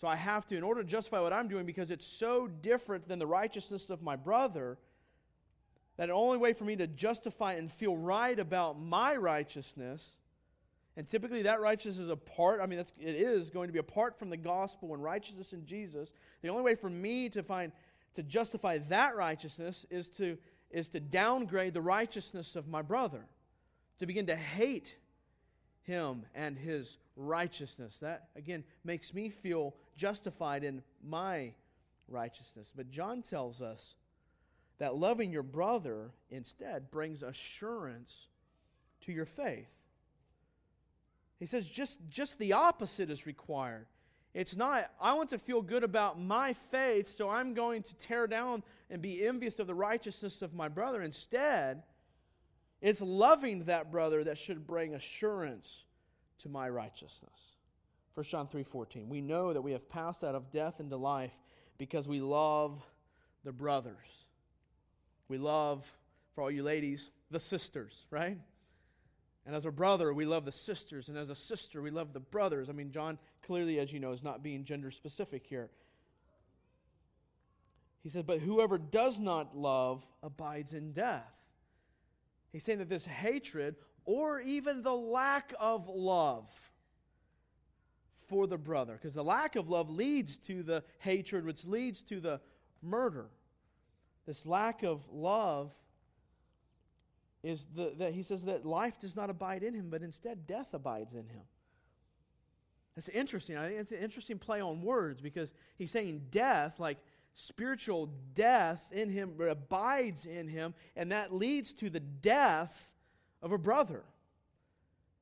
So, 0.00 0.06
I 0.06 0.16
have 0.16 0.46
to, 0.46 0.56
in 0.56 0.62
order 0.62 0.82
to 0.82 0.88
justify 0.88 1.20
what 1.20 1.32
I'm 1.32 1.48
doing, 1.48 1.64
because 1.64 1.90
it's 1.90 2.06
so 2.06 2.46
different 2.46 3.08
than 3.08 3.18
the 3.18 3.26
righteousness 3.26 3.88
of 3.88 4.02
my 4.02 4.14
brother, 4.14 4.76
that 5.96 6.06
the 6.06 6.12
only 6.12 6.36
way 6.36 6.52
for 6.52 6.64
me 6.64 6.76
to 6.76 6.86
justify 6.86 7.54
and 7.54 7.70
feel 7.70 7.96
right 7.96 8.38
about 8.38 8.78
my 8.78 9.16
righteousness 9.16 10.18
and 10.96 11.06
typically, 11.06 11.42
that 11.42 11.60
righteousness 11.60 11.98
is 12.04 12.10
apart. 12.10 12.60
I 12.62 12.66
mean, 12.66 12.78
that's, 12.78 12.92
it 12.98 13.16
is 13.16 13.50
going 13.50 13.68
to 13.68 13.72
be 13.72 13.78
apart 13.78 14.18
from 14.18 14.30
the 14.30 14.36
gospel 14.36 14.94
and 14.94 15.04
righteousness 15.04 15.52
in 15.52 15.66
Jesus. 15.66 16.10
The 16.40 16.48
only 16.48 16.62
way 16.62 16.74
for 16.74 16.88
me 16.88 17.28
to 17.30 17.42
find 17.42 17.72
to 18.14 18.22
justify 18.22 18.78
that 18.78 19.14
righteousness 19.14 19.84
is 19.90 20.08
to 20.10 20.38
is 20.70 20.88
to 20.88 21.00
downgrade 21.00 21.74
the 21.74 21.80
righteousness 21.80 22.56
of 22.56 22.66
my 22.66 22.82
brother, 22.82 23.26
to 23.98 24.06
begin 24.06 24.26
to 24.26 24.36
hate 24.36 24.96
him 25.82 26.24
and 26.34 26.58
his 26.58 26.98
righteousness. 27.16 27.98
That 27.98 28.28
again 28.36 28.64
makes 28.84 29.14
me 29.14 29.28
feel 29.28 29.74
justified 29.96 30.64
in 30.64 30.82
my 31.02 31.52
righteousness. 32.08 32.72
But 32.74 32.90
John 32.90 33.22
tells 33.22 33.62
us 33.62 33.94
that 34.78 34.96
loving 34.96 35.32
your 35.32 35.42
brother 35.42 36.10
instead 36.30 36.90
brings 36.90 37.22
assurance 37.22 38.28
to 39.02 39.12
your 39.12 39.24
faith. 39.24 39.68
He 41.38 41.46
says 41.46 41.68
just, 41.68 42.00
just 42.08 42.38
the 42.38 42.52
opposite 42.52 43.10
is 43.10 43.26
required. 43.26 43.86
It's 44.34 44.56
not, 44.56 44.90
I 45.00 45.14
want 45.14 45.30
to 45.30 45.38
feel 45.38 45.62
good 45.62 45.82
about 45.82 46.20
my 46.20 46.52
faith, 46.70 47.14
so 47.14 47.30
I'm 47.30 47.54
going 47.54 47.82
to 47.84 47.94
tear 47.96 48.26
down 48.26 48.62
and 48.90 49.00
be 49.00 49.26
envious 49.26 49.58
of 49.58 49.66
the 49.66 49.74
righteousness 49.74 50.42
of 50.42 50.52
my 50.52 50.68
brother. 50.68 51.02
Instead, 51.02 51.82
it's 52.80 53.00
loving 53.00 53.64
that 53.64 53.90
brother 53.90 54.24
that 54.24 54.38
should 54.38 54.66
bring 54.66 54.94
assurance 54.94 55.84
to 56.38 56.48
my 56.48 56.68
righteousness. 56.68 57.56
1 58.14 58.24
John 58.24 58.48
3:14. 58.48 59.08
We 59.08 59.20
know 59.20 59.52
that 59.52 59.62
we 59.62 59.72
have 59.72 59.88
passed 59.88 60.24
out 60.24 60.34
of 60.34 60.50
death 60.50 60.80
into 60.80 60.96
life 60.96 61.36
because 61.78 62.08
we 62.08 62.20
love 62.20 62.82
the 63.44 63.52
brothers. 63.52 64.24
We 65.28 65.38
love, 65.38 65.90
for 66.34 66.42
all 66.42 66.50
you 66.50 66.62
ladies, 66.62 67.10
the 67.30 67.40
sisters, 67.40 68.06
right? 68.10 68.38
And 69.44 69.54
as 69.54 69.64
a 69.64 69.70
brother, 69.70 70.12
we 70.12 70.24
love 70.24 70.44
the 70.44 70.52
sisters. 70.52 71.08
And 71.08 71.16
as 71.16 71.30
a 71.30 71.34
sister, 71.34 71.80
we 71.80 71.90
love 71.90 72.12
the 72.12 72.20
brothers. 72.20 72.68
I 72.68 72.72
mean, 72.72 72.90
John 72.90 73.18
clearly, 73.42 73.78
as 73.78 73.92
you 73.92 74.00
know, 74.00 74.12
is 74.12 74.22
not 74.22 74.42
being 74.42 74.64
gender 74.64 74.90
specific 74.90 75.46
here. 75.46 75.70
He 78.02 78.08
says, 78.08 78.24
But 78.24 78.40
whoever 78.40 78.78
does 78.78 79.18
not 79.18 79.56
love 79.56 80.04
abides 80.22 80.74
in 80.74 80.92
death. 80.92 81.35
He's 82.56 82.64
saying 82.64 82.78
that 82.78 82.88
this 82.88 83.04
hatred, 83.04 83.76
or 84.06 84.40
even 84.40 84.82
the 84.82 84.94
lack 84.94 85.52
of 85.60 85.90
love 85.90 86.50
for 88.30 88.46
the 88.46 88.56
brother, 88.56 88.94
because 88.94 89.12
the 89.12 89.22
lack 89.22 89.56
of 89.56 89.68
love 89.68 89.90
leads 89.90 90.38
to 90.38 90.62
the 90.62 90.82
hatred, 91.00 91.44
which 91.44 91.66
leads 91.66 92.02
to 92.04 92.18
the 92.18 92.40
murder. 92.80 93.26
This 94.26 94.46
lack 94.46 94.84
of 94.84 95.04
love 95.12 95.70
is 97.42 97.66
the, 97.76 97.92
that 97.98 98.14
he 98.14 98.22
says 98.22 98.46
that 98.46 98.64
life 98.64 98.98
does 98.98 99.14
not 99.14 99.28
abide 99.28 99.62
in 99.62 99.74
him, 99.74 99.90
but 99.90 100.00
instead 100.00 100.46
death 100.46 100.72
abides 100.72 101.12
in 101.12 101.28
him. 101.28 101.42
It's 102.96 103.10
interesting. 103.10 103.58
I 103.58 103.68
think 103.68 103.80
it's 103.80 103.92
an 103.92 103.98
interesting 103.98 104.38
play 104.38 104.62
on 104.62 104.80
words 104.80 105.20
because 105.20 105.52
he's 105.76 105.90
saying 105.90 106.22
death, 106.30 106.80
like 106.80 106.96
spiritual 107.36 108.08
death 108.34 108.90
in 108.90 109.10
him, 109.10 109.34
abides 109.40 110.24
in 110.24 110.48
him, 110.48 110.74
and 110.96 111.12
that 111.12 111.32
leads 111.32 111.74
to 111.74 111.90
the 111.90 112.00
death 112.00 112.94
of 113.42 113.52
a 113.52 113.58
brother. 113.58 114.02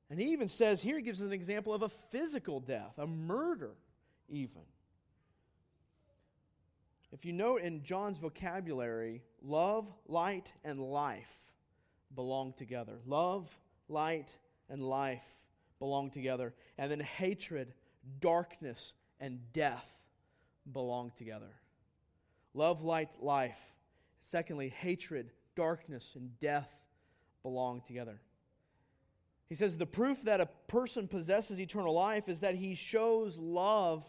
And 0.08 0.20
he 0.20 0.30
even 0.32 0.48
says 0.48 0.80
here, 0.80 0.96
he 0.96 1.02
gives 1.02 1.20
an 1.20 1.32
example 1.32 1.74
of 1.74 1.82
a 1.82 1.88
physical 1.88 2.60
death, 2.60 2.94
a 2.98 3.06
murder, 3.06 3.72
even. 4.28 4.62
If 7.12 7.24
you 7.24 7.32
note 7.32 7.62
in 7.62 7.82
John's 7.82 8.18
vocabulary, 8.18 9.22
love, 9.42 9.92
light, 10.06 10.52
and 10.64 10.80
life 10.80 11.52
belong 12.14 12.52
together. 12.52 12.94
Love, 13.06 13.52
light, 13.88 14.36
and 14.68 14.82
life 14.82 15.24
belong 15.80 16.10
together. 16.10 16.54
And 16.78 16.90
then 16.90 17.00
hatred, 17.00 17.72
darkness, 18.20 18.92
and 19.18 19.40
death 19.52 20.00
belong 20.70 21.10
together. 21.16 21.50
Love, 22.54 22.82
light, 22.82 23.10
life. 23.20 23.58
Secondly, 24.20 24.68
hatred, 24.68 25.30
darkness, 25.54 26.12
and 26.14 26.38
death 26.40 26.70
belong 27.42 27.82
together. 27.86 28.20
He 29.48 29.54
says 29.54 29.76
the 29.76 29.86
proof 29.86 30.22
that 30.22 30.40
a 30.40 30.46
person 30.68 31.06
possesses 31.06 31.60
eternal 31.60 31.92
life 31.92 32.28
is 32.28 32.40
that 32.40 32.54
he 32.54 32.74
shows 32.74 33.36
love 33.36 34.04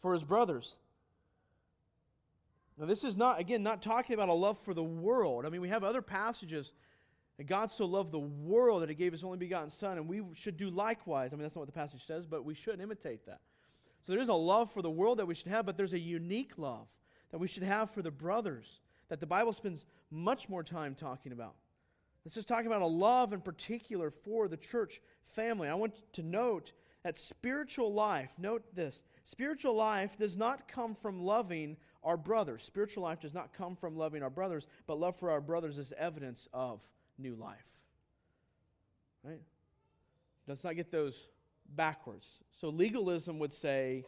for 0.00 0.12
his 0.12 0.22
brothers. 0.22 0.76
Now, 2.78 2.86
this 2.86 3.02
is 3.02 3.16
not, 3.16 3.40
again, 3.40 3.64
not 3.64 3.82
talking 3.82 4.14
about 4.14 4.28
a 4.28 4.34
love 4.34 4.58
for 4.60 4.72
the 4.72 4.84
world. 4.84 5.44
I 5.44 5.48
mean, 5.48 5.60
we 5.60 5.68
have 5.68 5.82
other 5.82 6.00
passages 6.00 6.72
that 7.36 7.44
God 7.44 7.72
so 7.72 7.86
loved 7.86 8.12
the 8.12 8.20
world 8.20 8.82
that 8.82 8.88
he 8.88 8.94
gave 8.94 9.12
his 9.12 9.24
only 9.24 9.38
begotten 9.38 9.70
Son, 9.70 9.98
and 9.98 10.06
we 10.06 10.22
should 10.34 10.56
do 10.56 10.70
likewise. 10.70 11.32
I 11.32 11.36
mean, 11.36 11.42
that's 11.42 11.56
not 11.56 11.62
what 11.62 11.68
the 11.68 11.72
passage 11.72 12.06
says, 12.06 12.26
but 12.26 12.44
we 12.44 12.54
should 12.54 12.80
imitate 12.80 13.26
that. 13.26 13.40
So 14.02 14.12
there 14.12 14.20
is 14.20 14.28
a 14.28 14.34
love 14.34 14.72
for 14.72 14.80
the 14.80 14.90
world 14.90 15.18
that 15.18 15.26
we 15.26 15.34
should 15.34 15.48
have, 15.48 15.66
but 15.66 15.76
there's 15.76 15.92
a 15.92 15.98
unique 15.98 16.52
love 16.56 16.88
that 17.30 17.38
we 17.38 17.46
should 17.46 17.62
have 17.62 17.90
for 17.90 18.02
the 18.02 18.10
brothers 18.10 18.80
that 19.08 19.20
the 19.20 19.26
Bible 19.26 19.52
spends 19.52 19.84
much 20.10 20.48
more 20.48 20.62
time 20.62 20.94
talking 20.94 21.32
about. 21.32 21.54
This 22.24 22.36
is 22.36 22.44
talking 22.44 22.66
about 22.66 22.82
a 22.82 22.86
love 22.86 23.32
in 23.32 23.40
particular 23.40 24.10
for 24.10 24.48
the 24.48 24.56
church 24.56 25.00
family. 25.28 25.68
I 25.68 25.74
want 25.74 25.94
to 26.14 26.22
note 26.22 26.72
that 27.04 27.18
spiritual 27.18 27.92
life, 27.92 28.32
note 28.38 28.64
this, 28.74 29.02
spiritual 29.24 29.74
life 29.74 30.18
does 30.18 30.36
not 30.36 30.68
come 30.68 30.94
from 30.94 31.22
loving 31.22 31.76
our 32.02 32.16
brothers. 32.16 32.62
Spiritual 32.64 33.04
life 33.04 33.20
does 33.20 33.34
not 33.34 33.52
come 33.52 33.76
from 33.76 33.96
loving 33.96 34.22
our 34.22 34.30
brothers, 34.30 34.66
but 34.86 34.98
love 34.98 35.16
for 35.16 35.30
our 35.30 35.40
brothers 35.40 35.78
is 35.78 35.92
evidence 35.96 36.48
of 36.52 36.80
new 37.18 37.34
life. 37.34 37.80
Right? 39.22 39.40
Let's 40.46 40.64
not 40.64 40.76
get 40.76 40.90
those 40.90 41.28
backwards. 41.76 42.26
So 42.60 42.68
legalism 42.68 43.38
would 43.38 43.52
say 43.52 44.04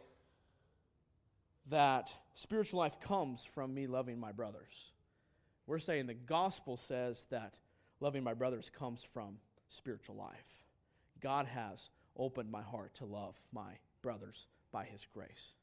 that 1.69 2.13
spiritual 2.33 2.79
life 2.79 2.99
comes 2.99 3.43
from 3.53 3.73
me 3.73 3.87
loving 3.87 4.19
my 4.19 4.31
brothers. 4.31 4.91
We're 5.67 5.79
saying 5.79 6.07
the 6.07 6.13
gospel 6.13 6.77
says 6.77 7.25
that 7.29 7.59
loving 7.99 8.23
my 8.23 8.33
brothers 8.33 8.69
comes 8.69 9.03
from 9.13 9.37
spiritual 9.69 10.15
life. 10.15 10.65
God 11.21 11.45
has 11.45 11.89
opened 12.17 12.51
my 12.51 12.61
heart 12.61 12.95
to 12.95 13.05
love 13.05 13.35
my 13.53 13.73
brothers 14.01 14.47
by 14.71 14.85
his 14.85 15.05
grace. 15.13 15.53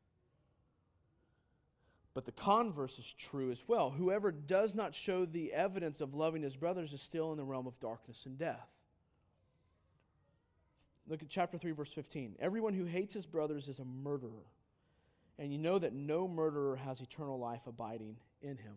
But 2.15 2.25
the 2.25 2.33
converse 2.33 2.99
is 2.99 3.13
true 3.13 3.51
as 3.51 3.63
well. 3.69 3.91
Whoever 3.91 4.33
does 4.33 4.75
not 4.75 4.95
show 4.95 5.25
the 5.25 5.53
evidence 5.53 6.01
of 6.01 6.15
loving 6.15 6.43
his 6.43 6.57
brothers 6.57 6.93
is 6.93 7.03
still 7.03 7.33
in 7.33 7.39
the 7.39 7.45
realm 7.45 7.67
of 7.67 7.79
darkness 7.81 8.25
and 8.27 8.39
death. 8.39 8.69
Look 11.07 11.23
at 11.23 11.29
chapter 11.29 11.59
3, 11.59 11.73
verse 11.73 11.93
15. 11.93 12.37
Everyone 12.41 12.75
who 12.75 12.85
hates 12.85 13.15
his 13.15 13.27
brothers 13.27 13.69
is 13.69 13.79
a 13.79 13.85
murderer. 13.85 14.47
And 15.39 15.53
you 15.53 15.59
know 15.59 15.79
that 15.79 15.93
no 15.93 16.27
murderer 16.27 16.77
has 16.77 17.01
eternal 17.01 17.39
life 17.39 17.63
abiding 17.67 18.17
in 18.43 18.57
him. 18.57 18.75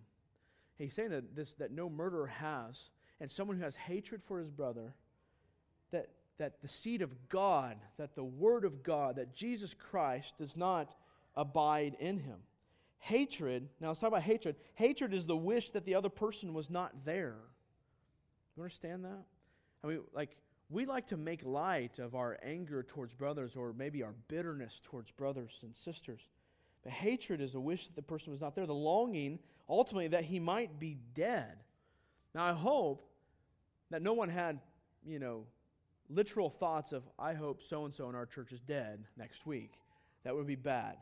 He's 0.77 0.93
saying 0.93 1.09
that, 1.09 1.35
this, 1.35 1.53
that 1.55 1.71
no 1.71 1.89
murderer 1.89 2.27
has, 2.27 2.89
and 3.19 3.29
someone 3.29 3.57
who 3.57 3.63
has 3.63 3.75
hatred 3.75 4.21
for 4.23 4.39
his 4.39 4.49
brother, 4.49 4.93
that, 5.91 6.09
that 6.37 6.61
the 6.61 6.67
seed 6.67 7.01
of 7.01 7.29
God, 7.29 7.77
that 7.97 8.15
the 8.15 8.23
word 8.23 8.65
of 8.65 8.83
God, 8.83 9.15
that 9.17 9.33
Jesus 9.33 9.73
Christ 9.73 10.37
does 10.37 10.55
not 10.55 10.95
abide 11.35 11.95
in 11.99 12.19
him. 12.19 12.37
Hatred, 12.99 13.67
now 13.79 13.87
let's 13.87 13.99
talk 13.99 14.09
about 14.09 14.23
hatred. 14.23 14.55
Hatred 14.75 15.13
is 15.13 15.25
the 15.25 15.37
wish 15.37 15.69
that 15.69 15.85
the 15.85 15.95
other 15.95 16.09
person 16.09 16.53
was 16.53 16.69
not 16.69 17.05
there. 17.05 17.37
You 18.55 18.63
understand 18.63 19.05
that? 19.05 19.23
I 19.83 19.87
mean, 19.87 20.01
like, 20.13 20.35
we 20.69 20.85
like 20.85 21.07
to 21.07 21.17
make 21.17 21.43
light 21.43 21.99
of 21.99 22.15
our 22.15 22.37
anger 22.43 22.83
towards 22.83 23.13
brothers 23.13 23.55
or 23.55 23.73
maybe 23.73 24.03
our 24.03 24.13
bitterness 24.27 24.79
towards 24.83 25.11
brothers 25.11 25.59
and 25.63 25.75
sisters. 25.75 26.21
But 26.83 26.91
hatred 26.91 27.41
is 27.41 27.55
a 27.55 27.59
wish 27.59 27.87
that 27.87 27.95
the 27.95 28.01
person 28.01 28.31
was 28.31 28.41
not 28.41 28.55
there, 28.55 28.65
the 28.65 28.73
longing, 28.73 29.39
ultimately, 29.69 30.07
that 30.09 30.23
he 30.23 30.39
might 30.39 30.79
be 30.79 30.97
dead. 31.13 31.63
Now, 32.33 32.45
I 32.45 32.53
hope 32.53 33.03
that 33.91 34.01
no 34.01 34.13
one 34.13 34.29
had, 34.29 34.59
you 35.05 35.19
know, 35.19 35.45
literal 36.09 36.49
thoughts 36.49 36.91
of, 36.91 37.03
I 37.19 37.33
hope 37.33 37.61
so 37.61 37.85
and 37.85 37.93
so 37.93 38.09
in 38.09 38.15
our 38.15 38.25
church 38.25 38.51
is 38.51 38.59
dead 38.59 39.05
next 39.17 39.45
week. 39.45 39.73
That 40.23 40.35
would 40.35 40.47
be 40.47 40.55
bad. 40.55 40.97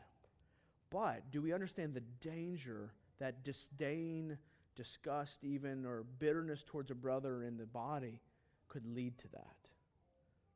But 0.90 1.30
do 1.30 1.40
we 1.40 1.52
understand 1.52 1.94
the 1.94 2.02
danger 2.20 2.92
that 3.18 3.44
disdain, 3.44 4.38
disgust, 4.74 5.44
even, 5.44 5.86
or 5.86 6.04
bitterness 6.18 6.62
towards 6.62 6.90
a 6.90 6.94
brother 6.94 7.42
in 7.42 7.56
the 7.56 7.66
body 7.66 8.20
could 8.68 8.86
lead 8.86 9.18
to 9.18 9.28
that? 9.28 9.56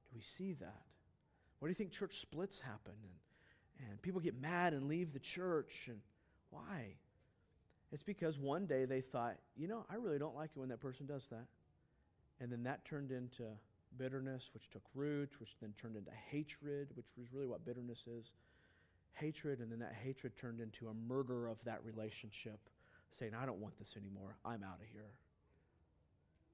Do 0.04 0.14
we 0.14 0.22
see 0.22 0.54
that? 0.54 0.82
What 1.58 1.68
do 1.68 1.70
you 1.70 1.76
think 1.76 1.92
church 1.92 2.20
splits 2.20 2.60
happen 2.60 2.94
and, 3.78 4.00
people 4.02 4.20
get 4.20 4.40
mad 4.40 4.72
and 4.72 4.88
leave 4.88 5.12
the 5.12 5.18
church? 5.18 5.86
And 5.88 5.98
why? 6.50 6.94
It's 7.92 8.02
because 8.02 8.38
one 8.38 8.66
day 8.66 8.84
they 8.84 9.00
thought, 9.00 9.36
you 9.56 9.68
know, 9.68 9.84
I 9.90 9.96
really 9.96 10.18
don't 10.18 10.34
like 10.34 10.50
it 10.54 10.58
when 10.58 10.68
that 10.70 10.80
person 10.80 11.06
does 11.06 11.24
that. 11.30 11.46
And 12.40 12.50
then 12.50 12.62
that 12.64 12.84
turned 12.84 13.12
into 13.12 13.44
bitterness, 13.96 14.50
which 14.52 14.68
took 14.70 14.82
root, 14.94 15.30
which 15.38 15.56
then 15.60 15.72
turned 15.80 15.96
into 15.96 16.10
hatred, 16.30 16.88
which 16.94 17.06
was 17.16 17.32
really 17.32 17.46
what 17.46 17.64
bitterness 17.64 18.04
is 18.06 18.32
hatred, 19.14 19.60
and 19.60 19.70
then 19.70 19.78
that 19.78 19.94
hatred 20.02 20.36
turned 20.36 20.60
into 20.60 20.88
a 20.88 20.94
murder 21.08 21.46
of 21.46 21.58
that 21.64 21.80
relationship, 21.84 22.58
saying, 23.12 23.32
I 23.34 23.46
don't 23.46 23.60
want 23.60 23.78
this 23.78 23.94
anymore. 23.96 24.36
I'm 24.44 24.62
out 24.62 24.80
of 24.80 24.86
here. 24.92 25.12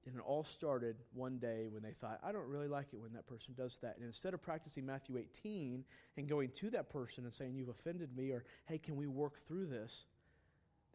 And 0.05 0.15
it 0.15 0.21
all 0.25 0.43
started 0.43 0.95
one 1.13 1.37
day 1.37 1.67
when 1.69 1.83
they 1.83 1.91
thought, 1.91 2.19
I 2.23 2.31
don't 2.31 2.47
really 2.47 2.67
like 2.67 2.87
it 2.91 2.99
when 2.99 3.13
that 3.13 3.27
person 3.27 3.53
does 3.55 3.77
that. 3.83 3.97
And 3.97 4.05
instead 4.05 4.33
of 4.33 4.41
practicing 4.41 4.85
Matthew 4.85 5.17
18 5.17 5.83
and 6.17 6.27
going 6.27 6.49
to 6.55 6.71
that 6.71 6.89
person 6.89 7.23
and 7.25 7.33
saying, 7.33 7.53
You've 7.53 7.69
offended 7.69 8.15
me, 8.15 8.31
or 8.31 8.43
Hey, 8.65 8.79
can 8.79 8.95
we 8.95 9.05
work 9.05 9.45
through 9.47 9.67
this? 9.67 10.05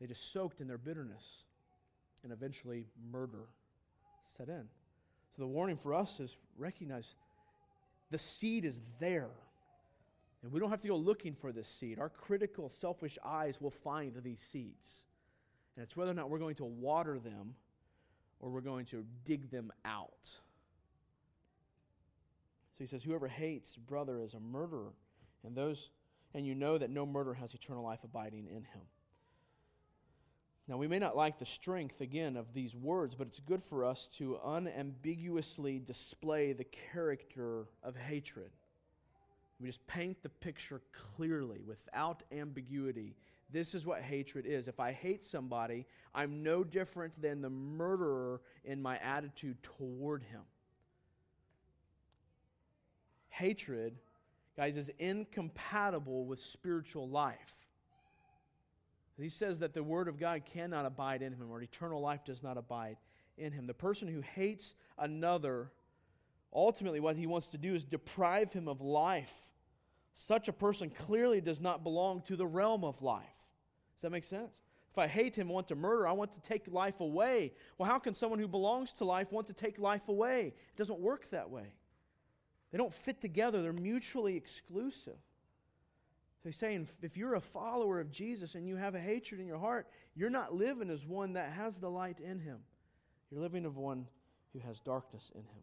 They 0.00 0.06
just 0.06 0.32
soaked 0.32 0.60
in 0.60 0.66
their 0.66 0.78
bitterness. 0.78 1.44
And 2.24 2.32
eventually, 2.32 2.86
murder 3.12 3.46
set 4.36 4.48
in. 4.48 4.64
So 5.36 5.42
the 5.42 5.46
warning 5.46 5.76
for 5.76 5.94
us 5.94 6.18
is 6.18 6.36
recognize 6.58 7.14
the 8.10 8.18
seed 8.18 8.64
is 8.64 8.80
there. 8.98 9.30
And 10.42 10.52
we 10.52 10.60
don't 10.60 10.70
have 10.70 10.80
to 10.82 10.88
go 10.88 10.96
looking 10.96 11.34
for 11.34 11.52
this 11.52 11.68
seed. 11.68 11.98
Our 11.98 12.08
critical, 12.08 12.68
selfish 12.68 13.18
eyes 13.24 13.60
will 13.60 13.70
find 13.70 14.14
these 14.22 14.40
seeds. 14.40 15.02
And 15.76 15.82
it's 15.84 15.96
whether 15.96 16.10
or 16.10 16.14
not 16.14 16.30
we're 16.30 16.38
going 16.38 16.54
to 16.56 16.64
water 16.64 17.18
them 17.18 17.54
or 18.40 18.50
we're 18.50 18.60
going 18.60 18.86
to 18.86 19.04
dig 19.24 19.50
them 19.50 19.72
out. 19.84 20.10
So 22.76 22.78
he 22.78 22.86
says, 22.86 23.02
Whoever 23.02 23.28
hates 23.28 23.76
brother 23.76 24.20
is 24.20 24.34
a 24.34 24.40
murderer, 24.40 24.92
and 25.44 25.56
those 25.56 25.90
and 26.34 26.46
you 26.46 26.54
know 26.54 26.76
that 26.76 26.90
no 26.90 27.06
murderer 27.06 27.34
has 27.34 27.54
eternal 27.54 27.82
life 27.82 28.04
abiding 28.04 28.46
in 28.46 28.56
him. 28.64 28.82
Now, 30.68 30.76
we 30.76 30.88
may 30.88 30.98
not 30.98 31.16
like 31.16 31.38
the 31.38 31.46
strength, 31.46 32.00
again, 32.00 32.36
of 32.36 32.52
these 32.52 32.74
words, 32.74 33.14
but 33.14 33.28
it's 33.28 33.38
good 33.38 33.62
for 33.62 33.84
us 33.84 34.08
to 34.14 34.38
unambiguously 34.44 35.78
display 35.78 36.52
the 36.52 36.66
character 36.92 37.66
of 37.84 37.96
hatred. 37.96 38.50
We 39.60 39.68
just 39.68 39.86
paint 39.86 40.22
the 40.22 40.28
picture 40.28 40.82
clearly 40.92 41.62
without 41.64 42.24
ambiguity. 42.32 43.14
This 43.50 43.74
is 43.74 43.86
what 43.86 44.02
hatred 44.02 44.44
is. 44.46 44.66
If 44.68 44.80
I 44.80 44.92
hate 44.92 45.24
somebody, 45.24 45.86
I'm 46.14 46.42
no 46.42 46.64
different 46.64 47.20
than 47.20 47.42
the 47.42 47.50
murderer 47.50 48.40
in 48.64 48.82
my 48.82 48.98
attitude 48.98 49.62
toward 49.62 50.24
him. 50.24 50.42
Hatred, 53.28 53.98
guys, 54.56 54.76
is 54.76 54.90
incompatible 54.98 56.24
with 56.24 56.40
spiritual 56.40 57.08
life. 57.08 57.54
He 59.18 59.28
says 59.28 59.60
that 59.60 59.74
the 59.74 59.82
Word 59.82 60.08
of 60.08 60.18
God 60.18 60.42
cannot 60.44 60.84
abide 60.84 61.22
in 61.22 61.32
him, 61.32 61.50
or 61.50 61.62
eternal 61.62 62.00
life 62.00 62.24
does 62.24 62.42
not 62.42 62.58
abide 62.58 62.96
in 63.38 63.52
him. 63.52 63.66
The 63.66 63.74
person 63.74 64.08
who 64.08 64.20
hates 64.20 64.74
another, 64.98 65.70
ultimately, 66.52 67.00
what 67.00 67.16
he 67.16 67.26
wants 67.26 67.48
to 67.48 67.58
do 67.58 67.74
is 67.74 67.84
deprive 67.84 68.52
him 68.52 68.68
of 68.68 68.80
life. 68.80 69.45
Such 70.18 70.48
a 70.48 70.52
person 70.52 70.88
clearly 70.88 71.42
does 71.42 71.60
not 71.60 71.84
belong 71.84 72.22
to 72.22 72.36
the 72.36 72.46
realm 72.46 72.84
of 72.84 73.02
life. 73.02 73.22
Does 73.94 74.02
that 74.02 74.10
make 74.10 74.24
sense? 74.24 74.62
If 74.90 74.96
I 74.96 75.06
hate 75.06 75.36
him, 75.36 75.48
want 75.48 75.68
to 75.68 75.74
murder, 75.74 76.08
I 76.08 76.12
want 76.12 76.32
to 76.32 76.40
take 76.40 76.66
life 76.68 77.00
away. 77.00 77.52
Well, 77.76 77.86
how 77.86 77.98
can 77.98 78.14
someone 78.14 78.38
who 78.38 78.48
belongs 78.48 78.94
to 78.94 79.04
life 79.04 79.30
want 79.30 79.46
to 79.48 79.52
take 79.52 79.78
life 79.78 80.08
away? 80.08 80.54
It 80.56 80.76
doesn't 80.78 81.00
work 81.00 81.28
that 81.30 81.50
way. 81.50 81.74
They 82.72 82.78
don't 82.78 82.94
fit 82.94 83.20
together, 83.20 83.60
they're 83.60 83.74
mutually 83.74 84.36
exclusive. 84.36 85.18
So 86.42 86.48
he's 86.48 86.56
saying 86.56 86.88
if 87.02 87.18
you're 87.18 87.34
a 87.34 87.40
follower 87.40 88.00
of 88.00 88.10
Jesus 88.10 88.54
and 88.54 88.66
you 88.66 88.76
have 88.76 88.94
a 88.94 89.00
hatred 89.00 89.38
in 89.38 89.46
your 89.46 89.58
heart, 89.58 89.86
you're 90.14 90.30
not 90.30 90.54
living 90.54 90.88
as 90.88 91.04
one 91.04 91.34
that 91.34 91.52
has 91.52 91.78
the 91.78 91.90
light 91.90 92.20
in 92.20 92.40
him. 92.40 92.60
You're 93.30 93.42
living 93.42 93.66
of 93.66 93.76
one 93.76 94.06
who 94.54 94.60
has 94.60 94.80
darkness 94.80 95.30
in 95.34 95.42
him. 95.42 95.62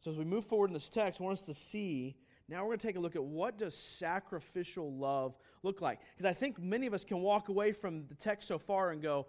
So 0.00 0.10
as 0.10 0.16
we 0.16 0.24
move 0.24 0.44
forward 0.44 0.70
in 0.70 0.74
this 0.74 0.88
text, 0.88 1.20
I 1.20 1.24
want 1.24 1.38
us 1.38 1.46
to 1.46 1.54
see 1.54 2.16
now 2.50 2.62
we're 2.62 2.70
going 2.70 2.78
to 2.80 2.86
take 2.86 2.96
a 2.96 3.00
look 3.00 3.14
at 3.14 3.22
what 3.22 3.58
does 3.58 3.76
sacrificial 3.76 4.92
love 4.92 5.38
look 5.62 5.80
like? 5.80 6.00
Because 6.16 6.28
I 6.28 6.34
think 6.34 6.60
many 6.60 6.86
of 6.86 6.94
us 6.94 7.04
can 7.04 7.20
walk 7.20 7.48
away 7.48 7.72
from 7.72 8.06
the 8.08 8.14
text 8.16 8.48
so 8.48 8.58
far 8.58 8.90
and 8.90 9.00
go, 9.00 9.26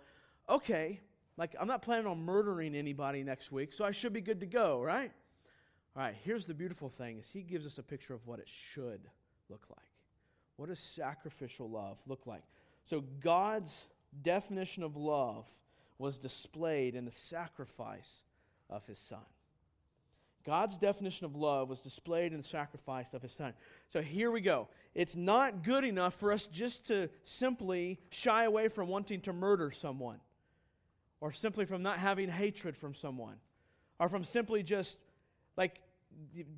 okay, 0.50 1.00
like 1.38 1.56
I'm 1.60 1.68
not 1.68 1.84
planning 1.84 2.08
on 2.08 2.26
murdering 2.26 2.76
anybody 2.76 3.24
next 3.24 3.52
week, 3.52 3.74
so 3.74 3.86
I 3.86 3.92
should 3.92 4.12
be 4.12 4.22
good 4.22 4.40
to 4.40 4.48
go, 4.48 4.82
right? 4.82 5.12
All 5.96 6.02
right, 6.02 6.16
here's 6.24 6.46
the 6.46 6.54
beautiful 6.54 6.90
thing 6.90 7.20
is 7.20 7.30
he 7.30 7.42
gives 7.42 7.66
us 7.66 7.78
a 7.78 7.84
picture 7.84 8.14
of 8.14 8.26
what 8.26 8.40
it 8.40 8.48
should 8.48 9.02
look 9.50 9.66
like. 9.70 9.80
What 10.56 10.70
does 10.70 10.80
sacrificial 10.80 11.70
love 11.70 12.02
look 12.08 12.26
like? 12.26 12.44
So, 12.86 13.04
God's 13.20 13.84
definition 14.22 14.84
of 14.84 14.96
love 14.96 15.48
was 15.98 16.18
displayed 16.18 16.96
in 16.96 17.06
the 17.06 17.12
sacrifice 17.12 18.24
of 18.70 18.86
his 18.88 18.98
son. 18.98 19.20
God's 20.44 20.78
definition 20.78 21.26
of 21.26 21.36
love 21.36 21.70
was 21.70 21.82
displayed 21.82 22.32
in 22.32 22.38
the 22.38 22.44
sacrifice 22.44 23.14
of 23.14 23.22
his 23.22 23.34
son. 23.34 23.54
So 23.90 24.02
here 24.02 24.32
we 24.32 24.42
go. 24.42 24.68
It's 24.96 25.16
not 25.16 25.64
good 25.64 25.84
enough 25.84 26.16
for 26.16 26.32
us 26.32 26.48
just 26.48 26.88
to 26.88 27.10
simply 27.24 28.00
shy 28.10 28.44
away 28.44 28.68
from 28.68 28.88
wanting 28.88 29.22
to 29.22 29.34
murder 29.34 29.72
someone, 29.72 30.20
or 31.20 31.32
simply 31.32 31.66
from 31.66 31.84
not 31.84 32.00
having 32.00 32.30
hatred 32.30 32.76
from 32.76 32.96
someone, 32.96 33.36
or 34.00 34.10
from 34.10 34.24
simply 34.24 34.64
just 34.64 34.98
like 35.58 35.80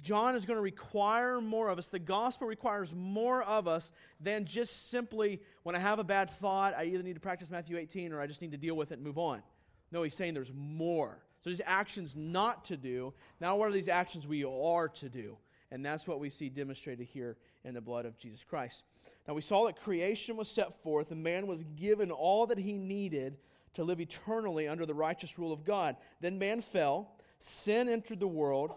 John 0.01 0.35
is 0.35 0.45
going 0.45 0.57
to 0.57 0.61
require 0.61 1.39
more 1.39 1.69
of 1.69 1.77
us. 1.77 1.87
The 1.87 1.99
gospel 1.99 2.47
requires 2.47 2.93
more 2.95 3.43
of 3.43 3.67
us 3.67 3.91
than 4.19 4.45
just 4.45 4.89
simply, 4.89 5.41
when 5.63 5.75
I 5.75 5.79
have 5.79 5.99
a 5.99 6.03
bad 6.03 6.29
thought, 6.29 6.73
I 6.75 6.85
either 6.85 7.03
need 7.03 7.13
to 7.15 7.19
practice 7.19 7.49
Matthew 7.49 7.77
18 7.77 8.13
or 8.13 8.21
I 8.21 8.27
just 8.27 8.41
need 8.41 8.51
to 8.51 8.57
deal 8.57 8.75
with 8.75 8.91
it 8.91 8.95
and 8.95 9.03
move 9.03 9.17
on. 9.17 9.43
No, 9.91 10.03
he's 10.03 10.15
saying 10.15 10.33
there's 10.33 10.51
more. 10.55 11.19
So 11.43 11.49
these 11.49 11.61
actions 11.65 12.15
not 12.15 12.65
to 12.65 12.77
do. 12.77 13.13
Now, 13.39 13.55
what 13.55 13.69
are 13.69 13.73
these 13.73 13.89
actions 13.89 14.25
we 14.25 14.43
are 14.45 14.87
to 14.87 15.09
do? 15.09 15.37
And 15.71 15.85
that's 15.85 16.07
what 16.07 16.19
we 16.19 16.29
see 16.29 16.49
demonstrated 16.49 17.07
here 17.07 17.37
in 17.63 17.73
the 17.73 17.81
blood 17.81 18.05
of 18.05 18.17
Jesus 18.17 18.43
Christ. 18.43 18.83
Now, 19.27 19.33
we 19.33 19.41
saw 19.41 19.65
that 19.65 19.81
creation 19.81 20.37
was 20.37 20.47
set 20.47 20.81
forth, 20.83 21.11
and 21.11 21.23
man 21.23 21.47
was 21.47 21.63
given 21.75 22.11
all 22.11 22.47
that 22.47 22.57
he 22.57 22.73
needed 22.73 23.37
to 23.73 23.83
live 23.83 23.99
eternally 23.99 24.67
under 24.67 24.85
the 24.85 24.93
righteous 24.93 25.37
rule 25.39 25.51
of 25.51 25.65
God. 25.65 25.95
Then 26.21 26.37
man 26.37 26.61
fell, 26.61 27.15
sin 27.39 27.89
entered 27.89 28.19
the 28.19 28.27
world 28.27 28.73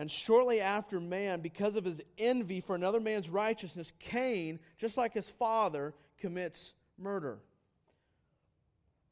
and 0.00 0.10
shortly 0.10 0.62
after 0.62 0.98
man, 0.98 1.40
because 1.40 1.76
of 1.76 1.84
his 1.84 2.00
envy 2.16 2.60
for 2.60 2.74
another 2.74 3.00
man's 3.00 3.28
righteousness, 3.28 3.92
Cain, 3.98 4.58
just 4.78 4.96
like 4.96 5.12
his 5.12 5.28
father, 5.28 5.94
commits 6.18 6.72
murder. 6.96 7.38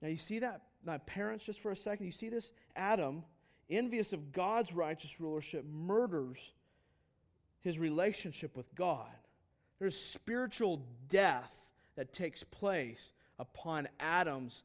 Now, 0.01 0.09
you 0.09 0.17
see 0.17 0.39
that? 0.39 0.63
My 0.85 0.99
parents, 0.99 1.45
just 1.45 1.61
for 1.61 1.71
a 1.71 1.77
second, 1.77 2.07
you 2.07 2.13
see 2.13 2.29
this? 2.29 2.53
Adam, 2.77 3.25
envious 3.69 4.13
of 4.13 4.33
God's 4.33 4.73
righteous 4.73 5.21
rulership, 5.21 5.65
murders 5.65 6.39
his 7.61 7.79
relationship 7.79 8.57
with 8.57 8.75
God. 8.75 9.07
There's 9.79 9.99
spiritual 9.99 10.83
death 11.09 11.71
that 11.97 12.13
takes 12.13 12.43
place 12.43 13.13
upon 13.39 13.89
Adam's 14.01 14.63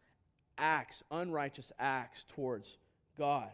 acts, 0.57 1.03
unrighteous 1.11 1.72
acts 1.80 2.26
towards 2.30 2.78
God. 3.18 3.49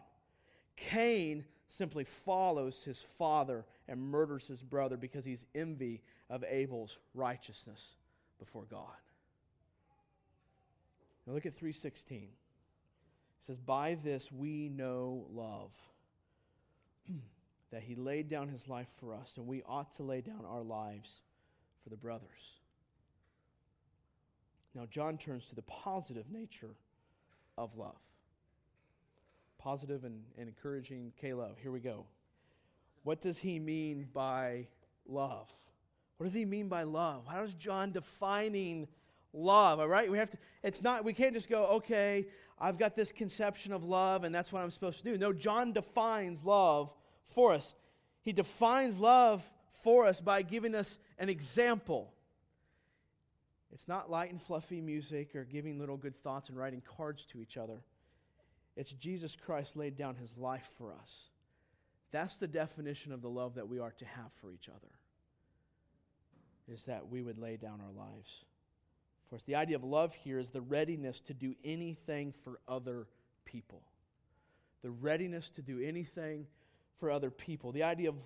Cain 0.76 1.44
simply 1.68 2.04
follows 2.04 2.82
his 2.84 3.04
father 3.18 3.64
and 3.88 4.00
murders 4.00 4.46
his 4.46 4.62
brother 4.62 4.96
because 4.96 5.24
he's 5.24 5.46
envy 5.54 6.02
of 6.28 6.44
Abel's 6.48 6.98
righteousness 7.14 7.94
before 8.38 8.64
God. 8.70 8.84
Now 11.26 11.34
look 11.34 11.46
at 11.46 11.54
316. 11.54 12.28
It 13.40 13.46
says, 13.46 13.58
By 13.58 13.96
this 14.02 14.30
we 14.30 14.68
know 14.68 15.26
love, 15.32 15.72
that 17.70 17.82
he 17.82 17.94
laid 17.94 18.28
down 18.28 18.48
his 18.48 18.68
life 18.68 18.88
for 18.98 19.14
us, 19.14 19.34
and 19.36 19.46
we 19.46 19.62
ought 19.62 19.94
to 19.96 20.02
lay 20.02 20.20
down 20.20 20.44
our 20.46 20.62
lives 20.62 21.22
for 21.82 21.90
the 21.90 21.96
brothers. 21.96 22.58
Now, 24.74 24.86
John 24.86 25.18
turns 25.18 25.46
to 25.48 25.54
the 25.54 25.62
positive 25.62 26.30
nature 26.30 26.76
of 27.58 27.76
love 27.76 27.96
positive 29.60 30.04
and, 30.04 30.22
and 30.38 30.48
encouraging 30.48 31.12
K 31.20 31.34
love. 31.34 31.56
Here 31.60 31.70
we 31.70 31.80
go. 31.80 32.06
What 33.02 33.20
does 33.20 33.38
he 33.38 33.58
mean 33.58 34.08
by 34.12 34.68
love? 35.06 35.48
What 36.16 36.24
does 36.24 36.34
he 36.34 36.44
mean 36.44 36.68
by 36.68 36.82
love? 36.82 37.26
How 37.26 37.42
is 37.42 37.54
John 37.54 37.92
defining 37.92 38.88
love? 39.32 39.80
All 39.80 39.88
right, 39.88 40.10
we 40.10 40.18
have 40.18 40.30
to. 40.30 40.38
It's 40.62 40.82
not. 40.82 41.04
We 41.04 41.12
can't 41.12 41.34
just 41.34 41.48
go. 41.48 41.64
Okay, 41.66 42.26
I've 42.58 42.78
got 42.78 42.96
this 42.96 43.12
conception 43.12 43.72
of 43.72 43.84
love, 43.84 44.24
and 44.24 44.34
that's 44.34 44.52
what 44.52 44.62
I'm 44.62 44.70
supposed 44.70 44.98
to 44.98 45.04
do. 45.04 45.18
No, 45.18 45.32
John 45.32 45.72
defines 45.72 46.44
love 46.44 46.94
for 47.28 47.52
us. 47.52 47.74
He 48.22 48.32
defines 48.32 48.98
love 48.98 49.42
for 49.82 50.06
us 50.06 50.20
by 50.20 50.42
giving 50.42 50.74
us 50.74 50.98
an 51.18 51.28
example. 51.28 52.12
It's 53.72 53.88
not 53.88 54.10
light 54.10 54.30
and 54.30 54.42
fluffy 54.42 54.80
music 54.80 55.34
or 55.34 55.44
giving 55.44 55.78
little 55.78 55.96
good 55.96 56.16
thoughts 56.22 56.48
and 56.48 56.58
writing 56.58 56.82
cards 56.96 57.24
to 57.26 57.40
each 57.40 57.56
other. 57.56 57.82
It's 58.76 58.92
Jesus 58.92 59.36
Christ 59.36 59.76
laid 59.76 59.96
down 59.96 60.16
his 60.16 60.36
life 60.36 60.68
for 60.76 60.92
us. 60.92 61.28
That's 62.10 62.34
the 62.34 62.48
definition 62.48 63.12
of 63.12 63.22
the 63.22 63.30
love 63.30 63.54
that 63.54 63.68
we 63.68 63.78
are 63.78 63.92
to 63.92 64.04
have 64.04 64.32
for 64.40 64.52
each 64.52 64.68
other. 64.68 64.92
Is 66.68 66.84
that 66.84 67.08
we 67.08 67.22
would 67.22 67.38
lay 67.38 67.56
down 67.56 67.80
our 67.80 67.92
lives 67.92 68.44
us. 69.36 69.42
The 69.42 69.54
idea 69.54 69.76
of 69.76 69.84
love 69.84 70.14
here 70.14 70.38
is 70.38 70.50
the 70.50 70.60
readiness 70.60 71.20
to 71.22 71.34
do 71.34 71.54
anything 71.64 72.32
for 72.32 72.58
other 72.68 73.06
people. 73.44 73.82
The 74.82 74.90
readiness 74.90 75.50
to 75.50 75.62
do 75.62 75.80
anything 75.80 76.46
for 76.98 77.10
other 77.10 77.30
people. 77.30 77.72
The 77.72 77.82
idea 77.82 78.08
of 78.08 78.16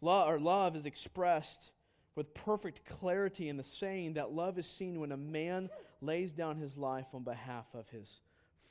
love 0.00 0.28
or 0.28 0.38
love 0.38 0.76
is 0.76 0.86
expressed 0.86 1.70
with 2.14 2.34
perfect 2.34 2.84
clarity 2.84 3.48
in 3.48 3.56
the 3.56 3.64
saying 3.64 4.14
that 4.14 4.32
love 4.32 4.58
is 4.58 4.66
seen 4.66 5.00
when 5.00 5.12
a 5.12 5.16
man 5.16 5.70
lays 6.00 6.32
down 6.32 6.58
his 6.58 6.76
life 6.76 7.06
on 7.14 7.22
behalf 7.22 7.66
of 7.74 7.88
his 7.88 8.20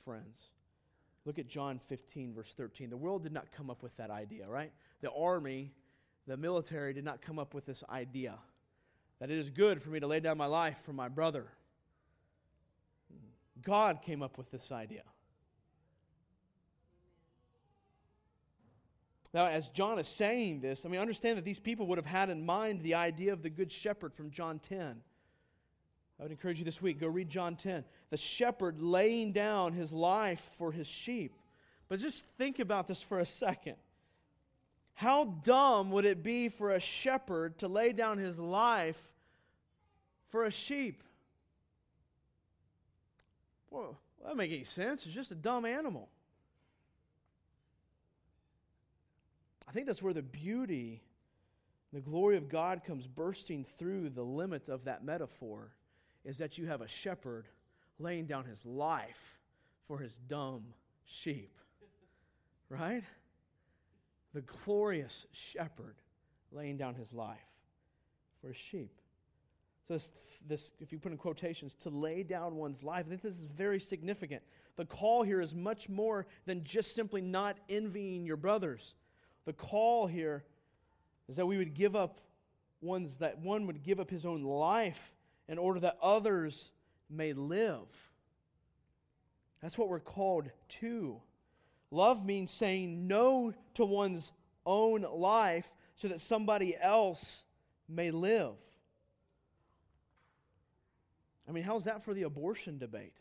friends. 0.04 0.50
Look 1.26 1.40
at 1.40 1.48
John 1.48 1.80
15, 1.80 2.34
verse 2.34 2.54
13. 2.56 2.90
The 2.90 2.98
world 2.98 3.24
did 3.24 3.32
not 3.32 3.52
come 3.52 3.70
up 3.70 3.84
with 3.84 3.96
that 3.98 4.10
idea, 4.10 4.48
right? 4.48 4.72
The 5.02 5.12
army, 5.12 5.72
the 6.28 6.38
military 6.38 6.94
did 6.94 7.06
not 7.06 7.22
come 7.22 7.40
up 7.40 7.54
with 7.54 7.66
this 7.66 7.84
idea 7.90 8.38
that 9.22 9.30
it 9.30 9.38
is 9.38 9.52
good 9.52 9.80
for 9.84 9.90
me 9.90 10.00
to 10.00 10.08
lay 10.08 10.20
down 10.20 10.36
my 10.36 10.48
life 10.48 10.80
for 10.84 10.94
my 10.94 11.08
brother. 11.08 11.46
God 13.62 14.02
came 14.02 14.24
up 14.24 14.36
with 14.36 14.50
this 14.50 14.72
idea. 14.72 15.04
Now, 19.32 19.46
as 19.46 19.70
John 19.70 20.00
is 20.00 20.08
saying 20.08 20.62
this, 20.62 20.86
I 20.86 20.90
mean, 20.90 21.00
understand 21.00 21.38
that 21.38 21.46
these 21.46 21.60
people 21.60 21.86
would 21.88 22.00
have 22.00 22.06
had 22.06 22.32
in 22.32 22.44
mind 22.44 22.82
the 22.82 22.96
idea 22.96 23.32
of 23.32 23.44
the 23.44 23.52
Good 23.52 23.72
Shepherd 23.72 24.16
from 24.16 24.32
John 24.32 24.58
10. 24.58 25.02
I 26.20 26.24
would 26.24 26.32
encourage 26.32 26.58
you 26.58 26.66
this 26.66 26.82
week, 26.82 27.00
go 27.00 27.08
read 27.08 27.30
John 27.30 27.56
10. 27.56 27.86
The 28.10 28.18
shepherd 28.18 28.82
laying 28.82 29.34
down 29.34 29.74
his 29.74 29.94
life 29.94 30.42
for 30.58 30.72
his 30.72 30.88
sheep. 30.88 31.38
But 31.88 32.00
just 32.00 32.26
think 32.38 32.58
about 32.58 32.88
this 32.88 33.04
for 33.04 33.20
a 33.20 33.26
second. 33.26 33.76
How 34.94 35.26
dumb 35.26 35.92
would 35.92 36.06
it 36.06 36.22
be 36.22 36.50
for 36.50 36.72
a 36.72 36.80
shepherd 36.80 37.58
to 37.60 37.68
lay 37.68 37.92
down 37.92 38.18
his 38.18 38.38
life 38.38 39.12
for 40.30 40.46
a 40.46 40.52
sheep? 40.52 41.04
Well, 43.70 43.98
that 44.20 44.26
doesn't 44.26 44.38
make 44.38 44.52
any 44.52 44.64
sense. 44.64 45.06
It's 45.06 45.16
just 45.16 45.32
a 45.32 45.36
dumb 45.36 45.66
animal. 45.66 46.10
I 49.68 49.72
think 49.72 49.88
that's 49.88 50.04
where 50.04 50.14
the 50.14 50.22
beauty, 50.22 51.02
the 51.94 52.02
glory 52.02 52.36
of 52.36 52.50
God 52.50 52.84
comes 52.86 53.08
bursting 53.08 53.66
through 53.78 54.10
the 54.10 54.22
limit 54.22 54.68
of 54.68 54.84
that 54.84 55.04
metaphor, 55.04 55.72
is 56.26 56.38
that 56.40 56.58
you 56.58 56.68
have 56.68 56.82
a 56.82 56.88
shepherd 56.88 57.48
laying 57.98 58.26
down 58.26 58.46
his 58.46 58.66
life 58.66 59.40
for 59.88 59.98
his 59.98 60.16
dumb 60.28 60.66
sheep. 61.06 61.58
Right? 62.70 63.04
The 64.34 64.42
glorious 64.42 65.26
shepherd 65.32 65.96
laying 66.52 66.78
down 66.78 66.96
his 66.96 67.14
life 67.14 67.38
for 68.42 68.50
his 68.50 68.58
sheep. 68.58 68.92
So, 69.88 69.96
this, 69.96 70.12
this, 70.48 70.72
if 70.80 70.92
you 70.92 71.00
put 71.00 71.12
in 71.12 71.18
quotations, 71.18 71.76
to 71.84 71.90
lay 71.90 72.24
down 72.24 72.56
one's 72.56 72.84
life, 72.84 73.06
I 73.06 73.10
think 73.10 73.22
this 73.22 73.38
is 73.38 73.46
very 73.46 73.80
significant. 73.80 74.42
The 74.78 74.86
call 74.86 75.24
here 75.24 75.42
is 75.42 75.54
much 75.54 75.90
more 75.90 76.28
than 76.46 76.64
just 76.64 76.96
simply 76.96 77.22
not 77.22 77.58
envying 77.68 78.26
your 78.26 78.38
brothers. 78.38 78.94
The 79.46 79.54
call 79.54 80.08
here 80.08 80.44
is 81.28 81.36
that 81.36 81.46
we 81.46 81.58
would 81.58 81.74
give 81.74 81.96
up 81.96 82.22
one's, 82.82 83.18
that 83.18 83.40
one 83.40 83.68
would 83.68 83.84
give 83.84 84.00
up 84.00 84.10
his 84.10 84.26
own 84.26 84.44
life 84.44 85.14
in 85.48 85.58
order 85.58 85.80
that 85.82 85.98
others 86.02 86.72
may 87.10 87.34
live. 87.34 87.88
That's 89.62 89.78
what 89.78 89.90
we're 89.90 90.00
called 90.00 90.50
to. 90.80 91.22
Love 91.92 92.26
means 92.26 92.52
saying 92.52 93.08
no 93.08 93.54
to 93.74 93.86
one's 93.86 94.32
own 94.66 95.02
life 95.02 95.70
so 95.96 96.08
that 96.08 96.22
somebody 96.22 96.76
else 96.80 97.44
may 97.88 98.10
live. 98.12 98.56
I 101.48 101.52
mean, 101.52 101.64
how's 101.64 101.84
that 101.84 102.04
for 102.04 102.14
the 102.14 102.24
abortion 102.24 102.78
debate? 102.78 103.18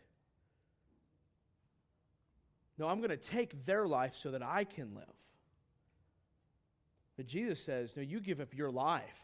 No, 2.79 2.87
I'm 2.87 2.99
going 2.99 3.11
to 3.11 3.17
take 3.17 3.67
their 3.67 3.87
life 3.87 4.15
so 4.15 4.31
that 4.31 4.43
I 4.43 4.65
can 4.65 4.95
live. 4.95 5.05
But 7.17 7.27
Jesus 7.27 7.63
says, 7.63 7.93
no, 7.97 8.03
you 8.03 8.21
give 8.21 8.41
up 8.41 8.55
your 8.55 8.71
life 8.71 9.21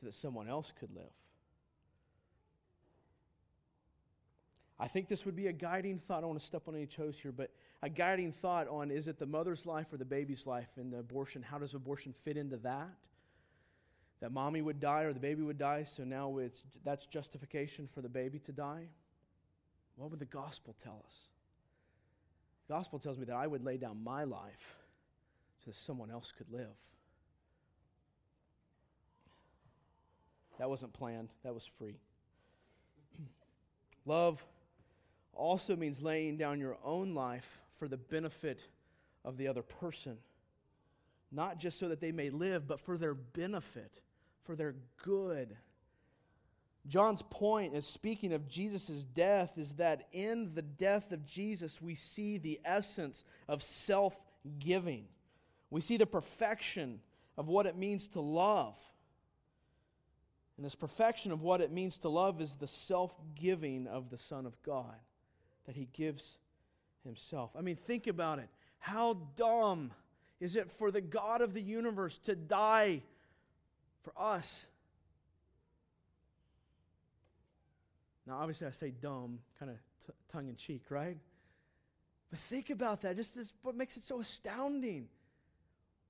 so 0.00 0.06
that 0.06 0.14
someone 0.14 0.48
else 0.48 0.72
could 0.80 0.90
live. 0.90 1.04
I 4.80 4.86
think 4.86 5.08
this 5.08 5.24
would 5.24 5.34
be 5.34 5.48
a 5.48 5.52
guiding 5.52 5.98
thought. 5.98 6.18
I 6.18 6.20
don't 6.20 6.30
want 6.30 6.40
to 6.40 6.46
step 6.46 6.68
on 6.68 6.76
any 6.76 6.86
toes 6.86 7.18
here, 7.20 7.32
but 7.32 7.50
a 7.82 7.88
guiding 7.88 8.30
thought 8.30 8.68
on 8.68 8.90
is 8.90 9.08
it 9.08 9.18
the 9.18 9.26
mother's 9.26 9.66
life 9.66 9.92
or 9.92 9.96
the 9.96 10.04
baby's 10.04 10.46
life 10.46 10.68
in 10.76 10.90
the 10.90 10.98
abortion? 10.98 11.42
How 11.42 11.58
does 11.58 11.74
abortion 11.74 12.14
fit 12.24 12.36
into 12.36 12.56
that? 12.58 12.90
That 14.20 14.32
mommy 14.32 14.62
would 14.62 14.80
die 14.80 15.02
or 15.02 15.12
the 15.12 15.20
baby 15.20 15.42
would 15.42 15.58
die, 15.58 15.84
so 15.84 16.04
now 16.04 16.38
it's, 16.38 16.62
that's 16.84 17.06
justification 17.06 17.88
for 17.92 18.02
the 18.02 18.08
baby 18.08 18.38
to 18.40 18.52
die? 18.52 18.86
What 19.96 20.10
would 20.10 20.20
the 20.20 20.26
gospel 20.26 20.76
tell 20.82 21.02
us? 21.06 21.28
The 22.68 22.74
gospel 22.74 22.98
tells 22.98 23.18
me 23.18 23.24
that 23.26 23.36
I 23.36 23.46
would 23.46 23.64
lay 23.64 23.78
down 23.78 24.02
my 24.02 24.24
life 24.24 24.76
so 25.64 25.70
that 25.70 25.76
someone 25.76 26.10
else 26.10 26.32
could 26.36 26.50
live. 26.52 26.66
That 30.58 30.68
wasn't 30.68 30.92
planned, 30.92 31.30
that 31.44 31.54
was 31.54 31.68
free. 31.78 31.96
Love 34.06 34.44
also 35.38 35.76
means 35.76 36.02
laying 36.02 36.36
down 36.36 36.60
your 36.60 36.76
own 36.84 37.14
life 37.14 37.58
for 37.78 37.88
the 37.88 37.96
benefit 37.96 38.66
of 39.24 39.36
the 39.36 39.48
other 39.48 39.62
person. 39.62 40.18
Not 41.30 41.58
just 41.58 41.78
so 41.78 41.88
that 41.88 42.00
they 42.00 42.12
may 42.12 42.30
live, 42.30 42.66
but 42.66 42.80
for 42.80 42.98
their 42.98 43.14
benefit, 43.14 44.00
for 44.44 44.56
their 44.56 44.74
good. 45.02 45.56
John's 46.86 47.22
point 47.22 47.74
is 47.74 47.86
speaking 47.86 48.32
of 48.32 48.48
Jesus' 48.48 49.04
death 49.04 49.58
is 49.58 49.74
that 49.74 50.08
in 50.12 50.54
the 50.54 50.62
death 50.62 51.12
of 51.12 51.26
Jesus, 51.26 51.82
we 51.82 51.94
see 51.94 52.38
the 52.38 52.60
essence 52.64 53.24
of 53.46 53.62
self 53.62 54.18
giving. 54.58 55.04
We 55.70 55.82
see 55.82 55.98
the 55.98 56.06
perfection 56.06 57.00
of 57.36 57.48
what 57.48 57.66
it 57.66 57.76
means 57.76 58.08
to 58.08 58.20
love. 58.20 58.76
And 60.56 60.64
this 60.64 60.74
perfection 60.74 61.30
of 61.30 61.42
what 61.42 61.60
it 61.60 61.70
means 61.70 61.98
to 61.98 62.08
love 62.08 62.40
is 62.40 62.54
the 62.54 62.66
self 62.66 63.14
giving 63.34 63.86
of 63.86 64.10
the 64.10 64.18
Son 64.18 64.46
of 64.46 64.60
God, 64.62 64.96
that 65.68 65.76
He 65.76 65.86
gives 65.92 66.38
Himself. 67.04 67.50
I 67.56 67.60
mean, 67.60 67.76
think 67.76 68.06
about 68.06 68.38
it. 68.38 68.48
How 68.78 69.18
dumb 69.36 69.92
is 70.40 70.56
it 70.56 70.70
for 70.70 70.90
the 70.90 71.02
God 71.02 71.42
of 71.42 71.52
the 71.52 71.60
universe 71.60 72.16
to 72.20 72.34
die 72.34 73.02
for 74.02 74.14
us? 74.16 74.64
Now, 78.26 78.38
obviously, 78.38 78.66
I 78.66 78.70
say 78.70 78.90
dumb, 78.90 79.40
kind 79.58 79.70
of 79.70 79.76
t- 80.06 80.12
tongue 80.32 80.48
in 80.48 80.56
cheek, 80.56 80.84
right? 80.88 81.18
But 82.30 82.38
think 82.40 82.70
about 82.70 83.02
that. 83.02 83.16
Just 83.16 83.34
this, 83.34 83.52
what 83.60 83.76
makes 83.76 83.98
it 83.98 84.04
so 84.04 84.20
astounding. 84.20 85.08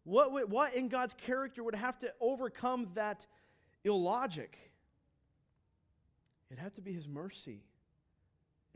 What, 0.05 0.49
what 0.49 0.75
in 0.75 0.87
God's 0.89 1.15
character 1.15 1.65
would 1.65 1.75
have 1.75 1.99
to 1.99 2.15
overcome 2.21 2.91
that 2.95 3.27
illogic. 3.83 4.57
It 6.49 6.59
had 6.61 6.77
to 6.77 6.81
be 6.81 6.93
His 6.93 7.09
mercy 7.09 7.65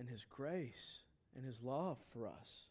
and 0.02 0.10
His 0.10 0.26
grace 0.28 0.98
and 1.36 1.44
His 1.44 1.62
love 1.62 1.96
for 2.12 2.26
us. 2.26 2.66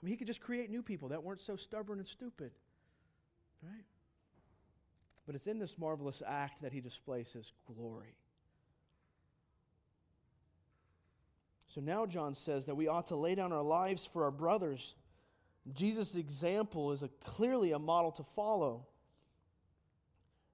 I 0.00 0.04
mean, 0.04 0.12
He 0.12 0.18
could 0.18 0.26
just 0.26 0.42
create 0.42 0.70
new 0.70 0.82
people 0.82 1.08
that 1.08 1.24
weren't 1.24 1.40
so 1.40 1.56
stubborn 1.56 1.98
and 1.98 2.06
stupid, 2.06 2.52
right? 3.62 3.84
But 5.26 5.36
it's 5.36 5.46
in 5.46 5.58
this 5.58 5.78
marvelous 5.78 6.22
act 6.26 6.60
that 6.60 6.74
He 6.74 6.82
displays 6.82 7.32
His 7.32 7.50
glory. 7.66 8.14
So 11.74 11.80
now 11.80 12.04
John 12.04 12.34
says 12.34 12.66
that 12.66 12.74
we 12.74 12.86
ought 12.86 13.06
to 13.06 13.16
lay 13.16 13.34
down 13.34 13.50
our 13.50 13.62
lives 13.62 14.04
for 14.04 14.24
our 14.24 14.30
brothers. 14.30 14.94
Jesus' 15.72 16.14
example 16.14 16.92
is 16.92 17.02
a, 17.02 17.08
clearly 17.24 17.72
a 17.72 17.78
model 17.78 18.12
to 18.12 18.22
follow. 18.22 18.86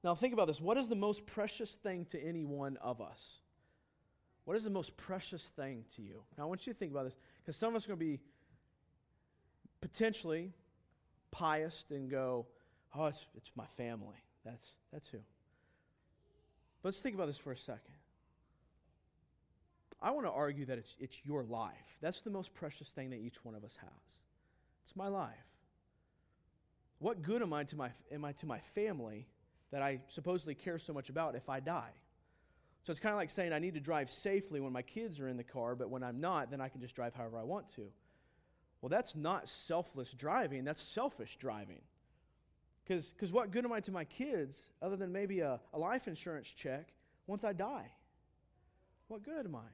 Now, 0.04 0.14
think 0.14 0.34
about 0.34 0.46
this. 0.46 0.60
What 0.60 0.78
is 0.78 0.86
the 0.88 0.94
most 0.94 1.26
precious 1.26 1.72
thing 1.72 2.04
to 2.10 2.22
any 2.22 2.44
one 2.44 2.76
of 2.76 3.00
us? 3.00 3.40
What 4.44 4.56
is 4.56 4.64
the 4.64 4.70
most 4.70 4.96
precious 4.96 5.42
thing 5.42 5.84
to 5.96 6.02
you? 6.02 6.22
Now, 6.36 6.44
I 6.44 6.46
want 6.46 6.66
you 6.66 6.72
to 6.72 6.78
think 6.78 6.92
about 6.92 7.04
this 7.04 7.16
because 7.40 7.56
some 7.56 7.70
of 7.70 7.76
us 7.76 7.84
are 7.84 7.88
going 7.88 8.00
to 8.00 8.04
be 8.04 8.20
potentially 9.80 10.52
pious 11.30 11.84
and 11.90 12.10
go, 12.10 12.46
oh, 12.94 13.06
it's, 13.06 13.26
it's 13.36 13.50
my 13.56 13.66
family. 13.76 14.16
That's, 14.44 14.72
that's 14.92 15.08
who. 15.08 15.18
But 16.82 16.88
let's 16.88 16.98
think 16.98 17.14
about 17.14 17.26
this 17.26 17.38
for 17.38 17.52
a 17.52 17.56
second. 17.56 17.94
I 20.02 20.10
want 20.10 20.26
to 20.26 20.32
argue 20.32 20.66
that 20.66 20.76
it's, 20.76 20.94
it's 21.00 21.18
your 21.24 21.44
life. 21.44 21.96
That's 22.02 22.20
the 22.20 22.30
most 22.30 22.52
precious 22.52 22.88
thing 22.88 23.10
that 23.10 23.16
each 23.16 23.42
one 23.42 23.54
of 23.54 23.64
us 23.64 23.78
has. 23.80 24.20
It's 24.84 24.94
my 24.94 25.08
life. 25.08 25.30
What 26.98 27.22
good 27.22 27.40
am 27.40 27.54
I 27.54 27.64
to 27.64 27.76
my, 27.76 27.90
am 28.12 28.24
I 28.24 28.32
to 28.32 28.46
my 28.46 28.58
family 28.74 29.26
that 29.74 29.82
I 29.82 30.00
supposedly 30.08 30.54
care 30.54 30.78
so 30.78 30.92
much 30.92 31.08
about 31.08 31.34
if 31.34 31.48
I 31.48 31.58
die. 31.58 31.90
So 32.84 32.90
it's 32.90 33.00
kind 33.00 33.14
of 33.14 33.18
like 33.18 33.30
saying 33.30 33.52
I 33.52 33.58
need 33.58 33.74
to 33.74 33.80
drive 33.80 34.10
safely 34.10 34.60
when 34.60 34.72
my 34.72 34.82
kids 34.82 35.18
are 35.18 35.26
in 35.26 35.38
the 35.38 35.44
car, 35.44 35.74
but 35.74 35.88
when 35.88 36.02
I'm 36.02 36.20
not, 36.20 36.50
then 36.50 36.60
I 36.60 36.68
can 36.68 36.82
just 36.82 36.94
drive 36.94 37.14
however 37.14 37.38
I 37.38 37.42
want 37.42 37.70
to. 37.76 37.90
Well, 38.82 38.90
that's 38.90 39.16
not 39.16 39.48
selfless 39.48 40.12
driving, 40.12 40.64
that's 40.64 40.82
selfish 40.82 41.36
driving. 41.36 41.80
Because 42.86 43.32
what 43.32 43.50
good 43.50 43.64
am 43.64 43.72
I 43.72 43.80
to 43.80 43.90
my 43.90 44.04
kids 44.04 44.60
other 44.82 44.96
than 44.96 45.10
maybe 45.10 45.40
a, 45.40 45.58
a 45.72 45.78
life 45.78 46.06
insurance 46.06 46.50
check 46.50 46.92
once 47.26 47.42
I 47.42 47.54
die? 47.54 47.90
What 49.08 49.22
good 49.22 49.46
am 49.46 49.56
I? 49.56 49.66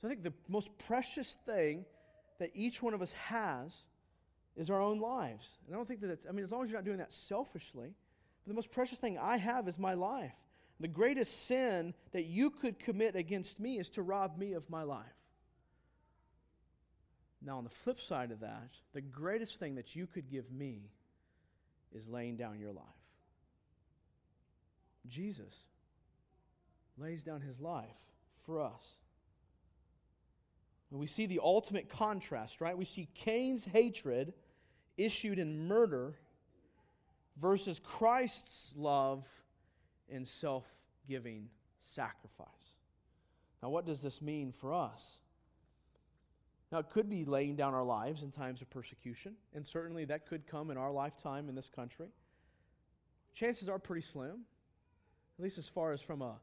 So 0.00 0.08
I 0.08 0.10
think 0.10 0.22
the 0.22 0.32
most 0.48 0.70
precious 0.78 1.36
thing 1.44 1.84
that 2.38 2.52
each 2.54 2.82
one 2.82 2.94
of 2.94 3.02
us 3.02 3.12
has 3.14 3.74
is 4.56 4.70
our 4.70 4.80
own 4.80 4.98
lives. 4.98 5.46
And 5.66 5.74
I 5.74 5.76
don't 5.76 5.86
think 5.86 6.00
that 6.00 6.10
it's, 6.10 6.26
I 6.26 6.32
mean, 6.32 6.44
as 6.46 6.50
long 6.50 6.64
as 6.64 6.70
you're 6.70 6.78
not 6.78 6.86
doing 6.86 6.98
that 6.98 7.12
selfishly, 7.12 7.88
but 8.44 8.48
the 8.48 8.54
most 8.54 8.70
precious 8.70 8.98
thing 8.98 9.18
I 9.18 9.36
have 9.36 9.68
is 9.68 9.78
my 9.78 9.92
life. 9.92 10.32
The 10.78 10.88
greatest 10.88 11.46
sin 11.46 11.94
that 12.12 12.24
you 12.24 12.50
could 12.50 12.78
commit 12.78 13.16
against 13.16 13.58
me 13.58 13.78
is 13.78 13.88
to 13.90 14.02
rob 14.02 14.36
me 14.36 14.52
of 14.52 14.68
my 14.68 14.82
life. 14.82 15.06
Now, 17.42 17.58
on 17.58 17.64
the 17.64 17.70
flip 17.70 18.00
side 18.00 18.30
of 18.30 18.40
that, 18.40 18.70
the 18.92 19.00
greatest 19.00 19.58
thing 19.58 19.76
that 19.76 19.94
you 19.94 20.06
could 20.06 20.30
give 20.30 20.50
me 20.50 20.90
is 21.94 22.08
laying 22.08 22.36
down 22.36 22.58
your 22.58 22.72
life. 22.72 22.84
Jesus 25.06 25.54
lays 26.98 27.22
down 27.22 27.40
his 27.40 27.60
life 27.60 27.86
for 28.44 28.60
us. 28.60 28.82
And 30.90 31.00
we 31.00 31.06
see 31.06 31.26
the 31.26 31.40
ultimate 31.42 31.88
contrast, 31.88 32.60
right? 32.60 32.76
We 32.76 32.84
see 32.84 33.08
Cain's 33.14 33.66
hatred 33.66 34.34
issued 34.96 35.38
in 35.38 35.66
murder 35.68 36.14
versus 37.36 37.80
Christ's 37.82 38.72
love 38.76 39.26
and 40.12 40.26
self 40.26 40.64
giving 41.08 41.48
sacrifice. 41.80 42.48
Now, 43.62 43.70
what 43.70 43.86
does 43.86 44.02
this 44.02 44.20
mean 44.20 44.52
for 44.52 44.72
us? 44.72 45.18
Now, 46.72 46.78
it 46.78 46.90
could 46.90 47.08
be 47.08 47.24
laying 47.24 47.56
down 47.56 47.74
our 47.74 47.84
lives 47.84 48.22
in 48.22 48.30
times 48.30 48.60
of 48.60 48.68
persecution, 48.70 49.36
and 49.54 49.66
certainly 49.66 50.04
that 50.06 50.26
could 50.26 50.46
come 50.46 50.70
in 50.70 50.76
our 50.76 50.90
lifetime 50.90 51.48
in 51.48 51.54
this 51.54 51.68
country. 51.68 52.08
Chances 53.34 53.68
are 53.68 53.78
pretty 53.78 54.02
slim, 54.02 54.44
at 55.38 55.42
least 55.44 55.58
as 55.58 55.68
far 55.68 55.92
as 55.92 56.00
from 56.00 56.22
a 56.22 56.36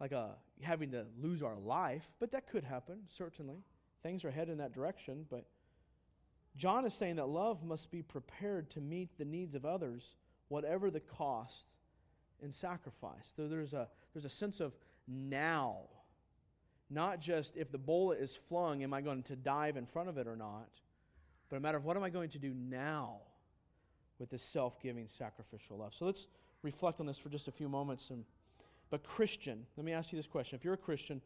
like 0.00 0.12
a 0.12 0.36
having 0.62 0.92
to 0.92 1.04
lose 1.20 1.42
our 1.42 1.56
life, 1.56 2.04
but 2.20 2.30
that 2.32 2.48
could 2.48 2.64
happen, 2.64 2.98
certainly. 3.08 3.62
Things 4.02 4.24
are 4.24 4.30
headed 4.30 4.52
in 4.52 4.58
that 4.58 4.72
direction, 4.72 5.26
but 5.28 5.46
John 6.56 6.84
is 6.84 6.94
saying 6.94 7.16
that 7.16 7.28
love 7.28 7.64
must 7.64 7.90
be 7.90 8.02
prepared 8.02 8.70
to 8.70 8.80
meet 8.80 9.18
the 9.18 9.24
needs 9.24 9.54
of 9.54 9.64
others, 9.64 10.14
whatever 10.48 10.90
the 10.90 11.00
cost 11.00 11.74
and 12.42 12.52
sacrifice. 12.52 13.32
So 13.36 13.48
there's 13.48 13.74
a, 13.74 13.88
there's 14.12 14.24
a 14.24 14.30
sense 14.30 14.60
of 14.60 14.72
now, 15.06 15.78
not 16.90 17.20
just 17.20 17.56
if 17.56 17.70
the 17.70 17.78
bullet 17.78 18.20
is 18.20 18.36
flung, 18.48 18.82
am 18.82 18.94
I 18.94 19.00
going 19.00 19.22
to 19.24 19.36
dive 19.36 19.76
in 19.76 19.86
front 19.86 20.08
of 20.08 20.18
it 20.18 20.26
or 20.26 20.36
not, 20.36 20.68
but 21.48 21.56
a 21.56 21.60
matter 21.60 21.78
of 21.78 21.84
what 21.84 21.96
am 21.96 22.02
I 22.02 22.10
going 22.10 22.30
to 22.30 22.38
do 22.38 22.54
now 22.54 23.18
with 24.18 24.30
this 24.30 24.42
self 24.42 24.80
giving 24.80 25.06
sacrificial 25.08 25.78
love. 25.78 25.94
So 25.94 26.06
let's 26.06 26.26
reflect 26.62 27.00
on 27.00 27.06
this 27.06 27.18
for 27.18 27.28
just 27.28 27.48
a 27.48 27.52
few 27.52 27.68
moments. 27.68 28.10
And, 28.10 28.24
but, 28.90 29.02
Christian, 29.02 29.66
let 29.76 29.84
me 29.84 29.92
ask 29.92 30.12
you 30.12 30.18
this 30.18 30.26
question. 30.26 30.56
If 30.56 30.64
you're 30.64 30.74
a 30.74 30.78
Christian, 30.78 31.20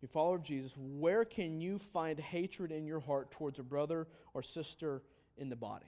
you 0.00 0.08
follower 0.08 0.36
of 0.36 0.44
Jesus, 0.44 0.72
where 0.76 1.24
can 1.24 1.60
you 1.60 1.78
find 1.78 2.18
hatred 2.18 2.72
in 2.72 2.86
your 2.86 3.00
heart 3.00 3.30
towards 3.30 3.58
a 3.58 3.62
brother 3.62 4.06
or 4.32 4.42
sister 4.42 5.02
in 5.36 5.48
the 5.48 5.56
body? 5.56 5.86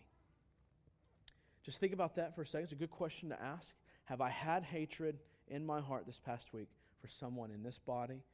Just 1.63 1.79
think 1.79 1.93
about 1.93 2.17
that 2.17 2.35
for 2.35 2.43
a 2.43 2.47
second. 2.47 2.65
It's 2.65 2.73
a 2.73 2.77
good 2.77 2.91
question 2.91 3.29
to 3.29 3.41
ask. 3.41 3.75
Have 4.11 4.21
I 4.21 4.29
had 4.29 4.65
hatred 4.65 5.19
in 5.47 5.65
my 5.65 5.81
heart 5.81 6.05
this 6.05 6.19
past 6.19 6.53
week 6.53 6.67
for 7.01 7.07
someone 7.07 7.53
in 7.53 7.63
this 7.63 7.79
body? 7.79 8.25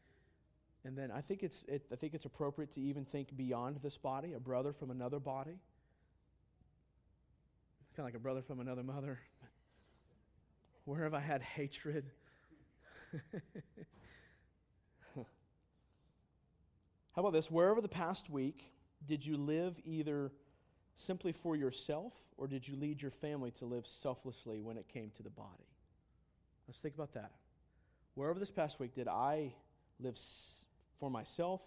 And 0.86 0.96
then 0.96 1.10
I 1.10 1.20
think 1.20 1.42
it's, 1.42 1.64
it, 1.68 1.84
I 1.92 1.96
think 1.96 2.14
it's 2.14 2.24
appropriate 2.24 2.72
to 2.76 2.80
even 2.80 3.04
think 3.04 3.36
beyond 3.36 3.80
this 3.82 3.98
body, 3.98 4.32
a 4.32 4.40
brother 4.40 4.72
from 4.72 4.90
another 4.90 5.20
body. 5.20 5.58
Kind 7.94 7.98
of 7.98 8.04
like 8.06 8.14
a 8.14 8.18
brother 8.18 8.40
from 8.40 8.60
another 8.60 8.82
mother. 8.82 9.18
Where 10.86 11.02
have 11.02 11.12
I 11.12 11.20
had 11.20 11.42
hatred? 11.42 12.06
How 15.14 15.26
about 17.16 17.34
this? 17.34 17.50
Wherever 17.50 17.82
the 17.82 17.88
past 17.88 18.30
week, 18.30 18.72
did 19.04 19.26
you 19.26 19.36
live 19.36 19.78
either 19.84 20.32
simply 20.96 21.32
for 21.32 21.56
yourself 21.56 22.12
or 22.36 22.46
did 22.46 22.66
you 22.66 22.76
lead 22.76 23.00
your 23.00 23.10
family 23.10 23.50
to 23.52 23.64
live 23.64 23.86
selflessly 23.86 24.60
when 24.60 24.76
it 24.76 24.88
came 24.88 25.10
to 25.16 25.22
the 25.22 25.30
body? 25.30 25.66
Let's 26.68 26.80
think 26.80 26.94
about 26.94 27.14
that. 27.14 27.30
Wherever 28.14 28.38
this 28.38 28.50
past 28.50 28.80
week, 28.80 28.94
did 28.94 29.08
I 29.08 29.52
live 30.00 30.18
for 30.98 31.10
myself 31.10 31.60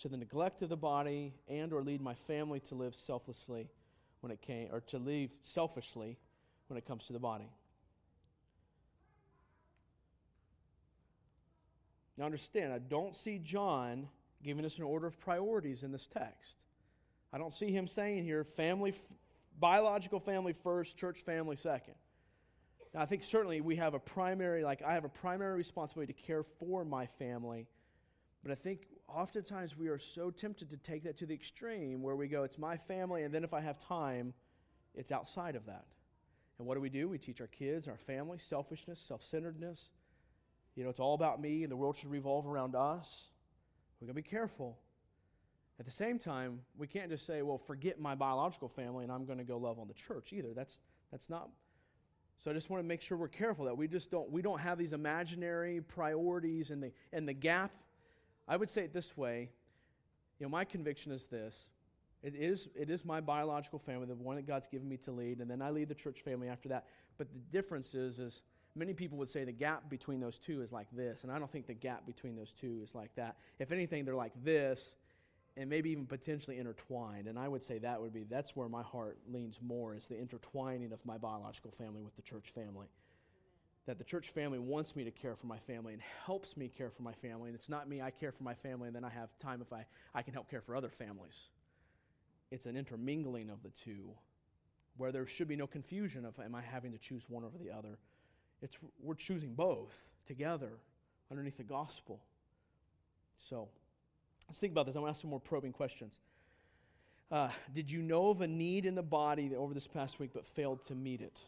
to 0.00 0.08
the 0.08 0.16
neglect 0.16 0.62
of 0.62 0.68
the 0.68 0.76
body 0.76 1.34
and 1.48 1.72
or 1.72 1.82
lead 1.82 2.00
my 2.00 2.14
family 2.14 2.60
to 2.60 2.74
live 2.74 2.94
selflessly 2.94 3.68
when 4.20 4.32
it 4.32 4.40
came 4.40 4.68
or 4.72 4.80
to 4.80 4.98
live 4.98 5.30
selfishly 5.40 6.18
when 6.68 6.76
it 6.76 6.86
comes 6.86 7.06
to 7.06 7.12
the 7.12 7.18
body? 7.18 7.50
Now 12.16 12.26
understand, 12.26 12.72
I 12.72 12.78
don't 12.78 13.14
see 13.14 13.38
John 13.38 14.08
giving 14.42 14.64
us 14.64 14.76
an 14.76 14.84
order 14.84 15.06
of 15.06 15.18
priorities 15.20 15.82
in 15.82 15.92
this 15.92 16.06
text. 16.06 16.56
I 17.32 17.38
don't 17.38 17.52
see 17.52 17.72
him 17.72 17.86
saying 17.86 18.24
here 18.24 18.44
family, 18.44 18.94
biological 19.58 20.20
family 20.20 20.52
first, 20.52 20.96
church 20.96 21.20
family 21.20 21.56
second. 21.56 21.94
Now, 22.94 23.00
I 23.00 23.06
think 23.06 23.22
certainly 23.22 23.60
we 23.60 23.76
have 23.76 23.94
a 23.94 23.98
primary, 23.98 24.64
like 24.64 24.82
I 24.82 24.92
have 24.94 25.04
a 25.04 25.08
primary 25.08 25.56
responsibility 25.56 26.12
to 26.12 26.20
care 26.20 26.42
for 26.42 26.84
my 26.84 27.06
family, 27.06 27.66
but 28.42 28.52
I 28.52 28.54
think 28.54 28.86
oftentimes 29.08 29.76
we 29.76 29.88
are 29.88 29.98
so 29.98 30.30
tempted 30.30 30.70
to 30.70 30.76
take 30.76 31.04
that 31.04 31.16
to 31.18 31.26
the 31.26 31.34
extreme 31.34 32.02
where 32.02 32.16
we 32.16 32.28
go, 32.28 32.42
it's 32.42 32.58
my 32.58 32.76
family, 32.76 33.22
and 33.22 33.32
then 33.32 33.44
if 33.44 33.54
I 33.54 33.60
have 33.60 33.78
time, 33.78 34.34
it's 34.94 35.10
outside 35.10 35.56
of 35.56 35.66
that. 35.66 35.86
And 36.58 36.66
what 36.66 36.74
do 36.74 36.80
we 36.80 36.90
do? 36.90 37.08
We 37.08 37.18
teach 37.18 37.40
our 37.40 37.46
kids, 37.46 37.88
our 37.88 37.96
family, 37.96 38.38
selfishness, 38.38 39.00
self 39.00 39.24
centeredness. 39.24 39.88
You 40.74 40.84
know, 40.84 40.90
it's 40.90 41.00
all 41.00 41.14
about 41.14 41.40
me, 41.40 41.62
and 41.62 41.72
the 41.72 41.76
world 41.76 41.96
should 41.96 42.10
revolve 42.10 42.46
around 42.46 42.74
us. 42.74 43.24
We've 44.00 44.08
got 44.08 44.12
to 44.12 44.14
be 44.14 44.22
careful. 44.22 44.78
At 45.78 45.86
the 45.86 45.92
same 45.92 46.18
time, 46.18 46.60
we 46.76 46.86
can't 46.86 47.10
just 47.10 47.26
say, 47.26 47.42
well, 47.42 47.58
forget 47.58 47.98
my 47.98 48.14
biological 48.14 48.68
family 48.68 49.04
and 49.04 49.12
I'm 49.12 49.24
going 49.24 49.38
to 49.38 49.44
go 49.44 49.56
love 49.56 49.78
on 49.78 49.88
the 49.88 49.94
church 49.94 50.32
either. 50.32 50.52
That's, 50.54 50.78
that's 51.10 51.28
not. 51.28 51.48
So 52.38 52.50
I 52.50 52.54
just 52.54 52.70
want 52.70 52.82
to 52.82 52.86
make 52.86 53.00
sure 53.00 53.16
we're 53.16 53.28
careful 53.28 53.64
that 53.66 53.76
we 53.76 53.88
just 53.88 54.10
don't, 54.10 54.30
we 54.30 54.42
don't 54.42 54.60
have 54.60 54.78
these 54.78 54.92
imaginary 54.92 55.80
priorities 55.80 56.70
and 56.70 56.82
the, 56.82 56.92
and 57.12 57.26
the 57.26 57.32
gap. 57.32 57.72
I 58.46 58.56
would 58.56 58.70
say 58.70 58.82
it 58.82 58.92
this 58.92 59.16
way. 59.16 59.50
You 60.38 60.46
know, 60.46 60.50
my 60.50 60.64
conviction 60.64 61.12
is 61.12 61.26
this. 61.26 61.66
It 62.22 62.34
is, 62.36 62.68
it 62.74 62.90
is 62.90 63.04
my 63.04 63.20
biological 63.20 63.78
family, 63.78 64.06
the 64.06 64.14
one 64.14 64.36
that 64.36 64.46
God's 64.46 64.68
given 64.68 64.88
me 64.88 64.96
to 64.98 65.12
lead, 65.12 65.40
and 65.40 65.50
then 65.50 65.60
I 65.60 65.70
lead 65.70 65.88
the 65.88 65.94
church 65.94 66.20
family 66.20 66.48
after 66.48 66.68
that. 66.68 66.86
But 67.18 67.28
the 67.32 67.40
difference 67.50 67.94
is, 67.94 68.18
is 68.18 68.42
Many 68.74 68.94
people 68.94 69.18
would 69.18 69.28
say 69.28 69.44
the 69.44 69.52
gap 69.52 69.90
between 69.90 70.18
those 70.18 70.38
two 70.38 70.62
is 70.62 70.72
like 70.72 70.86
this, 70.92 71.24
and 71.24 71.32
I 71.32 71.38
don't 71.38 71.50
think 71.50 71.66
the 71.66 71.74
gap 71.74 72.06
between 72.06 72.36
those 72.36 72.52
two 72.52 72.80
is 72.82 72.94
like 72.94 73.14
that. 73.16 73.36
If 73.58 73.70
anything, 73.70 74.04
they're 74.04 74.16
like 74.16 74.32
this, 74.42 74.96
and 75.56 75.68
maybe 75.68 75.90
even 75.90 76.06
potentially 76.06 76.58
intertwined. 76.58 77.26
And 77.26 77.38
I 77.38 77.48
would 77.48 77.62
say 77.62 77.78
that 77.78 78.00
would 78.00 78.12
be 78.12 78.24
that's 78.24 78.56
where 78.56 78.68
my 78.68 78.82
heart 78.82 79.18
leans 79.30 79.58
more 79.60 79.94
is 79.94 80.08
the 80.08 80.18
intertwining 80.18 80.92
of 80.92 81.04
my 81.04 81.18
biological 81.18 81.70
family 81.70 82.02
with 82.02 82.16
the 82.16 82.22
church 82.22 82.50
family. 82.54 82.86
That 83.86 83.98
the 83.98 84.04
church 84.04 84.30
family 84.30 84.58
wants 84.58 84.94
me 84.94 85.04
to 85.04 85.10
care 85.10 85.34
for 85.34 85.46
my 85.46 85.58
family 85.58 85.92
and 85.92 86.02
helps 86.24 86.56
me 86.56 86.68
care 86.68 86.90
for 86.90 87.02
my 87.02 87.12
family. 87.12 87.48
And 87.48 87.54
it's 87.54 87.68
not 87.68 87.88
me, 87.88 88.00
I 88.00 88.10
care 88.10 88.32
for 88.32 88.44
my 88.44 88.54
family, 88.54 88.86
and 88.86 88.96
then 88.96 89.04
I 89.04 89.10
have 89.10 89.28
time 89.40 89.60
if 89.60 89.72
I, 89.72 89.84
I 90.14 90.22
can 90.22 90.32
help 90.32 90.48
care 90.48 90.60
for 90.60 90.76
other 90.76 90.88
families. 90.88 91.48
It's 92.50 92.66
an 92.66 92.76
intermingling 92.76 93.50
of 93.50 93.62
the 93.62 93.70
two 93.70 94.10
where 94.96 95.10
there 95.10 95.26
should 95.26 95.48
be 95.48 95.56
no 95.56 95.66
confusion 95.66 96.24
of 96.24 96.38
am 96.38 96.54
I 96.54 96.62
having 96.62 96.92
to 96.92 96.98
choose 96.98 97.24
one 97.28 97.44
over 97.44 97.58
the 97.58 97.70
other. 97.70 97.98
It's, 98.60 98.76
we're 99.02 99.14
choosing 99.14 99.54
both 99.54 99.94
together 100.26 100.70
underneath 101.30 101.56
the 101.56 101.64
gospel. 101.64 102.20
So 103.48 103.68
let's 104.52 104.60
think 104.60 104.72
about 104.72 104.84
this. 104.84 104.96
I'm 104.96 105.00
going 105.00 105.10
to 105.10 105.16
ask 105.16 105.22
some 105.22 105.30
more 105.30 105.40
probing 105.40 105.72
questions. 105.72 106.12
Uh, 107.30 107.48
did 107.72 107.90
you 107.90 108.02
know 108.02 108.28
of 108.28 108.42
a 108.42 108.46
need 108.46 108.84
in 108.84 108.94
the 108.94 109.02
body 109.02 109.50
over 109.56 109.72
this 109.72 109.86
past 109.86 110.20
week 110.20 110.32
but 110.34 110.44
failed 110.44 110.84
to 110.88 110.94
meet 110.94 111.22
it? 111.22 111.40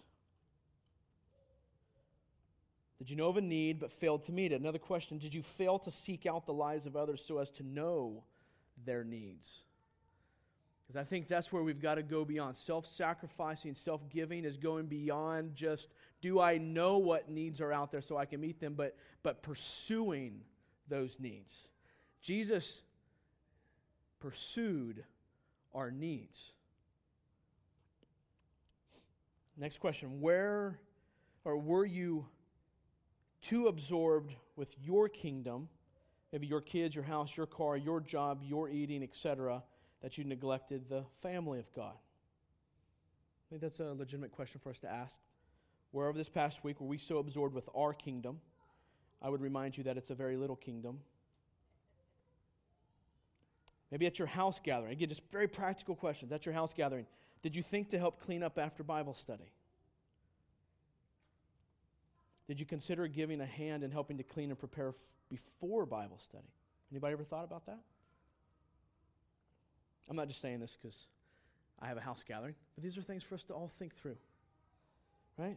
Did 2.97 3.11
you 3.11 3.17
know 3.17 3.29
of 3.29 3.37
a 3.37 3.43
need 3.43 3.79
but 3.79 3.93
failed 3.93 4.23
to 4.23 4.33
meet 4.33 4.53
it? 4.53 4.61
Another 4.63 4.79
question 4.79 5.19
Did 5.19 5.35
you 5.35 5.43
fail 5.43 5.79
to 5.81 5.91
seek 5.91 6.25
out 6.25 6.47
the 6.47 6.55
lives 6.55 6.87
of 6.87 6.97
others 6.97 7.23
so 7.23 7.37
as 7.37 7.51
to 7.51 7.63
know 7.63 8.25
their 8.87 9.05
needs? 9.05 9.65
Because 10.87 10.99
I 10.99 11.05
think 11.05 11.29
that's 11.29 11.53
where 11.53 11.63
we've 11.63 11.83
got 11.83 11.97
to 11.97 12.03
go 12.03 12.25
beyond. 12.25 12.57
Self 12.57 12.87
sacrificing, 12.87 13.75
self 13.75 14.09
giving 14.09 14.47
is 14.47 14.57
going 14.57 14.87
beyond 14.87 15.57
just 15.57 15.91
do 16.23 16.41
I 16.41 16.57
know 16.57 16.97
what 16.97 17.29
needs 17.29 17.61
are 17.61 17.71
out 17.71 17.93
there 17.93 18.01
so 18.01 18.17
I 18.17 18.25
can 18.25 18.41
meet 18.41 18.61
them, 18.61 18.73
but, 18.73 18.97
but 19.23 19.43
pursuing 19.43 20.41
those 20.89 21.21
needs. 21.21 21.69
Jesus 22.23 22.81
pursued 24.25 25.05
our 25.75 25.91
needs. 25.91 26.53
Next 29.55 29.79
question 29.79 30.23
Where 30.23 30.81
or 31.45 31.59
were 31.59 31.85
you 31.85 32.27
too 33.43 33.67
absorbed 33.67 34.35
with 34.57 34.75
your 34.83 35.11
kingdom, 35.11 35.69
maybe 36.33 36.47
your 36.47 36.63
kids, 36.63 36.95
your 36.95 37.05
house, 37.05 37.37
your 37.37 37.45
car, 37.45 37.77
your 37.77 38.01
job, 38.01 38.41
your 38.43 38.71
eating, 38.71 39.03
etc.? 39.03 39.63
that 40.01 40.19
you 40.19 40.25
neglected 40.25 40.87
the 40.91 41.03
family 41.23 41.59
of 41.59 41.73
God? 41.73 41.95
I 41.95 43.45
think 43.49 43.63
that's 43.63 43.81
a 43.81 43.95
legitimate 43.95 44.33
question 44.33 44.61
for 44.63 44.69
us 44.69 44.79
to 44.81 44.91
ask. 44.91 45.19
Wherever 45.93 46.17
this 46.19 46.29
past 46.29 46.63
week 46.63 46.79
were 46.79 46.87
we 46.87 46.99
so 46.99 47.17
absorbed 47.17 47.55
with 47.55 47.71
our 47.75 47.95
kingdom, 47.95 48.41
I 49.23 49.31
would 49.31 49.41
remind 49.41 49.79
you 49.79 49.85
that 49.85 49.97
it's 49.97 50.11
a 50.11 50.15
very 50.15 50.37
little 50.37 50.57
kingdom. 50.57 51.01
Maybe 53.95 54.07
at 54.07 54.19
your 54.19 54.27
house 54.27 54.59
gathering, 54.59 54.91
again, 54.91 55.09
just 55.09 55.23
very 55.31 55.47
practical 55.47 55.95
questions. 55.95 56.33
At 56.33 56.45
your 56.45 56.53
house 56.53 56.75
gathering, 56.75 57.07
did 57.43 57.55
you 57.55 57.63
think 57.63 57.91
to 57.91 57.99
help 58.01 58.21
clean 58.21 58.43
up 58.43 58.59
after 58.59 58.83
Bible 58.83 59.15
study? 59.15 59.53
Did 62.49 62.59
you 62.59 62.67
consider 62.67 63.07
giving 63.07 63.41
a 63.41 63.47
hand 63.47 63.85
and 63.85 63.93
helping 63.93 64.17
to 64.17 64.25
clean 64.25 64.51
and 64.51 64.59
prepare 64.59 64.89
f- 64.89 64.95
before 65.31 65.87
Bible 65.87 66.19
study? 66.19 66.49
Anybody 66.91 67.13
ever 67.13 67.23
thought 67.23 67.45
about 67.45 67.67
that? 67.67 67.79
I'm 70.11 70.17
not 70.17 70.27
just 70.27 70.41
saying 70.41 70.59
this 70.59 70.77
because 70.83 71.07
I 71.81 71.87
have 71.87 71.97
a 71.97 72.01
house 72.01 72.25
gathering, 72.27 72.57
but 72.75 72.83
these 72.83 72.99
are 72.99 73.03
things 73.03 73.23
for 73.23 73.37
us 73.37 73.45
to 73.45 73.55
all 73.55 73.71
think 73.79 73.95
through. 73.95 74.17
Right? 75.39 75.57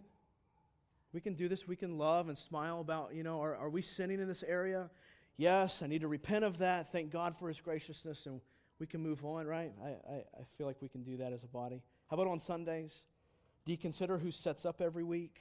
We 1.12 1.22
can 1.22 1.34
do 1.34 1.50
this. 1.50 1.68
We 1.68 1.76
can 1.76 1.98
love 1.98 2.30
and 2.30 2.38
smile 2.38 2.82
about, 2.82 3.16
you 3.16 3.24
know, 3.24 3.42
are, 3.42 3.56
are 3.56 3.70
we 3.72 3.82
sinning 3.82 4.20
in 4.20 4.28
this 4.28 4.44
area? 4.44 4.92
Yes, 5.38 5.84
I 5.84 5.88
need 5.88 6.02
to 6.02 6.08
repent 6.08 6.44
of 6.44 6.58
that. 6.58 6.92
Thank 6.92 7.12
God 7.12 7.38
for 7.38 7.48
his 7.48 7.60
graciousness, 7.62 8.26
and 8.26 8.42
we 8.80 8.88
can 8.88 9.02
move 9.02 9.24
on, 9.24 9.46
right? 9.46 9.72
I, 9.84 9.88
I, 9.88 10.16
I 10.16 10.44
feel 10.58 10.66
like 10.66 10.82
we 10.82 10.90
can 10.90 11.04
do 11.04 11.18
that 11.18 11.32
as 11.32 11.44
a 11.44 11.48
body. 11.48 11.84
How 12.10 12.16
about 12.16 12.28
on 12.28 12.40
Sundays? 12.40 13.06
Do 13.66 13.72
you 13.72 13.78
consider 13.78 14.18
who 14.18 14.32
sets 14.32 14.66
up 14.66 14.82
every 14.82 15.04
week? 15.04 15.40